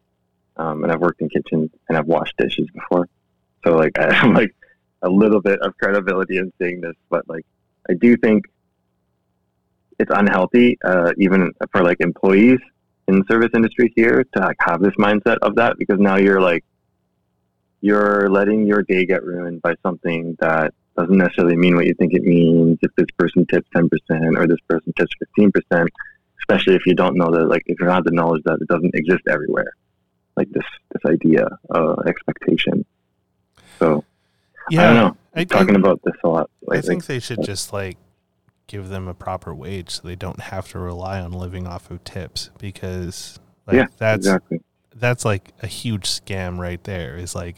um, 0.57 0.83
and 0.83 0.93
i've 0.93 1.01
worked 1.01 1.21
in 1.21 1.29
kitchens 1.29 1.71
and 1.89 1.97
i've 1.97 2.07
washed 2.07 2.37
dishes 2.37 2.69
before 2.73 3.09
so 3.65 3.77
like 3.77 3.99
i 3.99 4.13
have 4.13 4.33
like 4.35 4.55
a 5.03 5.09
little 5.09 5.41
bit 5.41 5.59
of 5.61 5.77
credibility 5.79 6.37
in 6.37 6.53
saying 6.61 6.81
this 6.81 6.95
but 7.09 7.29
like 7.29 7.45
i 7.89 7.95
do 7.95 8.17
think 8.17 8.45
it's 9.99 10.11
unhealthy 10.15 10.79
uh, 10.85 11.13
even 11.19 11.53
for 11.73 11.83
like 11.83 12.01
employees 12.01 12.59
in 13.09 13.19
the 13.19 13.25
service 13.31 13.51
industry 13.55 13.93
here 13.97 14.25
to 14.35 14.41
like 14.41 14.57
have 14.61 14.81
this 14.81 14.95
mindset 14.99 15.37
of 15.43 15.55
that 15.57 15.77
because 15.79 15.99
now 15.99 16.17
you're 16.17 16.41
like 16.41 16.65
you're 17.83 18.29
letting 18.31 18.67
your 18.67 18.83
day 18.83 19.05
get 19.05 19.25
ruined 19.25 19.61
by 19.63 19.75
something 19.83 20.37
that 20.41 20.73
doesn't 20.97 21.17
necessarily 21.17 21.57
mean 21.57 21.75
what 21.77 21.87
you 21.87 21.95
think 21.95 22.13
it 22.13 22.23
means. 22.23 22.79
If 22.83 22.95
this 22.97 23.07
person 23.19 23.47
tips 23.47 23.69
10% 23.75 23.89
or 24.37 24.47
this 24.47 24.61
person 24.69 24.93
tips 24.99 25.13
15% 25.39 25.89
especially 26.41 26.75
if 26.75 26.87
you 26.87 26.95
don't 26.95 27.17
know 27.17 27.31
that 27.31 27.47
like 27.47 27.63
if 27.67 27.79
you 27.79 27.87
don't 27.87 27.95
have 27.95 28.05
the 28.05 28.11
knowledge 28.11 28.43
that 28.45 28.59
it 28.61 28.69
doesn't 28.69 28.95
exist 28.95 29.23
everywhere. 29.29 29.73
Like 30.37 30.51
this 30.51 30.65
this 30.93 31.03
idea 31.11 31.47
uh, 31.75 31.97
expectation 32.07 32.85
so 33.81 34.05
yeah. 34.71 34.83
i 34.83 34.85
don't 34.85 34.95
know 34.95 35.17
I, 35.35 35.41
I- 35.41 35.45
talking 35.45 35.75
about 35.77 36.01
this 36.05 36.15
a 36.23 36.29
lot 36.29 36.49
I 36.71 36.81
think 36.81 37.07
they 37.07 37.19
should 37.19 37.43
just 37.43 37.73
like 37.73 37.97
give 38.69 38.89
them 38.91 39.09
a 39.09 39.15
proper 39.15 39.53
wage 39.53 39.91
so 39.91 40.07
they 40.07 40.15
don't 40.15 40.39
have 40.39 40.69
to 40.71 40.79
rely 40.79 41.21
on 41.21 41.33
living 41.33 41.67
off 41.67 41.91
of 41.91 42.05
tips 42.05 42.51
because 42.61 43.41
like 43.67 43.75
yeah 43.77 43.87
that's 43.99 44.19
exactly 44.27 44.61
that's 44.95 45.25
like 45.25 45.53
a 45.63 45.67
huge 45.67 46.05
scam 46.09 46.59
right 46.59 46.83
there 46.85 47.17
is 47.17 47.35
like 47.35 47.57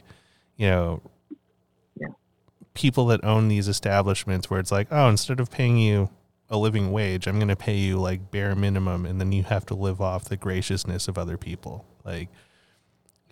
you 0.56 0.66
know 0.66 1.02
Yeah. 2.00 2.08
people 2.72 3.04
that 3.06 3.22
own 3.22 3.48
these 3.48 3.68
establishments 3.68 4.48
where 4.48 4.60
it's 4.60 4.72
like 4.72 4.88
oh 4.90 5.08
instead 5.10 5.38
of 5.40 5.50
paying 5.50 5.76
you 5.76 6.08
a 6.48 6.56
living 6.56 6.90
wage 6.92 7.26
i'm 7.26 7.36
going 7.36 7.48
to 7.48 7.56
pay 7.56 7.76
you 7.76 7.98
like 7.98 8.30
bare 8.30 8.54
minimum 8.54 9.04
and 9.04 9.20
then 9.20 9.32
you 9.32 9.42
have 9.42 9.66
to 9.66 9.74
live 9.74 10.00
off 10.00 10.24
the 10.26 10.36
graciousness 10.38 11.08
of 11.08 11.18
other 11.18 11.36
people 11.36 11.84
like 12.04 12.28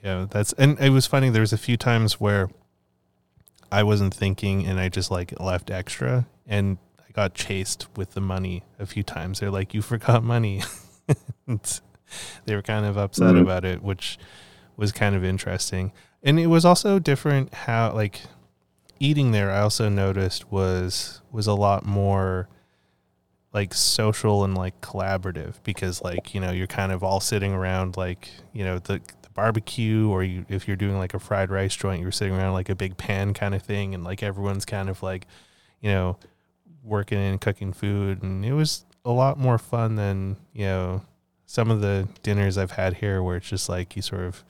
you 0.03 0.09
know 0.11 0.27
that's 0.27 0.53
and 0.55 0.79
it 0.81 0.91
was 0.91 1.07
funny 1.07 1.31
there 1.31 1.41
was 1.43 1.53
a 1.55 1.59
few 1.59 1.77
times 1.79 2.21
where 2.21 2.51
i 3.73 3.83
wasn't 3.83 4.13
thinking 4.15 4.67
and 4.67 4.79
i 4.81 4.89
just 4.89 5.11
like 5.11 5.39
left 5.41 5.71
extra 5.71 6.27
and 6.47 6.79
i 6.99 7.11
got 7.13 7.35
chased 7.35 7.87
with 7.97 8.13
the 8.13 8.21
money 8.21 8.63
a 8.79 8.87
few 8.87 9.03
times. 9.03 9.41
They're 9.41 9.51
like 9.51 9.75
you 9.75 9.83
forgot 9.83 10.23
money. 10.25 10.63
They 12.45 12.57
were 12.57 12.63
kind 12.63 12.85
of 12.87 12.97
upset 12.97 13.35
Mhm. 13.35 13.43
about 13.43 13.65
it 13.65 13.83
which 13.83 14.19
was 14.77 14.91
kind 14.93 15.15
of 15.15 15.23
interesting. 15.25 15.93
And 16.23 16.39
it 16.41 16.49
was 16.49 16.65
also 16.65 16.99
different 16.99 17.55
how 17.55 17.93
like 17.93 18.23
eating 18.99 19.31
there 19.33 19.51
i 19.51 19.61
also 19.61 19.89
noticed 19.89 20.51
was 20.53 21.23
was 21.33 21.47
a 21.47 21.55
lot 21.55 21.87
more 21.87 22.49
like 23.53 23.75
social 23.75 24.45
and 24.45 24.57
like 24.57 24.81
collaborative 24.81 25.55
because 25.65 26.03
like 26.03 26.35
you 26.35 26.41
know 26.41 26.51
you're 26.51 26.67
kind 26.67 26.93
of 26.93 27.03
all 27.03 27.21
sitting 27.21 27.53
around 27.53 27.97
like 27.97 28.31
you 28.53 28.65
know 28.65 28.79
the, 28.79 29.01
the 29.23 29.31
barbecue 29.35 30.09
or 30.09 30.23
you 30.23 30.45
if 30.49 30.69
you're 30.69 30.77
doing 30.77 30.99
like 30.99 31.15
a 31.15 31.19
fried 31.19 31.51
rice 31.51 31.75
joint 31.75 32.01
you're 32.01 32.13
sitting 32.13 32.35
around 32.35 32.53
like 32.53 32.69
a 32.69 32.75
big 32.75 32.97
pan 32.97 33.35
kind 33.35 33.55
of 33.55 33.63
thing 33.63 33.95
and 33.95 34.05
like 34.05 34.23
everyone's 34.23 34.65
kind 34.65 34.89
of 34.89 35.03
like 35.03 35.27
you 35.81 35.91
know 35.91 36.17
working 36.85 37.19
and 37.19 37.41
cooking 37.41 37.73
food 37.73 38.23
and 38.23 38.45
it 38.45 38.53
was 38.53 38.85
a 39.05 39.11
lot 39.11 39.39
more 39.39 39.59
fun 39.59 39.97
than 39.97 40.37
you 40.53 40.65
know 40.65 41.03
some 41.47 41.71
of 41.71 41.81
the 41.81 42.09
dinners 42.23 42.57
I've 42.57 42.73
had 42.73 42.99
here 42.99 43.23
where 43.23 43.37
it's 43.37 43.49
just 43.49 43.69
like 43.69 43.97
you 43.97 44.03
sort 44.03 44.23
of 44.23 44.45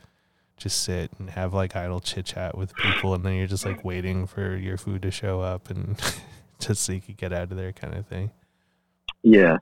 just 0.59 0.83
sit 0.83 1.11
and 1.19 1.31
have 1.31 1.55
like 1.55 1.75
idle 1.75 2.01
chit 2.01 2.27
chat 2.27 2.59
with 2.59 2.75
people 2.77 3.15
and 3.15 3.25
then 3.25 3.35
you're 3.35 3.47
just 3.47 3.65
like 3.65 3.83
waiting 3.83 4.27
for 4.27 4.55
your 4.55 4.77
food 4.77 5.01
to 5.01 5.11
show 5.11 5.41
up 5.41 5.71
and 5.71 5.99
just 6.61 6.83
so 6.83 6.93
you 6.93 7.01
could 7.01 7.17
get 7.17 7.33
out 7.33 7.51
of 7.51 7.57
there 7.57 7.73
kind 7.73 7.95
of 7.95 8.07
thing. 8.07 8.31
Yeah. 9.23 9.59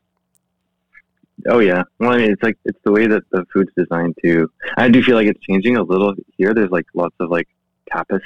Oh 1.49 1.61
yeah. 1.61 1.85
Well, 1.99 2.11
I 2.13 2.19
mean, 2.19 2.33
it's 2.33 2.43
like 2.43 2.59
it's 2.65 2.79
the 2.85 2.93
way 2.93 3.07
that 3.07 3.23
the 3.31 3.45
food's 3.53 3.71
designed 3.77 4.17
too. 4.23 4.51
I 4.77 4.89
do 4.89 5.03
feel 5.03 5.15
like 5.17 5.29
it's 5.29 5.41
changing 5.41 5.77
a 5.77 5.83
little 5.83 6.15
here. 6.37 6.53
There's 6.55 6.71
like 6.71 6.87
lots 6.95 7.15
of 7.21 7.31
like 7.31 7.49
tapas 7.93 8.23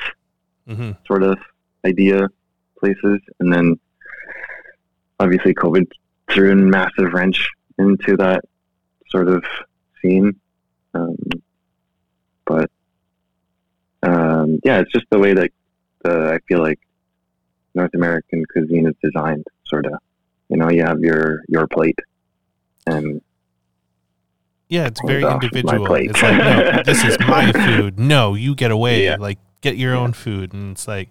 hmm 0.66 0.92
sort 1.06 1.22
of 1.22 1.38
idea 1.84 2.28
places, 2.78 3.20
and 3.40 3.52
then 3.52 3.78
obviously 5.20 5.54
COVID 5.54 5.86
threw 6.30 6.52
a 6.52 6.56
massive 6.56 7.12
wrench 7.12 7.48
into 7.78 8.16
that 8.16 8.44
sort 9.08 9.28
of 9.28 9.44
scene. 10.00 10.38
Um, 10.94 11.16
but 12.44 12.70
um, 14.02 14.60
yeah, 14.64 14.80
it's 14.80 14.92
just 14.92 15.06
the 15.10 15.18
way 15.18 15.34
that 15.34 15.50
the 16.02 16.34
I 16.34 16.38
feel 16.48 16.60
like 16.60 16.80
North 17.74 17.94
American 17.94 18.44
cuisine 18.46 18.86
is 18.86 18.94
designed, 19.02 19.46
sort 19.66 19.86
of. 19.86 19.94
You 20.52 20.58
know, 20.58 20.68
you 20.70 20.82
have 20.84 21.00
your 21.00 21.42
your 21.48 21.66
plate, 21.66 21.98
and 22.86 23.22
Yeah, 24.68 24.86
it's 24.86 25.00
very 25.06 25.22
individual. 25.24 25.94
It's 25.94 26.20
like, 26.22 26.36
no, 26.36 26.82
this 26.84 27.02
is 27.04 27.18
my 27.26 27.50
food. 27.52 27.98
No, 27.98 28.34
you 28.34 28.54
get 28.54 28.70
away. 28.70 29.04
Yeah. 29.04 29.16
Like, 29.18 29.38
get 29.62 29.76
your 29.78 29.94
Yeah. 29.94 30.00
own 30.00 30.12
food. 30.12 30.52
And 30.52 30.72
it's 30.72 30.86
like, 30.86 31.08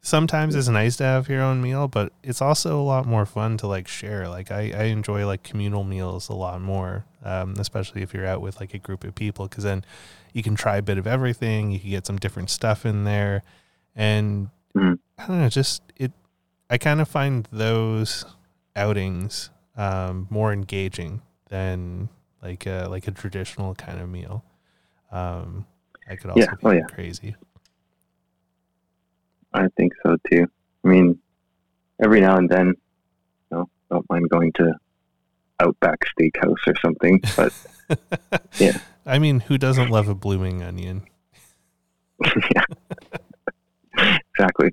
sometimes 0.00 0.54
it's 0.54 0.68
nice 0.68 0.96
to 0.98 1.04
have 1.04 1.28
your 1.28 1.42
own 1.42 1.60
meal, 1.60 1.88
but 1.88 2.12
it's 2.22 2.40
also 2.42 2.80
a 2.80 2.82
lot 2.82 3.04
more 3.06 3.26
fun 3.26 3.56
to 3.58 3.66
like 3.66 3.86
share. 3.88 4.28
Like, 4.28 4.50
I, 4.52 4.72
I 4.76 4.84
enjoy 4.84 5.26
like 5.26 5.42
communal 5.42 5.82
meals 5.84 6.28
a 6.28 6.34
lot 6.34 6.60
more, 6.60 7.04
um, 7.24 7.54
especially 7.58 8.02
if 8.02 8.14
you're 8.14 8.26
out 8.26 8.40
with 8.42 8.60
like 8.60 8.74
a 8.74 8.78
group 8.78 9.02
of 9.04 9.14
people, 9.16 9.48
because 9.48 9.64
then 9.64 9.84
you 10.32 10.42
can 10.44 10.54
try 10.54 10.76
a 10.76 10.82
bit 10.82 10.98
of 10.98 11.06
everything. 11.06 11.72
You 11.72 11.80
can 11.80 11.90
get 11.90 12.06
some 12.06 12.16
different 12.18 12.48
stuff 12.50 12.86
in 12.86 13.02
there. 13.04 13.42
And 13.96 14.50
Mhm. 14.76 14.98
I 15.18 15.26
don't 15.26 15.40
know, 15.40 15.48
just 15.48 15.82
it, 15.96 16.12
I 16.70 16.78
kind 16.78 17.00
of 17.00 17.08
find 17.08 17.46
those 17.52 18.24
outings 18.76 19.50
um, 19.76 20.26
more 20.30 20.52
engaging 20.52 21.22
than 21.48 22.08
like 22.42 22.66
a 22.66 22.86
like 22.90 23.06
a 23.08 23.10
traditional 23.12 23.74
kind 23.74 24.00
of 24.00 24.08
meal. 24.08 24.44
Um, 25.10 25.66
I 26.08 26.16
could 26.16 26.30
also 26.30 26.40
Yeah. 26.40 26.54
be 26.56 26.66
Oh, 26.66 26.72
yeah. 26.72 26.86
crazy. 26.88 27.36
I 29.54 29.66
think 29.76 29.92
so 30.04 30.16
too. 30.30 30.46
I 30.84 30.88
mean, 30.88 31.18
every 32.02 32.20
now 32.20 32.36
and 32.36 32.48
then, 32.48 32.68
you 32.68 32.74
know, 33.50 33.68
don't 33.90 34.08
mind 34.10 34.28
going 34.30 34.52
to 34.56 34.74
Outback 35.60 35.98
Steakhouse 36.18 36.66
or 36.66 36.74
something, 36.82 37.20
but 37.36 37.52
Yeah. 38.58 38.72
I 39.06 39.18
mean, 39.18 39.40
who 39.40 39.58
doesn't 39.58 39.90
love 39.90 40.08
a 40.08 40.14
blooming 40.14 40.62
onion? 40.62 41.02
yeah, 42.54 42.64
exactly. 44.34 44.70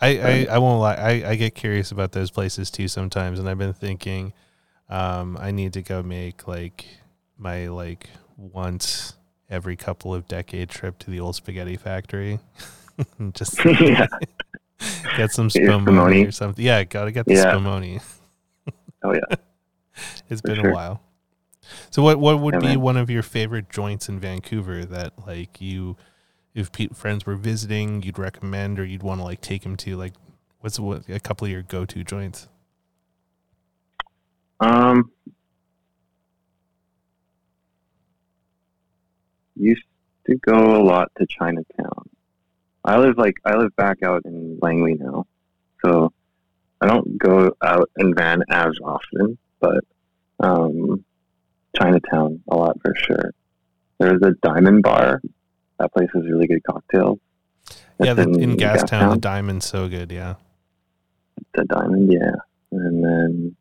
I, 0.00 0.08
I, 0.18 0.46
I 0.52 0.58
won't 0.58 0.80
lie. 0.80 0.94
I, 0.94 1.30
I 1.30 1.34
get 1.36 1.54
curious 1.54 1.90
about 1.92 2.12
those 2.12 2.30
places 2.30 2.70
too 2.70 2.88
sometimes, 2.88 3.38
and 3.38 3.48
I've 3.48 3.58
been 3.58 3.74
thinking, 3.74 4.32
um, 4.88 5.36
I 5.40 5.50
need 5.50 5.72
to 5.74 5.82
go 5.82 6.02
make 6.02 6.48
like 6.48 6.86
my 7.38 7.68
like 7.68 8.08
once 8.36 9.14
every 9.50 9.76
couple 9.76 10.14
of 10.14 10.26
decade 10.28 10.70
trip 10.70 10.98
to 11.00 11.10
the 11.10 11.20
old 11.20 11.36
spaghetti 11.36 11.76
factory, 11.76 12.40
and 13.18 13.34
just 13.34 13.58
Yeah. 13.64 14.06
get 15.16 15.32
some 15.32 15.48
spumoni 15.48 16.26
or 16.26 16.32
something. 16.32 16.64
Yeah, 16.64 16.84
gotta 16.84 17.12
get 17.12 17.26
the 17.26 17.34
Yeah. 17.34 17.52
spumoni. 17.54 18.02
Oh 19.02 19.12
yeah. 19.12 19.20
It's 20.30 20.40
For 20.40 20.48
been 20.48 20.60
a 20.60 20.72
while. 20.72 21.02
So 21.90 22.02
what 22.02 22.18
what 22.18 22.40
would 22.40 22.54
Yeah, 22.54 22.60
be 22.60 22.66
man. 22.68 22.80
one 22.80 22.96
of 22.96 23.10
your 23.10 23.22
favorite 23.22 23.68
joints 23.68 24.08
in 24.08 24.18
Vancouver 24.18 24.84
that 24.86 25.12
like 25.26 25.60
you 25.60 25.96
if 26.54 26.72
pe- 26.72 26.88
friends 26.88 27.26
were 27.26 27.36
visiting 27.36 28.02
you'd 28.02 28.18
recommend 28.18 28.78
or 28.78 28.84
you'd 28.84 29.02
want 29.02 29.20
to 29.20 29.24
like 29.24 29.40
take 29.40 29.62
them 29.62 29.76
to 29.76 29.96
like 29.96 30.14
what's 30.60 30.78
what 30.78 31.08
a 31.08 31.20
couple 31.20 31.46
of 31.46 31.50
your 31.50 31.62
go-to 31.62 32.04
joints? 32.04 32.48
Um, 34.60 35.10
used 39.56 39.84
to 40.26 40.36
go 40.36 40.76
a 40.76 40.82
lot 40.82 41.10
to 41.18 41.26
Chinatown. 41.26 42.08
I 42.84 42.98
live 42.98 43.16
like 43.18 43.36
I 43.44 43.56
live 43.56 43.74
back 43.76 44.02
out 44.02 44.22
in 44.24 44.58
Langley 44.60 44.94
now, 44.94 45.26
so 45.84 46.12
I 46.80 46.86
don't 46.86 47.18
go 47.18 47.54
out 47.62 47.90
in 47.98 48.14
van 48.14 48.42
as 48.50 48.78
often, 48.82 49.38
but 49.60 49.84
um, 50.40 51.04
Chinatown 51.76 52.42
a 52.48 52.56
lot 52.56 52.80
for 52.80 52.94
sure. 52.96 53.32
There's 53.98 54.22
a 54.22 54.32
Diamond 54.42 54.82
Bar. 54.82 55.20
That 55.80 55.92
place 55.94 56.08
has 56.12 56.24
really 56.24 56.46
good 56.46 56.62
cocktails. 56.62 57.18
yeah, 57.98 58.12
the, 58.12 58.22
in 58.22 58.56
Gastown, 58.58 59.14
the 59.14 59.18
diamond's 59.18 59.64
so 59.64 59.88
good, 59.88 60.12
yeah. 60.12 60.34
the 61.54 61.64
diamond, 61.64 62.12
yeah. 62.12 62.36
And 62.70 63.02
then 63.02 63.56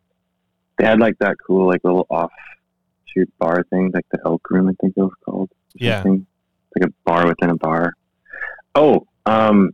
they 0.77 0.85
had 0.85 0.99
like 0.99 1.17
that 1.19 1.37
cool, 1.47 1.67
like 1.67 1.81
little 1.85 2.05
offshoot 2.09 3.31
bar 3.39 3.63
thing, 3.69 3.91
like 3.93 4.05
the 4.11 4.19
Elk 4.25 4.49
Room, 4.49 4.67
I 4.67 4.73
think 4.81 4.95
it 4.97 5.01
was 5.01 5.13
called. 5.23 5.49
Yeah. 5.75 6.03
something. 6.03 6.25
Like 6.75 6.89
a 6.89 6.93
bar 7.05 7.25
within 7.25 7.51
a 7.51 7.55
bar. 7.55 7.93
Oh, 8.75 9.07
um, 9.25 9.71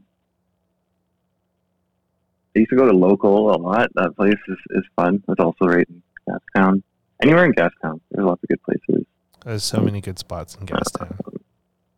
I 2.55 2.59
used 2.59 2.69
to 2.69 2.75
go 2.75 2.85
to 2.85 2.95
local 2.95 3.55
a 3.55 3.57
lot. 3.57 3.89
That 3.95 4.15
place 4.15 4.35
is, 4.47 4.57
is 4.69 4.83
fun. 4.95 5.23
It's 5.27 5.39
also 5.39 5.65
right 5.65 5.87
in 5.89 6.03
Gastown. 6.29 6.83
Anywhere 7.23 7.45
in 7.45 7.53
Gastown, 7.53 7.99
there's 8.11 8.25
lots 8.25 8.43
of 8.43 8.49
good 8.49 8.61
places. 8.61 9.05
There's 9.43 9.63
so 9.63 9.81
many 9.81 9.99
good 9.99 10.19
spots 10.19 10.55
in 10.55 10.67
Gastown. 10.67 11.17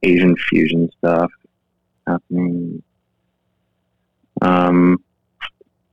Asian 0.03 0.35
fusion 0.35 0.89
stuff 0.97 1.31
happening. 2.05 2.81
Um, 4.41 5.03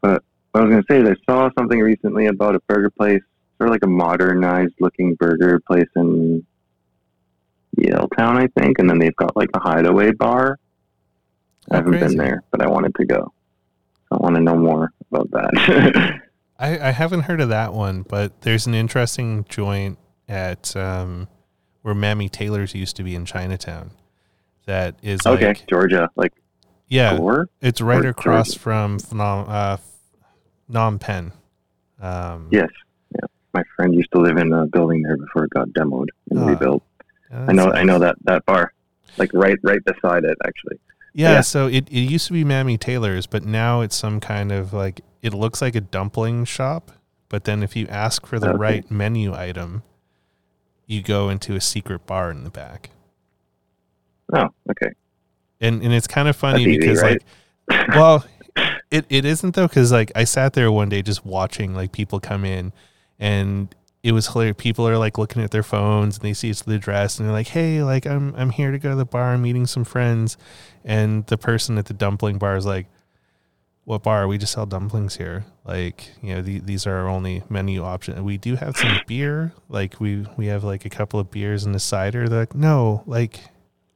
but 0.00 0.22
what 0.52 0.60
I 0.60 0.64
was 0.64 0.70
going 0.72 0.82
to 0.82 0.86
say 0.90 1.00
is 1.00 1.08
I 1.08 1.32
saw 1.32 1.50
something 1.58 1.80
recently 1.80 2.26
about 2.26 2.54
a 2.54 2.60
burger 2.60 2.90
place, 2.90 3.22
sort 3.58 3.68
of 3.68 3.72
like 3.72 3.84
a 3.84 3.88
modernized 3.88 4.74
looking 4.80 5.14
burger 5.14 5.60
place 5.66 5.88
in 5.96 6.44
Yaletown, 7.78 8.36
I 8.36 8.46
think, 8.58 8.78
and 8.78 8.88
then 8.88 8.98
they've 8.98 9.16
got 9.16 9.36
like 9.36 9.50
a 9.54 9.60
hideaway 9.60 10.12
bar. 10.12 10.58
Oh, 11.70 11.74
I 11.74 11.76
haven't 11.76 11.92
crazy. 11.92 12.08
been 12.08 12.16
there, 12.16 12.42
but 12.50 12.62
I 12.62 12.68
wanted 12.68 12.94
to 12.96 13.04
go. 13.04 13.32
I 14.12 14.16
want 14.18 14.36
to 14.36 14.42
know 14.42 14.56
more 14.56 14.92
about 15.10 15.30
that. 15.30 16.20
I, 16.58 16.88
I 16.88 16.90
haven't 16.92 17.22
heard 17.22 17.40
of 17.40 17.48
that 17.48 17.72
one, 17.72 18.02
but 18.02 18.42
there's 18.42 18.66
an 18.66 18.74
interesting 18.74 19.44
joint 19.48 19.98
at 20.28 20.76
um, 20.76 21.28
where 21.84 21.94
Mamie 21.94 22.30
Taylor's 22.30 22.74
used 22.74 22.96
to 22.96 23.02
be 23.02 23.14
in 23.14 23.26
Chinatown. 23.26 23.90
That 24.64 24.94
is 25.02 25.20
okay, 25.26 25.48
like 25.48 25.66
Georgia, 25.68 26.08
like 26.16 26.32
yeah, 26.88 27.18
Gore? 27.18 27.50
it's 27.60 27.82
right 27.82 28.02
or 28.02 28.08
across 28.08 28.48
Georgia? 28.48 28.58
from 28.58 28.98
Phnom, 28.98 29.44
uh, 29.46 29.76
Phnom 30.72 30.98
Penh. 30.98 31.32
Um, 32.00 32.48
Yes. 32.50 32.70
Yeah. 33.14 33.26
My 33.52 33.62
friend 33.76 33.94
used 33.94 34.10
to 34.12 34.20
live 34.20 34.38
in 34.38 34.50
a 34.54 34.64
building 34.66 35.02
there 35.02 35.18
before 35.18 35.44
it 35.44 35.50
got 35.50 35.68
demoed 35.68 36.08
and 36.30 36.40
Ah, 36.40 36.46
rebuilt. 36.46 36.82
I 37.30 37.52
know, 37.52 37.66
that's 37.66 37.76
I 37.76 37.82
know 37.84 37.98
that 37.98 38.16
that 38.22 38.46
bar, 38.46 38.72
like 39.18 39.30
right, 39.34 39.58
right 39.62 39.84
beside 39.84 40.24
it, 40.24 40.38
actually. 40.46 40.78
Yeah, 41.12 41.32
Yeah. 41.32 41.40
so 41.42 41.66
it, 41.66 41.86
it 41.90 42.00
used 42.00 42.26
to 42.28 42.32
be 42.32 42.44
Mamie 42.44 42.78
Taylor's, 42.78 43.26
but 43.26 43.44
now 43.44 43.82
it's 43.82 43.94
some 43.96 44.18
kind 44.20 44.50
of 44.50 44.72
like 44.72 45.02
it 45.20 45.34
looks 45.34 45.60
like 45.60 45.74
a 45.74 45.80
dumpling 45.82 46.46
shop. 46.46 46.90
But 47.28 47.44
then 47.44 47.62
if 47.62 47.76
you 47.76 47.86
ask 47.88 48.24
for 48.26 48.38
the 48.38 48.48
Okay. 48.50 48.58
right 48.58 48.90
menu 48.90 49.34
item, 49.34 49.82
you 50.86 51.02
go 51.02 51.28
into 51.28 51.54
a 51.54 51.60
secret 51.60 52.06
bar 52.06 52.30
in 52.30 52.44
the 52.44 52.50
back. 52.50 52.90
Oh, 54.32 54.48
okay. 54.70 54.92
And 55.60 55.82
and 55.82 55.92
it's 55.92 56.06
kind 56.06 56.28
of 56.28 56.36
funny 56.36 56.62
easy, 56.62 56.78
because 56.78 57.02
right? 57.02 57.22
like 57.68 57.88
well, 57.94 58.24
it, 58.90 59.06
it 59.08 59.24
isn't 59.24 59.54
though 59.54 59.68
because 59.68 59.92
like 59.92 60.12
I 60.14 60.24
sat 60.24 60.52
there 60.52 60.70
one 60.70 60.88
day 60.88 61.02
just 61.02 61.24
watching 61.24 61.74
like 61.74 61.92
people 61.92 62.20
come 62.20 62.44
in, 62.44 62.72
and 63.18 63.74
it 64.02 64.12
was 64.12 64.28
hilarious. 64.28 64.56
People 64.58 64.86
are 64.86 64.98
like 64.98 65.16
looking 65.18 65.42
at 65.42 65.50
their 65.50 65.62
phones 65.62 66.16
and 66.16 66.24
they 66.24 66.34
see 66.34 66.50
it's 66.50 66.62
the 66.62 66.74
address 66.74 67.18
and 67.18 67.26
they're 67.26 67.34
like, 67.34 67.48
"Hey, 67.48 67.82
like 67.82 68.06
I'm 68.06 68.34
I'm 68.36 68.50
here 68.50 68.70
to 68.70 68.78
go 68.78 68.90
to 68.90 68.96
the 68.96 69.06
bar. 69.06 69.32
I'm 69.32 69.42
meeting 69.42 69.66
some 69.66 69.84
friends," 69.84 70.36
and 70.84 71.26
the 71.26 71.38
person 71.38 71.78
at 71.78 71.86
the 71.86 71.94
dumpling 71.94 72.38
bar 72.38 72.56
is 72.56 72.66
like, 72.66 72.86
"What 73.84 74.02
bar? 74.02 74.26
We 74.26 74.38
just 74.38 74.52
sell 74.52 74.66
dumplings 74.66 75.16
here. 75.16 75.44
Like 75.64 76.10
you 76.22 76.34
know 76.34 76.42
the, 76.42 76.58
these 76.60 76.86
are 76.86 76.94
our 76.96 77.08
only 77.08 77.42
menu 77.48 77.82
option. 77.82 78.22
We 78.24 78.36
do 78.38 78.56
have 78.56 78.76
some 78.76 79.00
beer. 79.06 79.52
Like 79.68 80.00
we 80.00 80.26
we 80.36 80.46
have 80.46 80.64
like 80.64 80.84
a 80.84 80.90
couple 80.90 81.20
of 81.20 81.30
beers 81.30 81.64
and 81.64 81.74
a 81.74 81.80
cider." 81.80 82.28
They're 82.28 82.40
like, 82.40 82.54
"No, 82.54 83.02
like." 83.06 83.40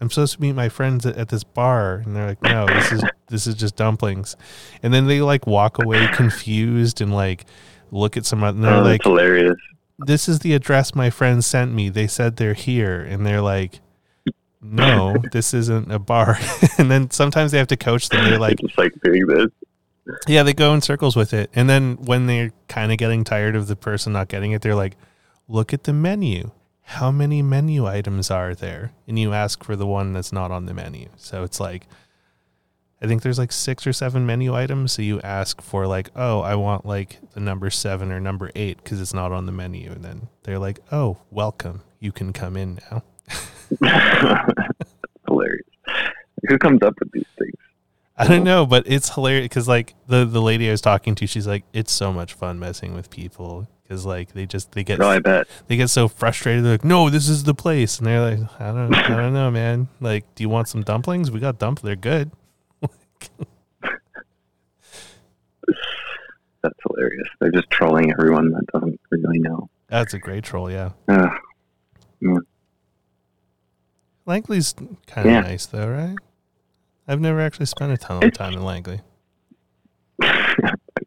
I'm 0.01 0.09
supposed 0.11 0.37
to 0.37 0.41
meet 0.41 0.53
my 0.53 0.69
friends 0.69 1.05
at, 1.07 1.17
at 1.17 1.29
this 1.29 1.43
bar, 1.43 2.05
and 2.07 2.15
they're 2.15 2.29
like, 2.29 2.41
"No, 2.41 2.67
this 2.67 2.93
is 2.93 3.03
this 3.27 3.47
is 3.49 3.57
just 3.57 3.75
dumplings," 3.75 4.37
and 4.81 4.95
then 4.95 5.09
they 5.09 5.21
like 5.21 5.45
walk 5.45 5.83
away 5.83 6.07
confused 6.13 7.01
and 7.01 7.13
like 7.13 7.47
look 7.91 8.17
at 8.17 8.25
some, 8.25 8.45
and 8.45 8.63
they're 8.63 8.75
Oh, 8.75 8.83
like, 8.83 9.03
hilarious. 9.03 9.57
"This 9.99 10.29
is 10.29 10.39
the 10.39 10.55
address 10.55 10.95
my 10.95 11.11
friends 11.11 11.47
sent 11.47 11.75
me. 11.75 11.89
They 11.89 12.07
said 12.07 12.37
they're 12.37 12.55
here," 12.55 13.01
and 13.01 13.27
they're 13.27 13.41
like, 13.41 13.81
"No, 14.63 15.17
this 15.33 15.53
isn't 15.53 15.91
a 15.91 15.99
bar." 15.99 16.39
and 16.79 16.89
then 16.89 17.11
sometimes 17.11 17.51
they 17.51 17.59
have 17.59 17.67
to 17.67 17.77
coach 17.77 18.09
them. 18.09 18.25
They're 18.25 18.39
like, 18.39 18.59
just 18.61 18.79
like 18.79 18.93
doing 19.03 19.27
this. 19.27 19.49
Yeah, 20.27 20.43
they 20.43 20.55
go 20.55 20.75
in 20.75 20.81
circles 20.81 21.17
with 21.17 21.33
it. 21.33 21.51
And 21.55 21.69
then 21.69 21.97
when 21.97 22.27
they're 22.27 22.53
kind 22.69 22.93
of 22.93 22.99
getting 22.99 23.25
tired 23.25 23.57
of 23.57 23.67
the 23.67 23.77
person 23.77 24.13
not 24.13 24.29
getting 24.29 24.53
it, 24.53 24.63
they're 24.63 24.75
like, 24.75 24.97
look 25.47 25.73
at 25.73 25.85
the 25.85 25.93
menu. 25.93 26.51
How 26.83 27.11
many 27.11 27.43
menu 27.43 27.87
items 27.87 28.31
are 28.31 28.55
there? 28.55 28.93
And 29.07 29.19
you 29.19 29.33
ask 29.33 29.63
for 29.63 29.77
the 29.77 29.87
one 29.87 30.13
that's 30.13 30.33
not 30.33 30.51
on 30.51 30.67
the 30.67 30.73
menu. 30.73 31.09
So 31.17 31.43
it's 31.43 31.61
like, 31.61 31.87
I 33.01 33.07
think 33.07 33.23
there's 33.23 33.39
like 33.39 33.53
six 33.53 33.87
or 33.87 33.93
seven 33.93 34.27
menu 34.27 34.55
items. 34.55 34.93
So 34.93 35.03
you 35.03 35.21
ask 35.21 35.61
for 35.61 35.87
like, 35.87 36.11
oh, 36.17 36.41
I 36.41 36.55
want 36.55 36.87
like 36.87 37.19
the 37.33 37.41
number 37.41 37.71
seven 37.71 38.11
or 38.11 38.21
number 38.21 38.51
eight 38.55 38.79
because 38.79 39.01
it's 39.01 39.15
not 39.15 39.33
on 39.33 39.47
the 39.47 39.53
menu. 39.53 39.93
And 39.93 40.05
then 40.05 40.29
they're 40.43 40.59
like, 40.59 40.81
oh, 40.91 41.19
welcome. 41.31 41.83
You 42.01 42.13
can 42.13 42.33
come 42.33 42.57
in 42.57 42.79
now. 42.91 43.03
Hilarious. 45.27 45.67
Who 46.49 46.59
comes 46.59 46.83
up 46.83 46.95
with 47.01 47.13
these 47.13 47.27
things? 47.39 47.55
I 48.19 48.27
don't 48.27 48.43
know, 48.45 48.67
but 48.67 48.85
it's 48.87 49.15
hilarious 49.15 49.45
because 49.45 49.69
like 49.69 49.95
the 50.09 50.25
the 50.25 50.43
lady 50.43 50.69
I 50.69 50.73
was 50.73 50.81
talking 50.81 51.15
to, 51.17 51.27
she's 51.27 51.47
like, 51.47 51.65
it's 51.73 51.93
so 51.93 52.13
much 52.13 52.33
fun 52.35 52.59
messing 52.59 52.95
with 52.95 53.11
people 53.11 53.69
because 53.83 54.05
like 54.05 54.33
they 54.33 54.45
just 54.45 54.73
they 54.73 54.83
get 54.85 55.01
Oh, 55.01 55.09
I 55.09 55.21
bet. 55.21 55.47
they 55.69 55.77
get 55.77 55.89
so 55.89 56.09
frustrated. 56.09 56.65
They're 56.65 56.73
like, 56.73 56.85
no, 56.85 57.11
this 57.11 57.29
is 57.29 57.45
the 57.45 57.55
place, 57.55 57.99
and 57.99 58.07
they're 58.07 58.21
like, 58.21 58.61
I 58.61 58.73
don't 58.73 58.93
I 58.95 59.09
don't 59.17 59.33
know, 59.35 59.51
man. 59.51 59.89
Like, 60.01 60.25
do 60.35 60.43
you 60.43 60.49
want 60.49 60.69
some 60.69 60.83
dumplings? 60.83 61.31
We 61.31 61.39
got 61.41 61.59
dump. 61.59 61.81
They're 61.81 61.95
good. 61.97 62.33
That's 66.63 66.79
hilarious. 66.87 67.29
They're 67.41 67.53
just 67.53 67.71
trolling 67.71 68.11
everyone 68.11 68.51
that 68.51 68.67
doesn't 68.73 69.01
really 69.11 69.39
know. 69.39 69.71
That's 69.89 70.13
a 70.15 70.19
great 70.19 70.45
troll. 70.45 70.71
Yeah, 70.71 70.91
Uh, 71.09 71.29
Langley's 74.27 74.75
kind 75.07 75.27
of 75.29 75.33
Yeah. 75.33 75.41
nice 75.41 75.67
though, 75.67 75.89
right? 75.89 76.17
I've 77.09 77.21
never 77.21 77.41
actually 77.41 77.67
spent 77.67 77.91
a 77.93 77.97
ton 77.97 78.23
of 78.23 78.33
time 78.35 78.53
in 78.53 78.63
Langley. 78.63 79.01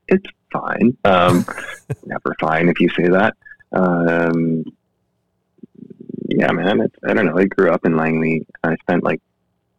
it's 0.07 0.25
fine. 0.51 0.97
Um, 1.05 1.45
never 2.05 2.35
fine 2.39 2.69
if 2.69 2.79
you 2.79 2.89
say 2.89 3.07
that. 3.07 3.35
Um, 3.71 4.63
yeah, 6.27 6.51
man. 6.51 6.81
It's, 6.81 6.95
I 7.07 7.13
don't 7.13 7.27
know. 7.27 7.37
I 7.37 7.45
grew 7.45 7.71
up 7.71 7.85
in 7.85 7.95
Langley. 7.95 8.45
I 8.63 8.75
spent 8.77 9.03
like 9.03 9.21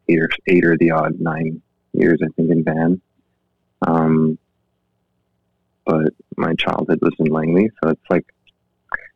eight 0.08 0.20
or 0.20 0.30
eight 0.46 0.64
or 0.64 0.76
the 0.76 0.92
odd 0.92 1.18
nine 1.20 1.60
years, 1.92 2.20
I 2.22 2.28
think, 2.36 2.50
in 2.50 2.62
Van. 2.62 3.00
Um, 3.86 4.38
but 5.84 6.12
my 6.36 6.54
childhood 6.54 7.00
was 7.02 7.14
in 7.18 7.26
Langley, 7.26 7.68
so 7.82 7.90
it's 7.90 8.04
like 8.08 8.24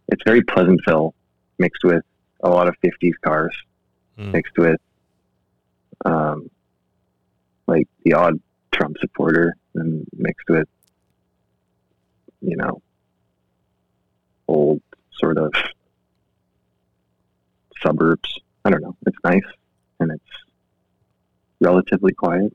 it's 0.08 0.22
very 0.26 0.42
Pleasantville 0.42 1.14
mixed 1.58 1.84
with 1.84 2.02
a 2.42 2.48
lot 2.50 2.66
of 2.66 2.74
'50s 2.84 3.12
cars, 3.24 3.54
Hmm. 4.18 4.32
mixed 4.32 4.56
with 4.58 4.80
um, 6.04 6.50
like 7.66 7.88
the 8.04 8.14
odd 8.14 8.40
Trump 8.72 8.96
supporter, 9.00 9.54
and 9.74 10.06
mixed 10.12 10.48
with 10.48 10.68
you 12.40 12.56
know 12.56 12.82
old 14.48 14.82
sort 15.18 15.38
of 15.38 15.52
suburbs. 17.82 18.40
I 18.64 18.70
don't 18.70 18.82
know. 18.82 18.96
It's 19.06 19.16
nice 19.24 19.42
and 20.00 20.10
it's 20.12 20.22
relatively 21.60 22.12
quiet. 22.12 22.52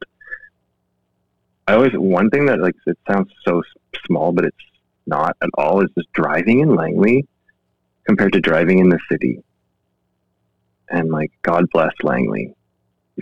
I 1.67 1.75
always 1.75 1.93
one 1.93 2.29
thing 2.29 2.47
that 2.47 2.59
like 2.59 2.75
it 2.85 2.97
sounds 3.09 3.31
so 3.47 3.63
small, 4.05 4.31
but 4.31 4.45
it's 4.45 4.57
not 5.05 5.37
at 5.41 5.49
all. 5.57 5.81
Is 5.81 5.89
just 5.97 6.11
driving 6.13 6.59
in 6.59 6.75
Langley 6.75 7.25
compared 8.05 8.33
to 8.33 8.41
driving 8.41 8.79
in 8.79 8.89
the 8.89 8.99
city. 9.09 9.43
And 10.89 11.09
like, 11.09 11.31
God 11.43 11.65
bless 11.71 11.93
Langley 12.03 12.53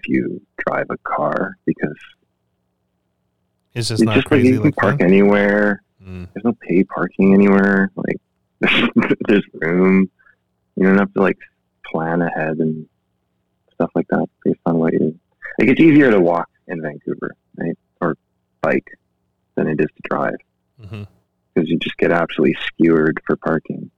if 0.02 0.08
you 0.08 0.42
drive 0.68 0.88
a 0.90 0.98
car 0.98 1.56
because 1.66 1.96
It's 3.74 3.88
just 3.90 4.02
it's 4.02 4.06
not 4.06 4.16
just 4.16 4.32
like 4.32 4.44
you 4.44 4.62
can 4.62 4.72
park 4.72 5.00
that. 5.00 5.06
anywhere. 5.06 5.82
Mm. 6.04 6.28
There's 6.34 6.44
no 6.46 6.54
paid 6.68 6.88
parking 6.88 7.34
anywhere. 7.34 7.92
Like 7.96 8.18
there's 9.28 9.46
room. 9.54 10.10
You 10.76 10.86
don't 10.86 10.98
have 10.98 11.14
to 11.14 11.22
like 11.22 11.38
plan 11.86 12.22
ahead 12.22 12.58
and 12.60 12.88
stuff 13.74 13.92
like 13.96 14.08
that 14.10 14.26
based 14.44 14.60
on 14.66 14.78
what 14.78 14.94
you 14.94 15.00
like. 15.60 15.70
It's 15.70 15.82
easier 15.82 16.10
to 16.12 16.20
walk 16.20 16.48
in 16.68 16.82
Vancouver, 16.82 17.36
right, 17.58 17.78
or 18.02 18.16
bike 18.62 18.88
than 19.56 19.68
it 19.68 19.80
is 19.82 19.88
to 19.88 20.02
drive 20.10 20.38
because 21.54 21.70
you 21.70 21.78
just 21.80 21.98
get 21.98 22.12
absolutely 22.12 22.56
skewered 22.68 23.20
for 23.26 23.36
parking. 23.36 23.92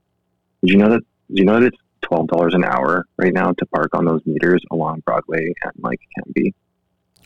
Did 0.64 0.72
you 0.72 0.78
know 0.78 0.90
that? 0.90 1.02
Did 1.30 1.38
you 1.40 1.46
know 1.46 1.60
that 1.60 1.68
it's 1.68 1.78
twelve 2.12 2.28
dollars 2.28 2.54
an 2.54 2.64
hour 2.66 3.06
right 3.18 3.34
now 3.34 3.54
to 3.54 3.66
park 3.68 3.90
on 3.94 4.04
those 4.04 4.22
meters 4.26 4.62
along 4.70 5.02
Broadway 5.06 5.54
and 5.64 5.72
like 5.80 6.00
Cambie, 6.18 6.54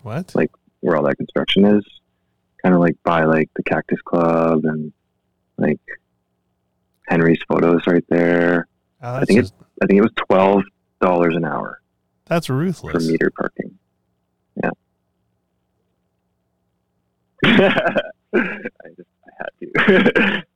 What? 0.04 0.36
Like- 0.36 0.52
where 0.82 0.96
all 0.96 1.04
that 1.04 1.16
construction 1.18 1.66
is? 1.66 1.84
Kind 2.62 2.76
of 2.76 2.82
like 2.82 2.96
by 3.04 3.24
like 3.24 3.50
the 3.56 3.64
Cactus 3.64 4.00
Club 4.06 4.66
and 4.66 4.94
like 5.58 5.80
Henry's 7.08 7.40
photos 7.48 7.88
right 7.88 8.04
there. 8.10 8.68
Oh, 9.02 9.16
I 9.16 9.26
think 9.26 9.40
just, 9.40 9.56
I 9.82 9.88
think 9.88 9.98
it 9.98 10.02
was 10.02 10.12
twelve 10.28 10.62
dollars 11.02 11.36
an 11.36 11.44
hour 11.46 11.82
that's 12.26 12.50
ruthless 12.50 12.94
for 13.06 13.12
meter 13.12 13.32
parking. 13.36 13.78
Yeah. 14.64 14.70
I 18.34 18.90
just 18.96 19.10
I 19.28 19.32
had 19.40 20.14
to. 20.16 20.44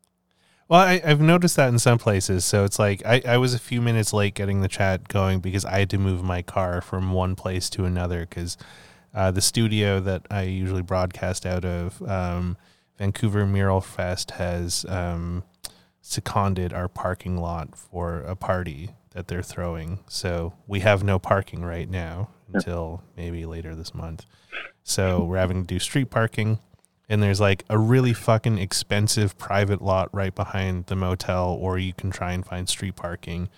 Well, 0.70 0.82
I, 0.82 1.02
I've 1.04 1.20
noticed 1.20 1.56
that 1.56 1.70
in 1.70 1.80
some 1.80 1.98
places. 1.98 2.46
So 2.46 2.64
it's 2.64 2.78
like 2.78 3.02
I, 3.04 3.24
I 3.28 3.38
was 3.38 3.56
a 3.56 3.60
few 3.60 3.82
minutes 3.82 4.14
late 4.14 4.36
getting 4.36 4.62
the 4.62 4.68
chat 4.68 5.08
going 5.08 5.40
because 5.40 5.66
I 5.66 5.80
had 5.80 5.90
to 5.90 5.98
move 5.98 6.24
my 6.24 6.44
car 6.44 6.80
from 6.80 7.12
one 7.12 7.36
place 7.36 7.72
to 7.72 7.86
another 7.86 8.22
because 8.22 8.56
uh, 9.14 9.32
the 9.32 9.42
studio 9.42 10.00
that 10.00 10.28
I 10.30 10.44
usually 10.44 10.84
broadcast 10.84 11.48
out 11.48 11.66
of, 11.66 12.00
um, 12.08 12.56
Vancouver 13.00 13.48
Mural 13.48 13.82
Fest, 13.82 14.32
has 14.32 14.86
um, 14.88 15.44
seconded 16.02 16.72
our 16.72 16.88
parking 16.88 17.38
lot 17.38 17.76
for 17.76 18.20
a 18.20 18.36
party 18.36 18.92
that 19.12 19.28
they're 19.28 19.42
throwing. 19.42 20.00
So 20.08 20.54
we 20.68 20.82
have 20.82 21.04
no 21.04 21.18
parking 21.18 21.64
right 21.64 21.90
now 21.90 22.30
until 22.54 23.02
maybe 23.18 23.48
later 23.48 23.74
this 23.74 23.96
month. 23.96 24.26
So 24.84 25.24
we're 25.24 25.38
having 25.38 25.64
to 25.64 25.68
do 25.68 25.80
street 25.80 26.12
parking 26.12 26.60
and 27.10 27.24
there's 27.24 27.42
like 27.42 27.66
a 27.70 27.78
really 27.78 28.14
fucking 28.14 28.60
expensive 28.60 29.38
private 29.38 29.82
lot 29.82 30.10
right 30.14 30.34
behind 30.34 30.86
the 30.86 30.96
motel 30.96 31.58
or 31.60 31.78
you 31.80 31.92
can 31.92 32.12
try 32.12 32.32
and 32.34 32.46
find 32.46 32.70
street 32.70 32.96
parking. 32.96 33.50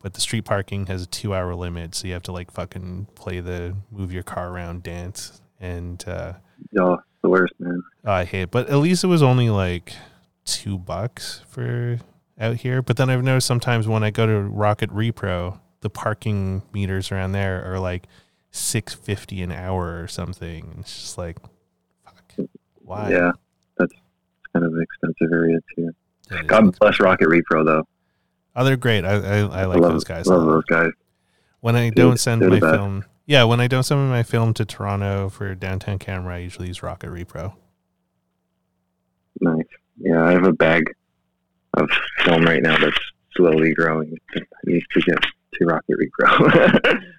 But 0.00 0.14
the 0.14 0.20
street 0.20 0.44
parking 0.44 0.86
has 0.86 1.02
a 1.02 1.06
two 1.06 1.34
hour 1.34 1.54
limit 1.54 1.94
so 1.94 2.06
you 2.06 2.14
have 2.14 2.22
to 2.22 2.32
like 2.32 2.50
fucking 2.50 3.08
play 3.14 3.40
the 3.40 3.76
move 3.90 4.12
your 4.12 4.22
car 4.22 4.50
around 4.50 4.84
dance. 4.84 5.42
And 5.58 6.02
uh 6.06 6.34
oh, 6.78 6.98
the 7.22 7.28
worst, 7.28 7.52
man. 7.58 7.82
oh, 8.06 8.12
i 8.12 8.24
hate 8.24 8.42
it. 8.42 8.50
But 8.50 8.70
at 8.70 8.76
least 8.76 9.02
it 9.04 9.08
was 9.08 9.22
only 9.22 9.50
like 9.50 9.92
two 10.44 10.78
bucks 10.78 11.42
for 11.48 11.98
out 12.38 12.56
here. 12.56 12.80
But 12.80 12.96
then 12.96 13.10
i've 13.10 13.24
noticed 13.24 13.46
sometimes 13.48 13.88
when 13.88 14.04
i 14.04 14.10
go 14.10 14.24
to 14.24 14.40
rocket 14.40 14.90
repro 14.90 15.58
the 15.80 15.90
parking 15.90 16.62
meters 16.72 17.10
around 17.10 17.32
there 17.32 17.64
are 17.64 17.78
like 17.78 18.06
650 18.52 19.42
an 19.42 19.52
hour 19.52 20.02
or 20.02 20.08
something. 20.08 20.76
It's 20.80 20.94
just 20.94 21.18
like 21.18 21.38
Yeah, 22.90 23.32
that's 23.78 23.92
kind 24.52 24.64
of 24.64 24.72
an 24.72 24.82
expensive 24.82 25.32
area 25.32 25.58
too. 25.74 25.90
God 26.46 26.78
bless 26.78 27.00
Rocket 27.00 27.28
Repro 27.28 27.64
though. 27.64 27.86
Oh, 28.56 28.64
they're 28.64 28.76
great. 28.76 29.04
I 29.04 29.12
I, 29.12 29.38
I 29.38 29.64
like 29.64 29.80
love, 29.80 29.92
those 29.92 30.04
guys. 30.04 30.26
Love 30.26 30.46
those 30.46 30.64
guys. 30.64 30.90
When 31.60 31.76
I 31.76 31.88
Dude, 31.88 31.96
don't 31.96 32.16
send 32.18 32.48
my 32.48 32.58
film, 32.58 33.04
yeah, 33.26 33.44
when 33.44 33.60
I 33.60 33.66
don't 33.66 33.82
send 33.82 34.08
my 34.08 34.22
film 34.22 34.54
to 34.54 34.64
Toronto 34.64 35.28
for 35.28 35.54
downtown 35.54 35.98
camera, 35.98 36.36
I 36.36 36.38
usually 36.38 36.68
use 36.68 36.82
Rocket 36.82 37.10
Repro. 37.10 37.54
Nice. 39.40 39.64
Yeah, 39.98 40.24
I 40.24 40.32
have 40.32 40.44
a 40.44 40.52
bag 40.52 40.84
of 41.74 41.88
film 42.24 42.44
right 42.44 42.62
now 42.62 42.78
that's 42.78 42.98
slowly 43.36 43.74
growing. 43.74 44.16
It 44.32 44.46
needs 44.64 44.86
to 44.92 45.00
get 45.02 45.18
to 45.54 45.64
Rocket 45.66 45.96
Repro. 45.98 47.02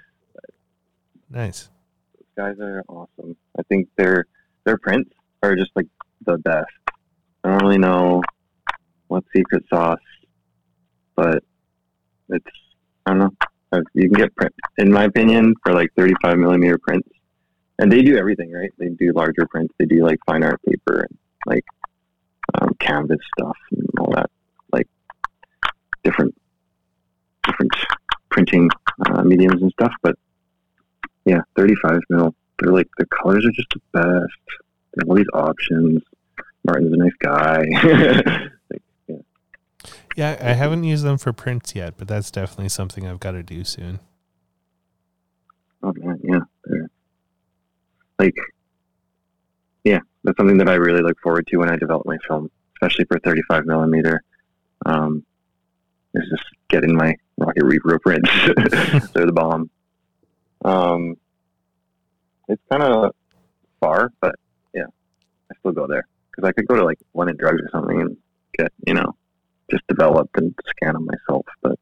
Nice. 1.31 1.69
Those 2.13 2.27
guys 2.35 2.59
are 2.59 2.83
awesome. 2.89 3.37
I 3.57 3.63
think 3.63 3.87
their 3.95 4.25
their 4.65 4.77
prints 4.77 5.11
are 5.41 5.55
just 5.55 5.71
like 5.75 5.87
the 6.25 6.37
best. 6.37 6.67
I 7.43 7.49
don't 7.49 7.63
really 7.63 7.77
know 7.77 8.21
what 9.07 9.23
secret 9.35 9.63
sauce, 9.69 9.99
but 11.15 11.43
it's 12.29 12.45
I 13.05 13.11
don't 13.11 13.19
know. 13.19 13.31
Uh, 13.71 13.81
You 13.93 14.09
can 14.09 14.19
get 14.19 14.35
print, 14.35 14.53
in 14.77 14.91
my 14.91 15.05
opinion, 15.05 15.55
for 15.63 15.73
like 15.73 15.89
35 15.97 16.37
millimeter 16.37 16.77
prints, 16.77 17.09
and 17.79 17.91
they 17.91 18.01
do 18.01 18.17
everything 18.17 18.51
right. 18.51 18.71
They 18.77 18.89
do 18.89 19.11
larger 19.13 19.47
prints. 19.47 19.73
They 19.79 19.85
do 19.85 20.03
like 20.05 20.19
fine 20.25 20.43
art 20.43 20.61
paper 20.67 21.07
and 21.09 21.17
like 21.45 21.65
um, 22.59 22.75
canvas 22.79 23.19
stuff 23.37 23.57
and 23.71 23.87
all 23.99 24.11
that, 24.13 24.29
like 24.71 24.87
different 26.03 26.35
different 27.43 27.71
printing 28.29 28.69
uh, 29.07 29.23
mediums 29.23 29.61
and 29.61 29.71
stuff. 29.71 29.93
But 30.03 30.15
yeah, 31.25 31.41
35 31.55 31.99
mil. 32.09 32.35
They're 32.59 32.73
like 32.73 32.89
the 32.97 33.05
colors 33.07 33.45
are 33.45 33.51
just 33.51 33.69
the 33.73 33.81
best. 33.93 34.70
Have 34.99 35.09
all 35.09 35.15
these 35.15 35.25
options. 35.33 36.01
Martin's 36.65 36.93
a 36.93 36.97
nice 36.97 37.13
guy. 37.19 37.63
like, 38.69 38.81
yeah. 39.07 39.15
Yeah, 40.15 40.37
I 40.41 40.53
haven't 40.53 40.83
used 40.83 41.03
them 41.03 41.17
for 41.17 41.33
prints 41.33 41.75
yet, 41.75 41.95
but 41.97 42.07
that's 42.07 42.31
definitely 42.31 42.69
something 42.69 43.07
I've 43.07 43.19
got 43.19 43.31
to 43.31 43.43
do 43.43 43.63
soon. 43.63 43.99
Oh 45.83 45.93
man, 45.95 46.19
yeah. 46.23 46.41
Like, 48.19 48.35
yeah, 49.83 49.99
that's 50.23 50.37
something 50.37 50.57
that 50.59 50.69
I 50.69 50.75
really 50.75 51.01
look 51.01 51.19
forward 51.21 51.47
to 51.47 51.57
when 51.57 51.71
I 51.71 51.75
develop 51.75 52.05
my 52.05 52.17
film, 52.27 52.51
especially 52.75 53.05
for 53.05 53.19
35 53.19 53.65
millimeter. 53.65 54.21
Um, 54.85 55.25
is 56.13 56.29
just 56.29 56.43
getting 56.69 56.95
my 56.95 57.15
Rocket 57.37 57.63
Repro 57.63 57.99
prints. 58.01 58.29
They're 59.13 59.25
the 59.25 59.31
bomb. 59.31 59.69
Um, 60.63 61.15
it's 62.47 62.61
kind 62.69 62.83
of 62.83 63.15
far, 63.79 64.11
but 64.19 64.35
still 65.61 65.71
go 65.71 65.87
there 65.87 66.05
because 66.29 66.47
I 66.47 66.51
could 66.51 66.67
go 66.67 66.75
to 66.75 66.83
like 66.83 66.99
London 67.13 67.37
Drugs 67.37 67.61
or 67.61 67.69
something 67.71 68.01
and 68.01 68.17
get 68.57 68.71
you 68.85 68.93
know 68.93 69.15
just 69.71 69.87
developed 69.87 70.37
and 70.37 70.53
scan 70.67 70.93
them 70.93 71.05
myself. 71.05 71.45
But 71.61 71.79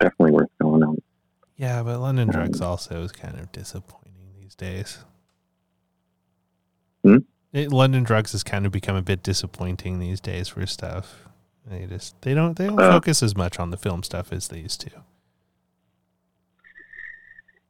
definitely 0.00 0.32
worth 0.32 0.50
going 0.60 0.82
out. 0.84 0.96
Yeah, 1.56 1.82
but 1.82 1.98
London 2.00 2.28
Um, 2.28 2.32
Drugs 2.34 2.60
also 2.60 3.02
is 3.02 3.12
kind 3.12 3.38
of 3.38 3.50
disappointing 3.52 4.12
these 4.40 4.54
days. 4.54 4.98
Hmm? 7.02 7.18
It, 7.52 7.72
London 7.72 8.04
Drugs 8.04 8.32
has 8.32 8.42
kind 8.44 8.66
of 8.66 8.72
become 8.72 8.94
a 8.94 9.02
bit 9.02 9.22
disappointing 9.22 9.98
these 9.98 10.20
days 10.20 10.48
for 10.48 10.64
stuff. 10.66 11.24
They 11.66 11.86
just 11.86 12.20
they 12.22 12.34
don't 12.34 12.56
they 12.56 12.66
don't 12.66 12.78
Uh. 12.80 12.90
focus 12.92 13.22
as 13.22 13.36
much 13.36 13.58
on 13.58 13.70
the 13.70 13.76
film 13.76 14.02
stuff 14.02 14.32
as 14.32 14.48
they 14.48 14.60
used 14.60 14.80
to. 14.82 14.90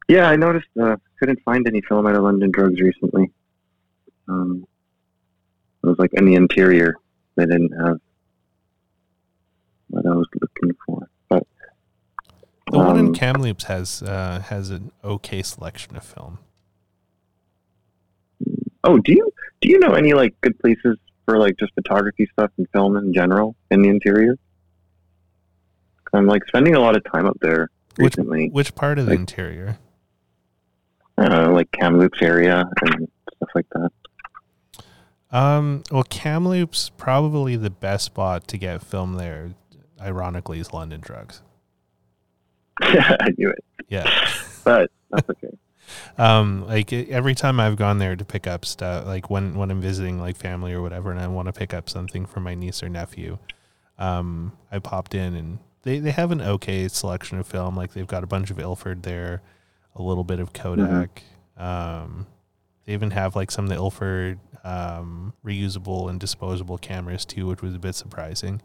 Yeah, 0.07 0.27
I 0.29 0.35
noticed. 0.35 0.67
Uh, 0.79 0.95
couldn't 1.19 1.39
find 1.43 1.67
any 1.67 1.81
film 1.81 2.07
out 2.07 2.15
of 2.15 2.23
London 2.23 2.49
Drugs 2.51 2.79
recently. 2.81 3.31
Um, 4.29 4.67
it 5.83 5.87
was 5.87 5.97
like 5.99 6.13
in 6.13 6.25
the 6.25 6.35
interior. 6.35 6.95
They 7.35 7.45
didn't 7.45 7.71
have 7.83 7.99
what 9.89 10.05
I 10.05 10.09
was 10.13 10.27
looking 10.39 10.75
for. 10.85 11.09
But 11.29 11.47
The 12.71 12.77
one 12.77 12.97
in 12.99 13.07
um, 13.07 13.13
Kamloops 13.13 13.63
has 13.65 14.03
uh, 14.03 14.41
has 14.47 14.69
an 14.69 14.91
okay 15.03 15.41
selection 15.41 15.95
of 15.95 16.03
film. 16.03 16.37
oh, 18.83 18.97
do 18.99 19.13
you 19.13 19.31
do 19.61 19.69
you 19.69 19.79
know 19.79 19.93
any 19.93 20.13
like 20.13 20.39
good 20.41 20.57
places 20.59 20.97
for 21.25 21.37
like 21.37 21.57
just 21.57 21.73
photography 21.73 22.27
stuff 22.33 22.51
and 22.57 22.67
film 22.71 22.97
in 22.97 23.13
general 23.13 23.55
in 23.71 23.81
the 23.81 23.89
interior? 23.89 24.35
I'm 26.13 26.25
like 26.27 26.45
spending 26.47 26.75
a 26.75 26.79
lot 26.79 26.95
of 26.95 27.03
time 27.11 27.25
up 27.25 27.37
there 27.41 27.69
Which- 27.97 28.17
recently. 28.17 28.49
Which 28.49 28.73
part 28.75 28.99
of 28.99 29.05
the 29.05 29.13
interior? 29.13 29.77
I 31.17 31.27
don't 31.27 31.43
know, 31.47 31.53
like 31.53 31.69
Kamloops 31.71 32.21
area 32.21 32.63
and 32.81 33.07
stuff 33.35 33.49
like 33.53 33.65
that. 33.73 33.91
Um, 35.31 35.83
well, 35.91 36.03
Kamloops 36.03 36.89
probably 36.97 37.55
the 37.55 37.69
best 37.69 38.05
spot 38.05 38.47
to 38.47 38.57
get 38.57 38.81
film 38.81 39.13
there. 39.13 39.51
Ironically, 40.01 40.59
is 40.59 40.73
London 40.73 41.01
Drugs. 41.01 41.41
I 42.81 43.33
knew 43.37 43.49
it, 43.49 43.63
Yeah. 43.89 44.09
but 44.63 44.89
that's 45.11 45.29
okay. 45.29 45.49
um 46.17 46.65
like 46.67 46.93
every 46.93 47.33
time 47.33 47.59
i've 47.59 47.75
gone 47.75 47.97
there 47.97 48.15
to 48.15 48.23
pick 48.23 48.45
up 48.45 48.63
stuff 48.63 49.05
like 49.07 49.29
when 49.29 49.55
when 49.55 49.71
i'm 49.71 49.81
visiting 49.81 50.19
like 50.19 50.35
family 50.37 50.71
or 50.71 50.81
whatever 50.83 51.09
and 51.11 51.19
i 51.19 51.25
want 51.27 51.47
to 51.47 51.51
pick 51.51 51.73
up 51.73 51.89
something 51.89 52.25
for 52.27 52.39
my 52.39 52.53
niece 52.53 52.83
or 52.83 52.89
nephew 52.89 53.37
um 53.97 54.51
i 54.71 54.77
popped 54.77 55.15
in 55.15 55.33
and 55.35 55.57
they 55.81 55.97
they 55.97 56.11
have 56.11 56.31
an 56.31 56.41
okay 56.41 56.87
selection 56.87 57.39
of 57.39 57.47
film 57.47 57.75
like 57.75 57.93
they've 57.93 58.05
got 58.07 58.23
a 58.23 58.27
bunch 58.27 58.51
of 58.51 58.59
ilford 58.59 59.01
there 59.03 59.41
a 59.95 60.01
little 60.01 60.23
bit 60.23 60.39
of 60.39 60.53
kodak 60.53 61.23
um 61.57 62.27
they 62.85 62.93
even 62.93 63.09
have 63.11 63.35
like 63.35 63.49
some 63.49 63.65
of 63.65 63.69
the 63.69 63.75
ilford 63.75 64.39
um 64.63 65.33
reusable 65.45 66.09
and 66.09 66.19
disposable 66.19 66.77
cameras 66.77 67.25
too 67.25 67.47
which 67.47 67.61
was 67.61 67.73
a 67.75 67.79
bit 67.79 67.95
surprising 67.95 68.61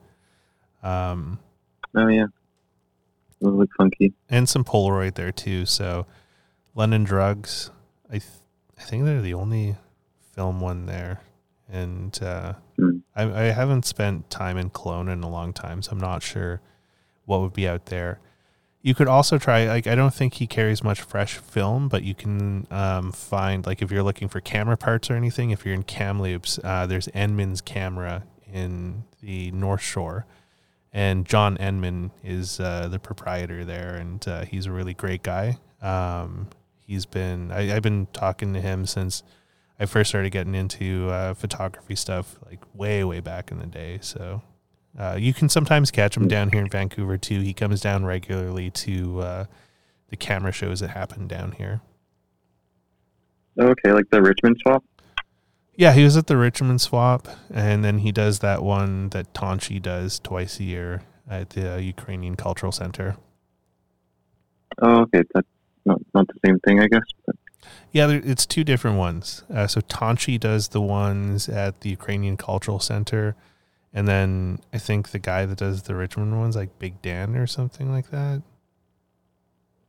um 0.82 1.38
Oh 1.97 2.09
yeah, 2.09 2.24
it 3.40 3.47
look 3.47 3.70
funky. 3.76 4.12
and 4.28 4.49
some 4.49 4.64
Polaroid 4.64 5.14
there 5.14 5.30
too. 5.30 5.64
So 5.64 6.07
London 6.74 7.05
Drugs, 7.05 7.70
I 8.09 8.14
th- 8.18 8.24
I 8.76 8.82
think 8.82 9.05
they're 9.05 9.22
the 9.22 9.34
only 9.34 9.76
film 10.34 10.59
one 10.61 10.86
there, 10.86 11.20
and 11.70 12.20
uh, 12.20 12.55
Hmm. 12.76 12.97
I, 13.14 13.22
I 13.22 13.42
haven't 13.53 13.84
spent 13.84 14.28
time 14.28 14.57
in 14.59 14.70
Kelowna 14.70 15.12
in 15.12 15.22
a 15.22 15.30
long 15.30 15.53
time, 15.53 15.82
so 15.82 15.92
I'm 15.92 16.01
not 16.01 16.24
sure 16.24 16.61
what 17.26 17.40
would 17.42 17.53
be 17.53 17.68
out 17.68 17.86
there. 17.86 18.18
You 18.85 18.95
could 18.95 19.09
also 19.09 19.39
try 19.39 19.64
like 19.64 19.87
I 19.87 19.95
don't 19.95 20.12
think 20.12 20.35
he 20.35 20.47
carries 20.47 20.85
much 20.85 21.01
fresh 21.01 21.39
film, 21.39 21.89
but 21.89 22.03
you 22.03 22.14
can 22.14 22.66
um, 22.70 23.12
find 23.12 23.64
like 23.64 23.80
if 23.80 23.91
you're 23.91 24.03
looking 24.03 24.28
for 24.28 24.43
camera 24.43 24.76
parts 24.76 25.11
or 25.11 25.14
anything. 25.14 25.53
If 25.53 25.64
you're 25.64 25.74
in 25.74 25.85
Kamloops, 25.85 26.61
uh, 26.62 26.85
there's 26.85 27.09
Enman's 27.09 27.62
camera 27.62 28.24
in 28.53 29.05
the 29.22 29.51
North 29.53 29.80
Shore, 29.80 30.26
and 30.93 31.24
John 31.24 31.57
Enman 31.57 32.11
is 32.22 32.61
uh, 32.61 32.89
the 32.89 32.99
proprietor 32.99 33.64
there, 33.64 33.95
and 33.95 34.28
uh, 34.28 34.45
he's 34.45 34.66
a 34.66 34.70
really 34.70 34.93
great 34.93 35.22
guy. 35.22 35.57
Um, 35.80 36.49
he's 36.87 37.07
been 37.07 37.53
I, 37.53 37.74
I've 37.74 37.82
been 37.82 38.07
talking 38.12 38.53
to 38.53 38.61
him 38.61 38.85
since 38.85 39.22
I 39.80 39.87
first 39.87 40.11
started 40.11 40.28
getting 40.28 40.55
into 40.55 41.09
uh, 41.09 41.32
photography 41.32 41.97
stuff, 41.97 42.39
like 42.45 42.61
way 42.74 43.03
way 43.03 43.20
back 43.20 43.51
in 43.51 43.61
the 43.61 43.66
day. 43.66 44.01
So 44.03 44.43
uh, 44.99 45.16
you 45.18 45.34
can 45.34 45.49
sometimes 45.49 45.90
catch 45.90 46.16
him 46.16 46.28
down 46.28 46.51
here 46.51 46.61
in 46.61 46.68
Vancouver 46.68 47.18
too. 47.18 47.40
He 47.40 47.53
comes 47.53 47.80
down 47.80 48.05
regularly 48.05 48.70
to 48.70 49.20
uh, 49.20 49.45
the 50.09 50.16
camera 50.16 50.53
shows 50.53 50.80
that 50.80 50.90
happen 50.90 51.26
down 51.26 51.53
here. 51.53 51.80
Okay, 53.59 53.92
like 53.92 54.11
the 54.11 54.22
Richmond 54.22 54.57
swap. 54.62 54.84
Yeah, 55.76 55.92
he 55.92 56.05
was 56.05 56.16
at 56.16 56.28
the 56.28 56.36
Richmond 56.36 56.80
Swap, 56.80 57.26
and 57.53 57.84
then 57.84 57.99
he 57.99 58.12
does 58.12 58.38
that 58.38 58.62
one 58.62 59.09
that 59.09 59.34
Tonchi 59.34 59.82
does 59.82 60.20
twice 60.20 60.61
a 60.61 60.64
year 60.64 61.03
at 61.28 61.51
the 61.51 61.82
Ukrainian 61.82 62.36
Cultural 62.36 62.70
Center. 62.70 63.16
Oh, 64.80 65.01
okay, 65.03 65.22
that's 65.34 65.49
not 65.84 66.01
not 66.14 66.28
the 66.28 66.38
same 66.47 66.61
thing, 66.61 66.80
I 66.80 66.86
guess. 66.86 67.03
But 67.26 67.36
Yeah, 67.90 68.07
there, 68.07 68.22
it's 68.24 68.47
two 68.47 68.62
different 68.62 68.99
ones. 68.99 69.42
Uh, 69.53 69.66
so 69.66 69.80
Tonchi 69.80 70.38
does 70.38 70.68
the 70.68 70.80
ones 70.80 71.49
at 71.49 71.80
the 71.80 71.90
Ukrainian 71.90 72.36
Cultural 72.36 72.78
Center, 72.78 73.34
and 73.95 74.09
then 74.09 74.59
I 74.72 74.78
think 74.78 75.11
the 75.11 75.20
guy 75.20 75.47
that 75.47 75.57
does 75.57 75.82
the 75.82 75.95
Richmond 75.95 76.36
ones, 76.36 76.57
like 76.57 76.80
Big 76.80 77.01
Dan 77.01 77.36
or 77.36 77.47
something 77.47 77.92
like 77.92 78.11
that. 78.11 78.42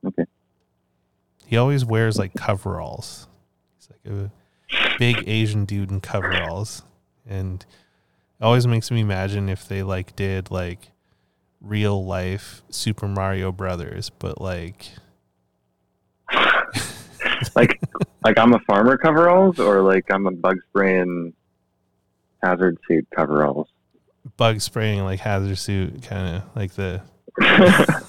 Okay. 0.06 0.26
He 1.48 1.58
always 1.58 1.84
wears 1.84 2.20
like 2.20 2.36
coveralls. 2.36 3.28
He's 3.76 3.90
like 3.90 4.16
a 4.16 4.32
big 5.00 5.24
Asian 5.28 5.66
dude 5.66 5.90
in 5.90 6.02
coveralls, 6.02 6.84
and 7.28 7.66
it 8.40 8.44
always 8.44 8.68
makes 8.68 8.92
me 8.92 9.02
imagine 9.02 9.50
if 9.50 9.68
they 9.68 9.82
like 9.82 10.16
did 10.16 10.52
like 10.52 10.92
real 11.60 12.06
life 12.06 12.62
Super 12.70 13.08
Mario 13.08 13.52
Brothers, 13.52 14.12
but 14.12 14.40
like 14.40 14.92
like 17.56 17.80
like 18.24 18.38
I'm 18.38 18.54
a 18.54 18.60
farmer 18.60 18.98
coveralls, 18.98 19.60
or 19.60 19.82
like 19.82 20.06
I'm 20.12 20.28
a 20.28 20.32
bug 20.32 20.58
spraying 20.70 21.34
hazard 22.44 22.78
suit 22.88 23.08
coveralls. 23.16 23.68
Bug 24.38 24.60
spraying 24.62 25.04
like 25.04 25.20
hazard 25.20 25.58
suit 25.58 26.02
kind 26.04 26.38
of 26.38 26.44
like 26.56 26.74
the 26.74 27.02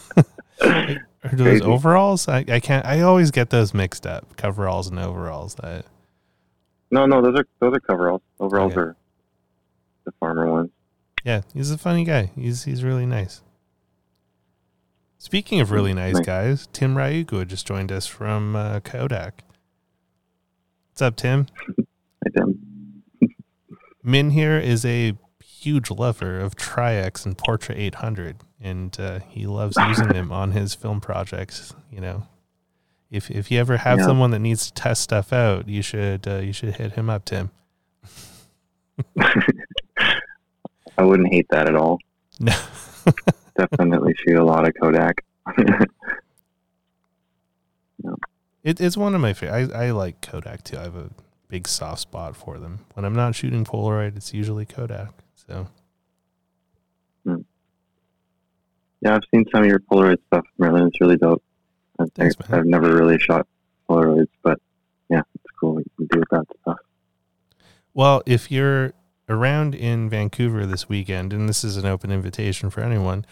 Or 0.63 1.31
those 1.33 1.59
Crazy. 1.59 1.63
overalls? 1.65 2.29
I, 2.29 2.45
I 2.49 2.61
can't. 2.61 2.87
I 2.87 3.01
always 3.01 3.33
get 3.33 3.51
those 3.51 3.75
mixed 3.75 4.07
up. 4.07 4.37
Coveralls 4.37 4.87
and 4.89 4.99
overalls. 4.99 5.57
That 5.57 5.85
no, 6.91 7.05
no, 7.05 7.21
those 7.21 7.41
are 7.41 7.47
those 7.61 7.75
are 7.75 7.81
coveralls. 7.81 8.23
Overalls 8.39 8.73
Okay. 8.73 8.81
are 8.81 8.97
the 10.05 10.13
farmer 10.21 10.49
ones. 10.51 10.71
yeah, 11.25 11.41
he's 11.53 11.73
a 11.73 11.79
funny 11.79 12.05
guy. 12.05 12.31
He's 12.37 12.63
he's 12.65 12.85
really 12.85 13.07
nice. 13.07 13.43
Speaking 15.19 15.61
of 15.61 15.73
really 15.73 15.93
nice 15.95 16.15
Nice. 16.15 16.27
guys, 16.27 16.69
Tim 16.73 16.95
Ryuko 16.95 17.45
just 17.47 17.67
joined 17.67 17.91
us 17.91 18.07
from 18.07 18.55
uh, 18.55 18.79
Kodak. 18.81 19.43
What's 20.93 21.03
up, 21.03 21.17
Tim? 21.17 21.47
I 22.25 22.29
dem. 22.33 23.03
Min 24.05 24.31
here 24.31 24.59
is 24.59 24.85
a 24.85 25.15
huge 25.67 25.91
lover 25.91 26.39
of 26.41 26.55
Tri-X 26.55 27.27
and 27.27 27.37
Portra 27.37 27.77
800, 27.77 28.37
and 28.61 28.97
uh, 29.01 29.19
he 29.29 29.47
loves 29.47 29.77
using 29.89 30.09
them 30.09 30.31
on 30.31 30.53
his 30.53 30.75
film 30.75 31.01
projects. 31.01 31.75
You 31.91 32.01
know, 32.01 32.27
if 33.11 33.31
if 33.31 33.51
you 33.51 33.59
ever 33.59 33.79
have 33.79 33.99
Yeah. 33.99 34.05
someone 34.07 34.31
that 34.31 34.39
needs 34.39 34.67
to 34.67 34.73
test 34.75 35.03
stuff 35.03 35.33
out, 35.33 35.69
you 35.69 35.83
should 35.83 36.27
uh, 36.29 36.37
you 36.37 36.53
should 36.53 36.77
hit 36.77 36.93
him 36.93 37.11
up, 37.11 37.25
Tim. 37.25 37.51
I 40.99 41.03
wouldn't 41.03 41.33
hate 41.33 41.47
that 41.51 41.69
at 41.69 41.75
all. 41.77 41.99
No. 42.41 42.55
Definitely 43.59 44.15
shoot 44.27 44.39
a 44.39 44.45
lot 44.45 44.67
of 44.69 44.75
Kodak. 44.81 45.23
It, 48.63 48.81
it's 48.81 48.97
one 48.97 49.15
of 49.15 49.21
my 49.21 49.33
favorite. 49.33 49.73
I, 49.73 49.87
I 49.87 49.91
like 49.93 50.21
Kodak 50.21 50.65
too. 50.65 50.77
I 50.77 50.83
have 50.83 50.97
a 50.97 51.11
big 51.49 51.69
soft 51.69 52.01
spot 52.01 52.35
for 52.37 52.59
them. 52.59 52.81
When 52.95 53.05
I'm 53.05 53.15
not 53.15 53.37
shooting 53.37 53.65
Polaroid, 53.65 54.17
it's 54.17 54.35
usually 54.35 54.67
Kodak. 54.67 55.11
So 55.49 55.67
yeah, 59.07 59.15
I've 59.15 59.23
seen 59.33 59.45
some 59.53 59.63
of 59.63 59.69
your 59.69 59.79
Polaroid 59.79 60.19
stuff, 60.27 60.47
Merlin. 60.59 60.87
It's 60.89 61.01
really 61.01 61.17
dope. 61.17 61.43
I 61.99 62.05
think 62.05 62.15
Thanks, 62.15 62.39
man. 62.39 62.61
I've 62.61 62.67
never 62.67 62.95
really 62.95 63.19
shot 63.19 63.47
Polaroids, 63.89 64.29
but 64.43 64.59
yeah, 65.09 65.23
it's 65.35 65.45
cool 65.59 65.75
what 65.75 65.85
you 65.85 65.91
can 65.97 66.07
do 66.07 66.19
with 66.21 66.29
that 66.31 66.45
stuff. 66.63 66.79
Well, 67.95 68.23
if 68.27 68.51
you're 68.51 68.93
around 69.29 69.75
in 69.75 70.11
Vancouver 70.11 70.67
this 70.67 70.89
weekend, 70.89 71.33
and 71.33 71.49
this 71.49 71.65
is 71.65 71.77
an 71.77 71.87
open 71.87 72.11
invitation 72.11 72.69
for 72.69 72.81
anyone, 72.81 73.25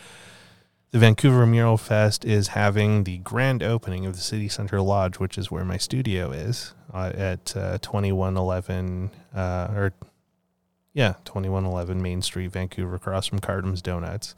the 0.91 0.99
Vancouver 0.99 1.45
Mural 1.45 1.77
Fest 1.77 2.25
is 2.25 2.49
having 2.49 3.05
the 3.05 3.19
grand 3.19 3.63
opening 3.63 4.07
of 4.07 4.15
the 4.15 4.23
City 4.23 4.49
Center 4.49 4.81
Lodge, 4.81 5.19
which 5.19 5.37
is 5.37 5.51
where 5.51 5.65
my 5.65 5.77
studio 5.77 6.31
is, 6.31 6.73
uh, 6.93 7.11
at 7.15 7.57
uh, 7.57 7.79
2111, 7.79 9.11
uh, 9.35 9.69
or 9.75 9.93
yeah, 10.95 11.15
2111 11.27 12.01
Main 12.01 12.23
Street, 12.23 12.53
Vancouver, 12.53 12.95
across 12.95 13.27
from 13.27 13.41
Cartem's 13.41 13.83
Donuts. 13.83 14.35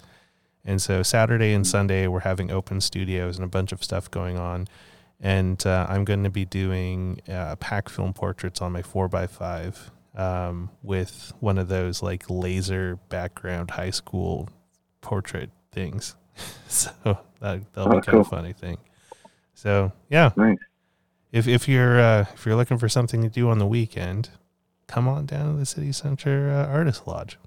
And 0.64 0.82
so 0.82 1.02
Saturday 1.04 1.52
and 1.52 1.64
Sunday, 1.64 2.08
we're 2.08 2.20
having 2.20 2.50
open 2.50 2.80
studios 2.80 3.36
and 3.36 3.44
a 3.44 3.48
bunch 3.48 3.70
of 3.70 3.84
stuff 3.84 4.10
going 4.10 4.36
on. 4.36 4.66
and 5.20 5.64
uh, 5.66 5.86
I'm 5.88 6.04
going 6.04 6.24
to 6.24 6.30
be 6.30 6.44
doing 6.44 7.20
uh, 7.28 7.54
pack 7.56 7.88
film 7.88 8.12
portraits 8.12 8.60
on 8.60 8.72
my 8.72 8.82
four 8.82 9.08
x 9.14 9.32
five 9.32 9.90
um, 10.16 10.70
with 10.82 11.32
one 11.40 11.56
of 11.58 11.68
those 11.68 12.02
like 12.02 12.24
laser 12.28 12.96
background 13.08 13.70
high 13.72 13.90
school 13.90 14.48
portrait 15.02 15.50
things. 15.72 16.16
so 16.68 16.90
that 17.40 17.62
that'll 17.72 17.92
Oh, 17.94 18.00
be 18.00 18.04
kind 18.04 18.18
of 18.18 18.26
funny 18.28 18.52
thing. 18.52 18.76
So 19.54 19.92
yeah, 20.10 20.32
Nice. 20.36 20.58
if 21.32 21.46
if 21.48 21.66
you're 21.68 21.98
uh, 22.00 22.24
if 22.34 22.44
you're 22.44 22.56
looking 22.56 22.76
for 22.78 22.88
something 22.88 23.22
to 23.22 23.28
do 23.30 23.48
on 23.48 23.58
the 23.58 23.66
weekend, 23.66 24.30
come 24.86 25.08
on 25.08 25.26
down 25.26 25.52
to 25.52 25.58
the 25.58 25.66
City 25.66 25.92
Center 25.92 26.50
uh, 26.50 26.66
Artist 26.66 27.06
Lodge. 27.06 27.38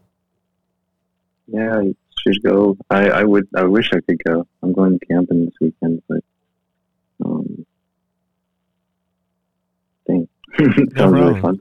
Yeah, 1.47 1.81
you 1.81 1.95
should 2.19 2.43
go. 2.43 2.77
I, 2.89 3.09
I 3.09 3.23
would. 3.23 3.47
I 3.55 3.63
wish 3.63 3.91
I 3.93 3.99
could 4.01 4.21
go. 4.23 4.45
I'm 4.61 4.73
going 4.73 4.99
camping 5.09 5.45
this 5.45 5.55
weekend, 5.59 6.01
but 6.07 6.23
um, 7.25 7.65
dang, 10.07 10.27
sounds 10.97 11.13
really 11.13 11.41
fun. 11.41 11.59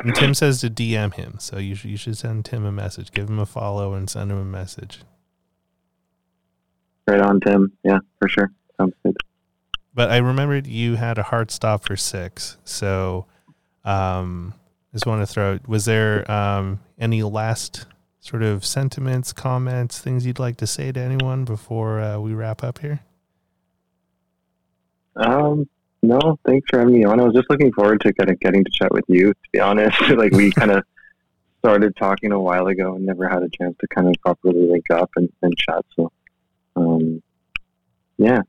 And 0.00 0.14
Tim 0.14 0.34
says 0.34 0.60
to 0.62 0.70
DM 0.70 1.12
him, 1.14 1.36
so 1.38 1.58
you 1.58 1.74
should, 1.74 1.90
you 1.90 1.96
should 1.98 2.16
send 2.16 2.46
Tim 2.46 2.64
a 2.64 2.72
message, 2.72 3.12
give 3.12 3.28
him 3.28 3.38
a 3.38 3.44
follow, 3.44 3.92
and 3.92 4.08
send 4.08 4.30
him 4.30 4.38
a 4.38 4.44
message. 4.44 5.00
Right 7.06 7.20
on, 7.20 7.40
Tim. 7.40 7.72
Yeah, 7.84 7.98
for 8.18 8.28
sure. 8.28 8.50
Sounds 8.78 8.94
good. 9.04 9.16
But 9.92 10.10
I 10.10 10.18
remembered 10.18 10.66
you 10.66 10.94
had 10.94 11.18
a 11.18 11.24
hard 11.24 11.50
stop 11.50 11.84
for 11.84 11.96
six, 11.96 12.56
so 12.64 13.26
um, 13.84 14.54
just 14.92 15.06
want 15.06 15.22
to 15.22 15.26
throw. 15.26 15.58
Was 15.66 15.84
there 15.84 16.30
um, 16.30 16.80
any 16.98 17.22
last 17.22 17.86
sort 18.20 18.42
of 18.42 18.64
sentiments, 18.64 19.32
comments, 19.32 19.98
things 19.98 20.26
you'd 20.26 20.38
like 20.38 20.56
to 20.56 20.66
say 20.66 20.92
to 20.92 21.00
anyone 21.00 21.44
before 21.44 22.00
uh, 22.00 22.18
we 22.18 22.34
wrap 22.34 22.62
up 22.62 22.78
here? 22.78 23.00
Um, 25.16 25.68
no, 26.02 26.38
thanks 26.46 26.68
for 26.70 26.78
having 26.78 26.94
me 26.94 27.04
on. 27.04 27.20
I 27.20 27.24
was 27.24 27.34
just 27.34 27.50
looking 27.50 27.72
forward 27.72 28.00
to 28.02 28.12
kind 28.12 28.30
of 28.30 28.40
getting 28.40 28.64
to 28.64 28.70
chat 28.70 28.92
with 28.92 29.04
you. 29.08 29.32
To 29.32 29.48
be 29.52 29.60
honest, 29.60 30.00
like 30.16 30.32
we 30.32 30.50
kind 30.50 30.70
of 30.70 30.84
started 31.58 31.94
talking 31.96 32.32
a 32.32 32.40
while 32.40 32.66
ago 32.68 32.94
and 32.94 33.04
never 33.04 33.28
had 33.28 33.42
a 33.42 33.48
chance 33.50 33.76
to 33.80 33.86
kind 33.88 34.08
of 34.08 34.14
properly 34.22 34.66
link 34.66 34.90
up 34.90 35.10
and, 35.16 35.30
and 35.42 35.56
chat. 35.56 35.84
So, 35.94 36.10
um, 36.76 37.22
yeah, 38.16 38.40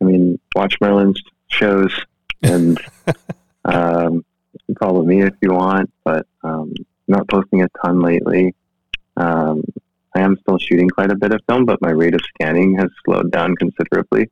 I 0.00 0.04
mean, 0.04 0.38
watch 0.54 0.76
Merlin's 0.80 1.22
shows 1.48 1.92
and 2.42 2.80
um, 3.64 4.24
can 4.70 4.88
follow 4.88 5.02
me 5.02 5.22
if 5.22 5.34
you 5.40 5.52
want, 5.52 5.90
but 6.04 6.26
um, 6.42 6.72
not 7.08 7.28
posting 7.28 7.62
a 7.62 7.68
ton 7.82 8.00
lately. 8.00 8.54
Um, 9.16 9.64
I 10.14 10.20
am 10.20 10.36
still 10.40 10.58
shooting 10.58 10.88
quite 10.88 11.10
a 11.10 11.16
bit 11.16 11.32
of 11.32 11.40
film, 11.48 11.64
but 11.64 11.80
my 11.80 11.90
rate 11.90 12.14
of 12.14 12.20
scanning 12.34 12.76
has 12.76 12.88
slowed 13.04 13.30
down 13.30 13.54
considerably. 13.56 14.30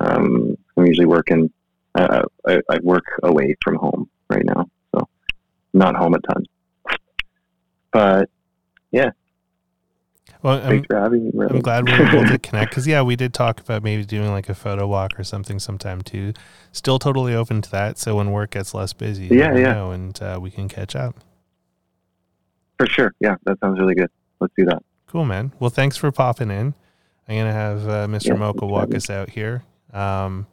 Um, 0.00 0.56
I'm 0.76 0.86
usually 0.86 1.06
working. 1.06 1.50
Uh, 1.94 2.22
I, 2.46 2.60
I 2.70 2.78
work 2.82 3.04
away 3.22 3.54
from 3.62 3.76
home 3.76 4.08
right 4.28 4.44
now, 4.44 4.66
so 4.94 5.08
not 5.74 5.96
home 5.96 6.14
a 6.14 6.20
ton. 6.20 6.44
But 7.92 8.30
Well, 10.42 10.56
I'm, 10.56 10.62
thanks 10.68 10.86
for 10.88 10.96
having 11.00 11.24
me. 11.26 11.30
I'm 11.48 11.60
glad 11.60 11.86
we 11.86 11.92
were 11.92 12.08
able 12.08 12.26
to 12.26 12.38
connect 12.42 12.70
because 12.72 12.86
yeah, 12.86 13.02
we 13.02 13.14
did 13.14 13.32
talk 13.32 13.60
about 13.60 13.82
maybe 13.84 14.04
doing 14.04 14.30
like 14.30 14.48
a 14.48 14.54
photo 14.54 14.86
walk 14.88 15.18
or 15.18 15.24
something 15.24 15.58
sometime 15.60 16.02
too. 16.02 16.32
Still 16.72 16.98
totally 16.98 17.34
open 17.34 17.62
to 17.62 17.70
that. 17.70 17.98
So 17.98 18.16
when 18.16 18.30
work 18.32 18.50
gets 18.50 18.74
less 18.74 18.92
busy, 18.92 19.26
Yeah, 19.26 19.54
yeah. 19.56 19.72
know 19.72 19.90
and 19.92 20.20
uh, 20.20 20.38
we 20.42 20.50
can 20.50 20.68
catch 20.68 20.96
up. 20.96 21.14
for 22.78 22.86
sure. 22.86 23.14
Yeah, 23.20 23.36
that 23.44 23.60
sounds 23.60 23.78
really 23.78 23.94
good. 23.94 24.10
Let's 24.40 24.52
do 24.56 24.64
that. 24.64 24.82
Cool, 25.06 25.24
man. 25.26 25.52
Well, 25.60 25.70
thanks 25.70 25.96
for 25.96 26.10
popping 26.10 26.50
in. 26.50 26.74
I'm 27.28 27.36
gonna 27.38 27.52
have 27.52 27.88
uh, 27.88 28.06
Mr. 28.08 28.28
Yeah, 28.28 28.34
Mocha 28.34 28.66
walk 28.66 28.92
us 28.94 29.08
out 29.08 29.30
here. 29.30 29.62
Um, 29.92 30.46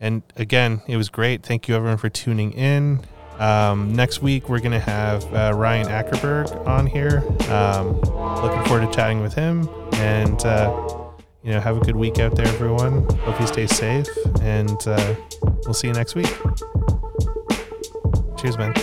and 0.00 0.22
again, 0.36 0.80
it 0.88 0.96
was 0.96 1.10
great. 1.10 1.42
Thank 1.42 1.68
you 1.68 1.74
everyone 1.76 1.98
for 1.98 2.08
tuning 2.08 2.52
in. 2.52 3.00
Um, 3.42 3.92
next 3.92 4.22
week 4.22 4.48
we're 4.48 4.60
gonna 4.60 4.78
have 4.78 5.24
uh, 5.34 5.52
Ryan 5.52 5.88
Ackerberg 5.88 6.64
on 6.64 6.86
here. 6.86 7.24
Um, 7.50 8.00
looking 8.40 8.62
forward 8.66 8.86
to 8.86 8.92
chatting 8.94 9.20
with 9.20 9.34
him. 9.34 9.68
And 9.94 10.44
uh, 10.46 11.10
you 11.42 11.50
know, 11.50 11.58
have 11.58 11.76
a 11.76 11.80
good 11.80 11.96
week 11.96 12.20
out 12.20 12.36
there, 12.36 12.46
everyone. 12.46 13.02
Hope 13.20 13.40
you 13.40 13.46
stay 13.48 13.66
safe, 13.66 14.06
and 14.40 14.76
uh, 14.86 15.16
we'll 15.64 15.74
see 15.74 15.88
you 15.88 15.92
next 15.92 16.14
week. 16.14 16.32
Cheers, 18.38 18.56
man. 18.58 18.74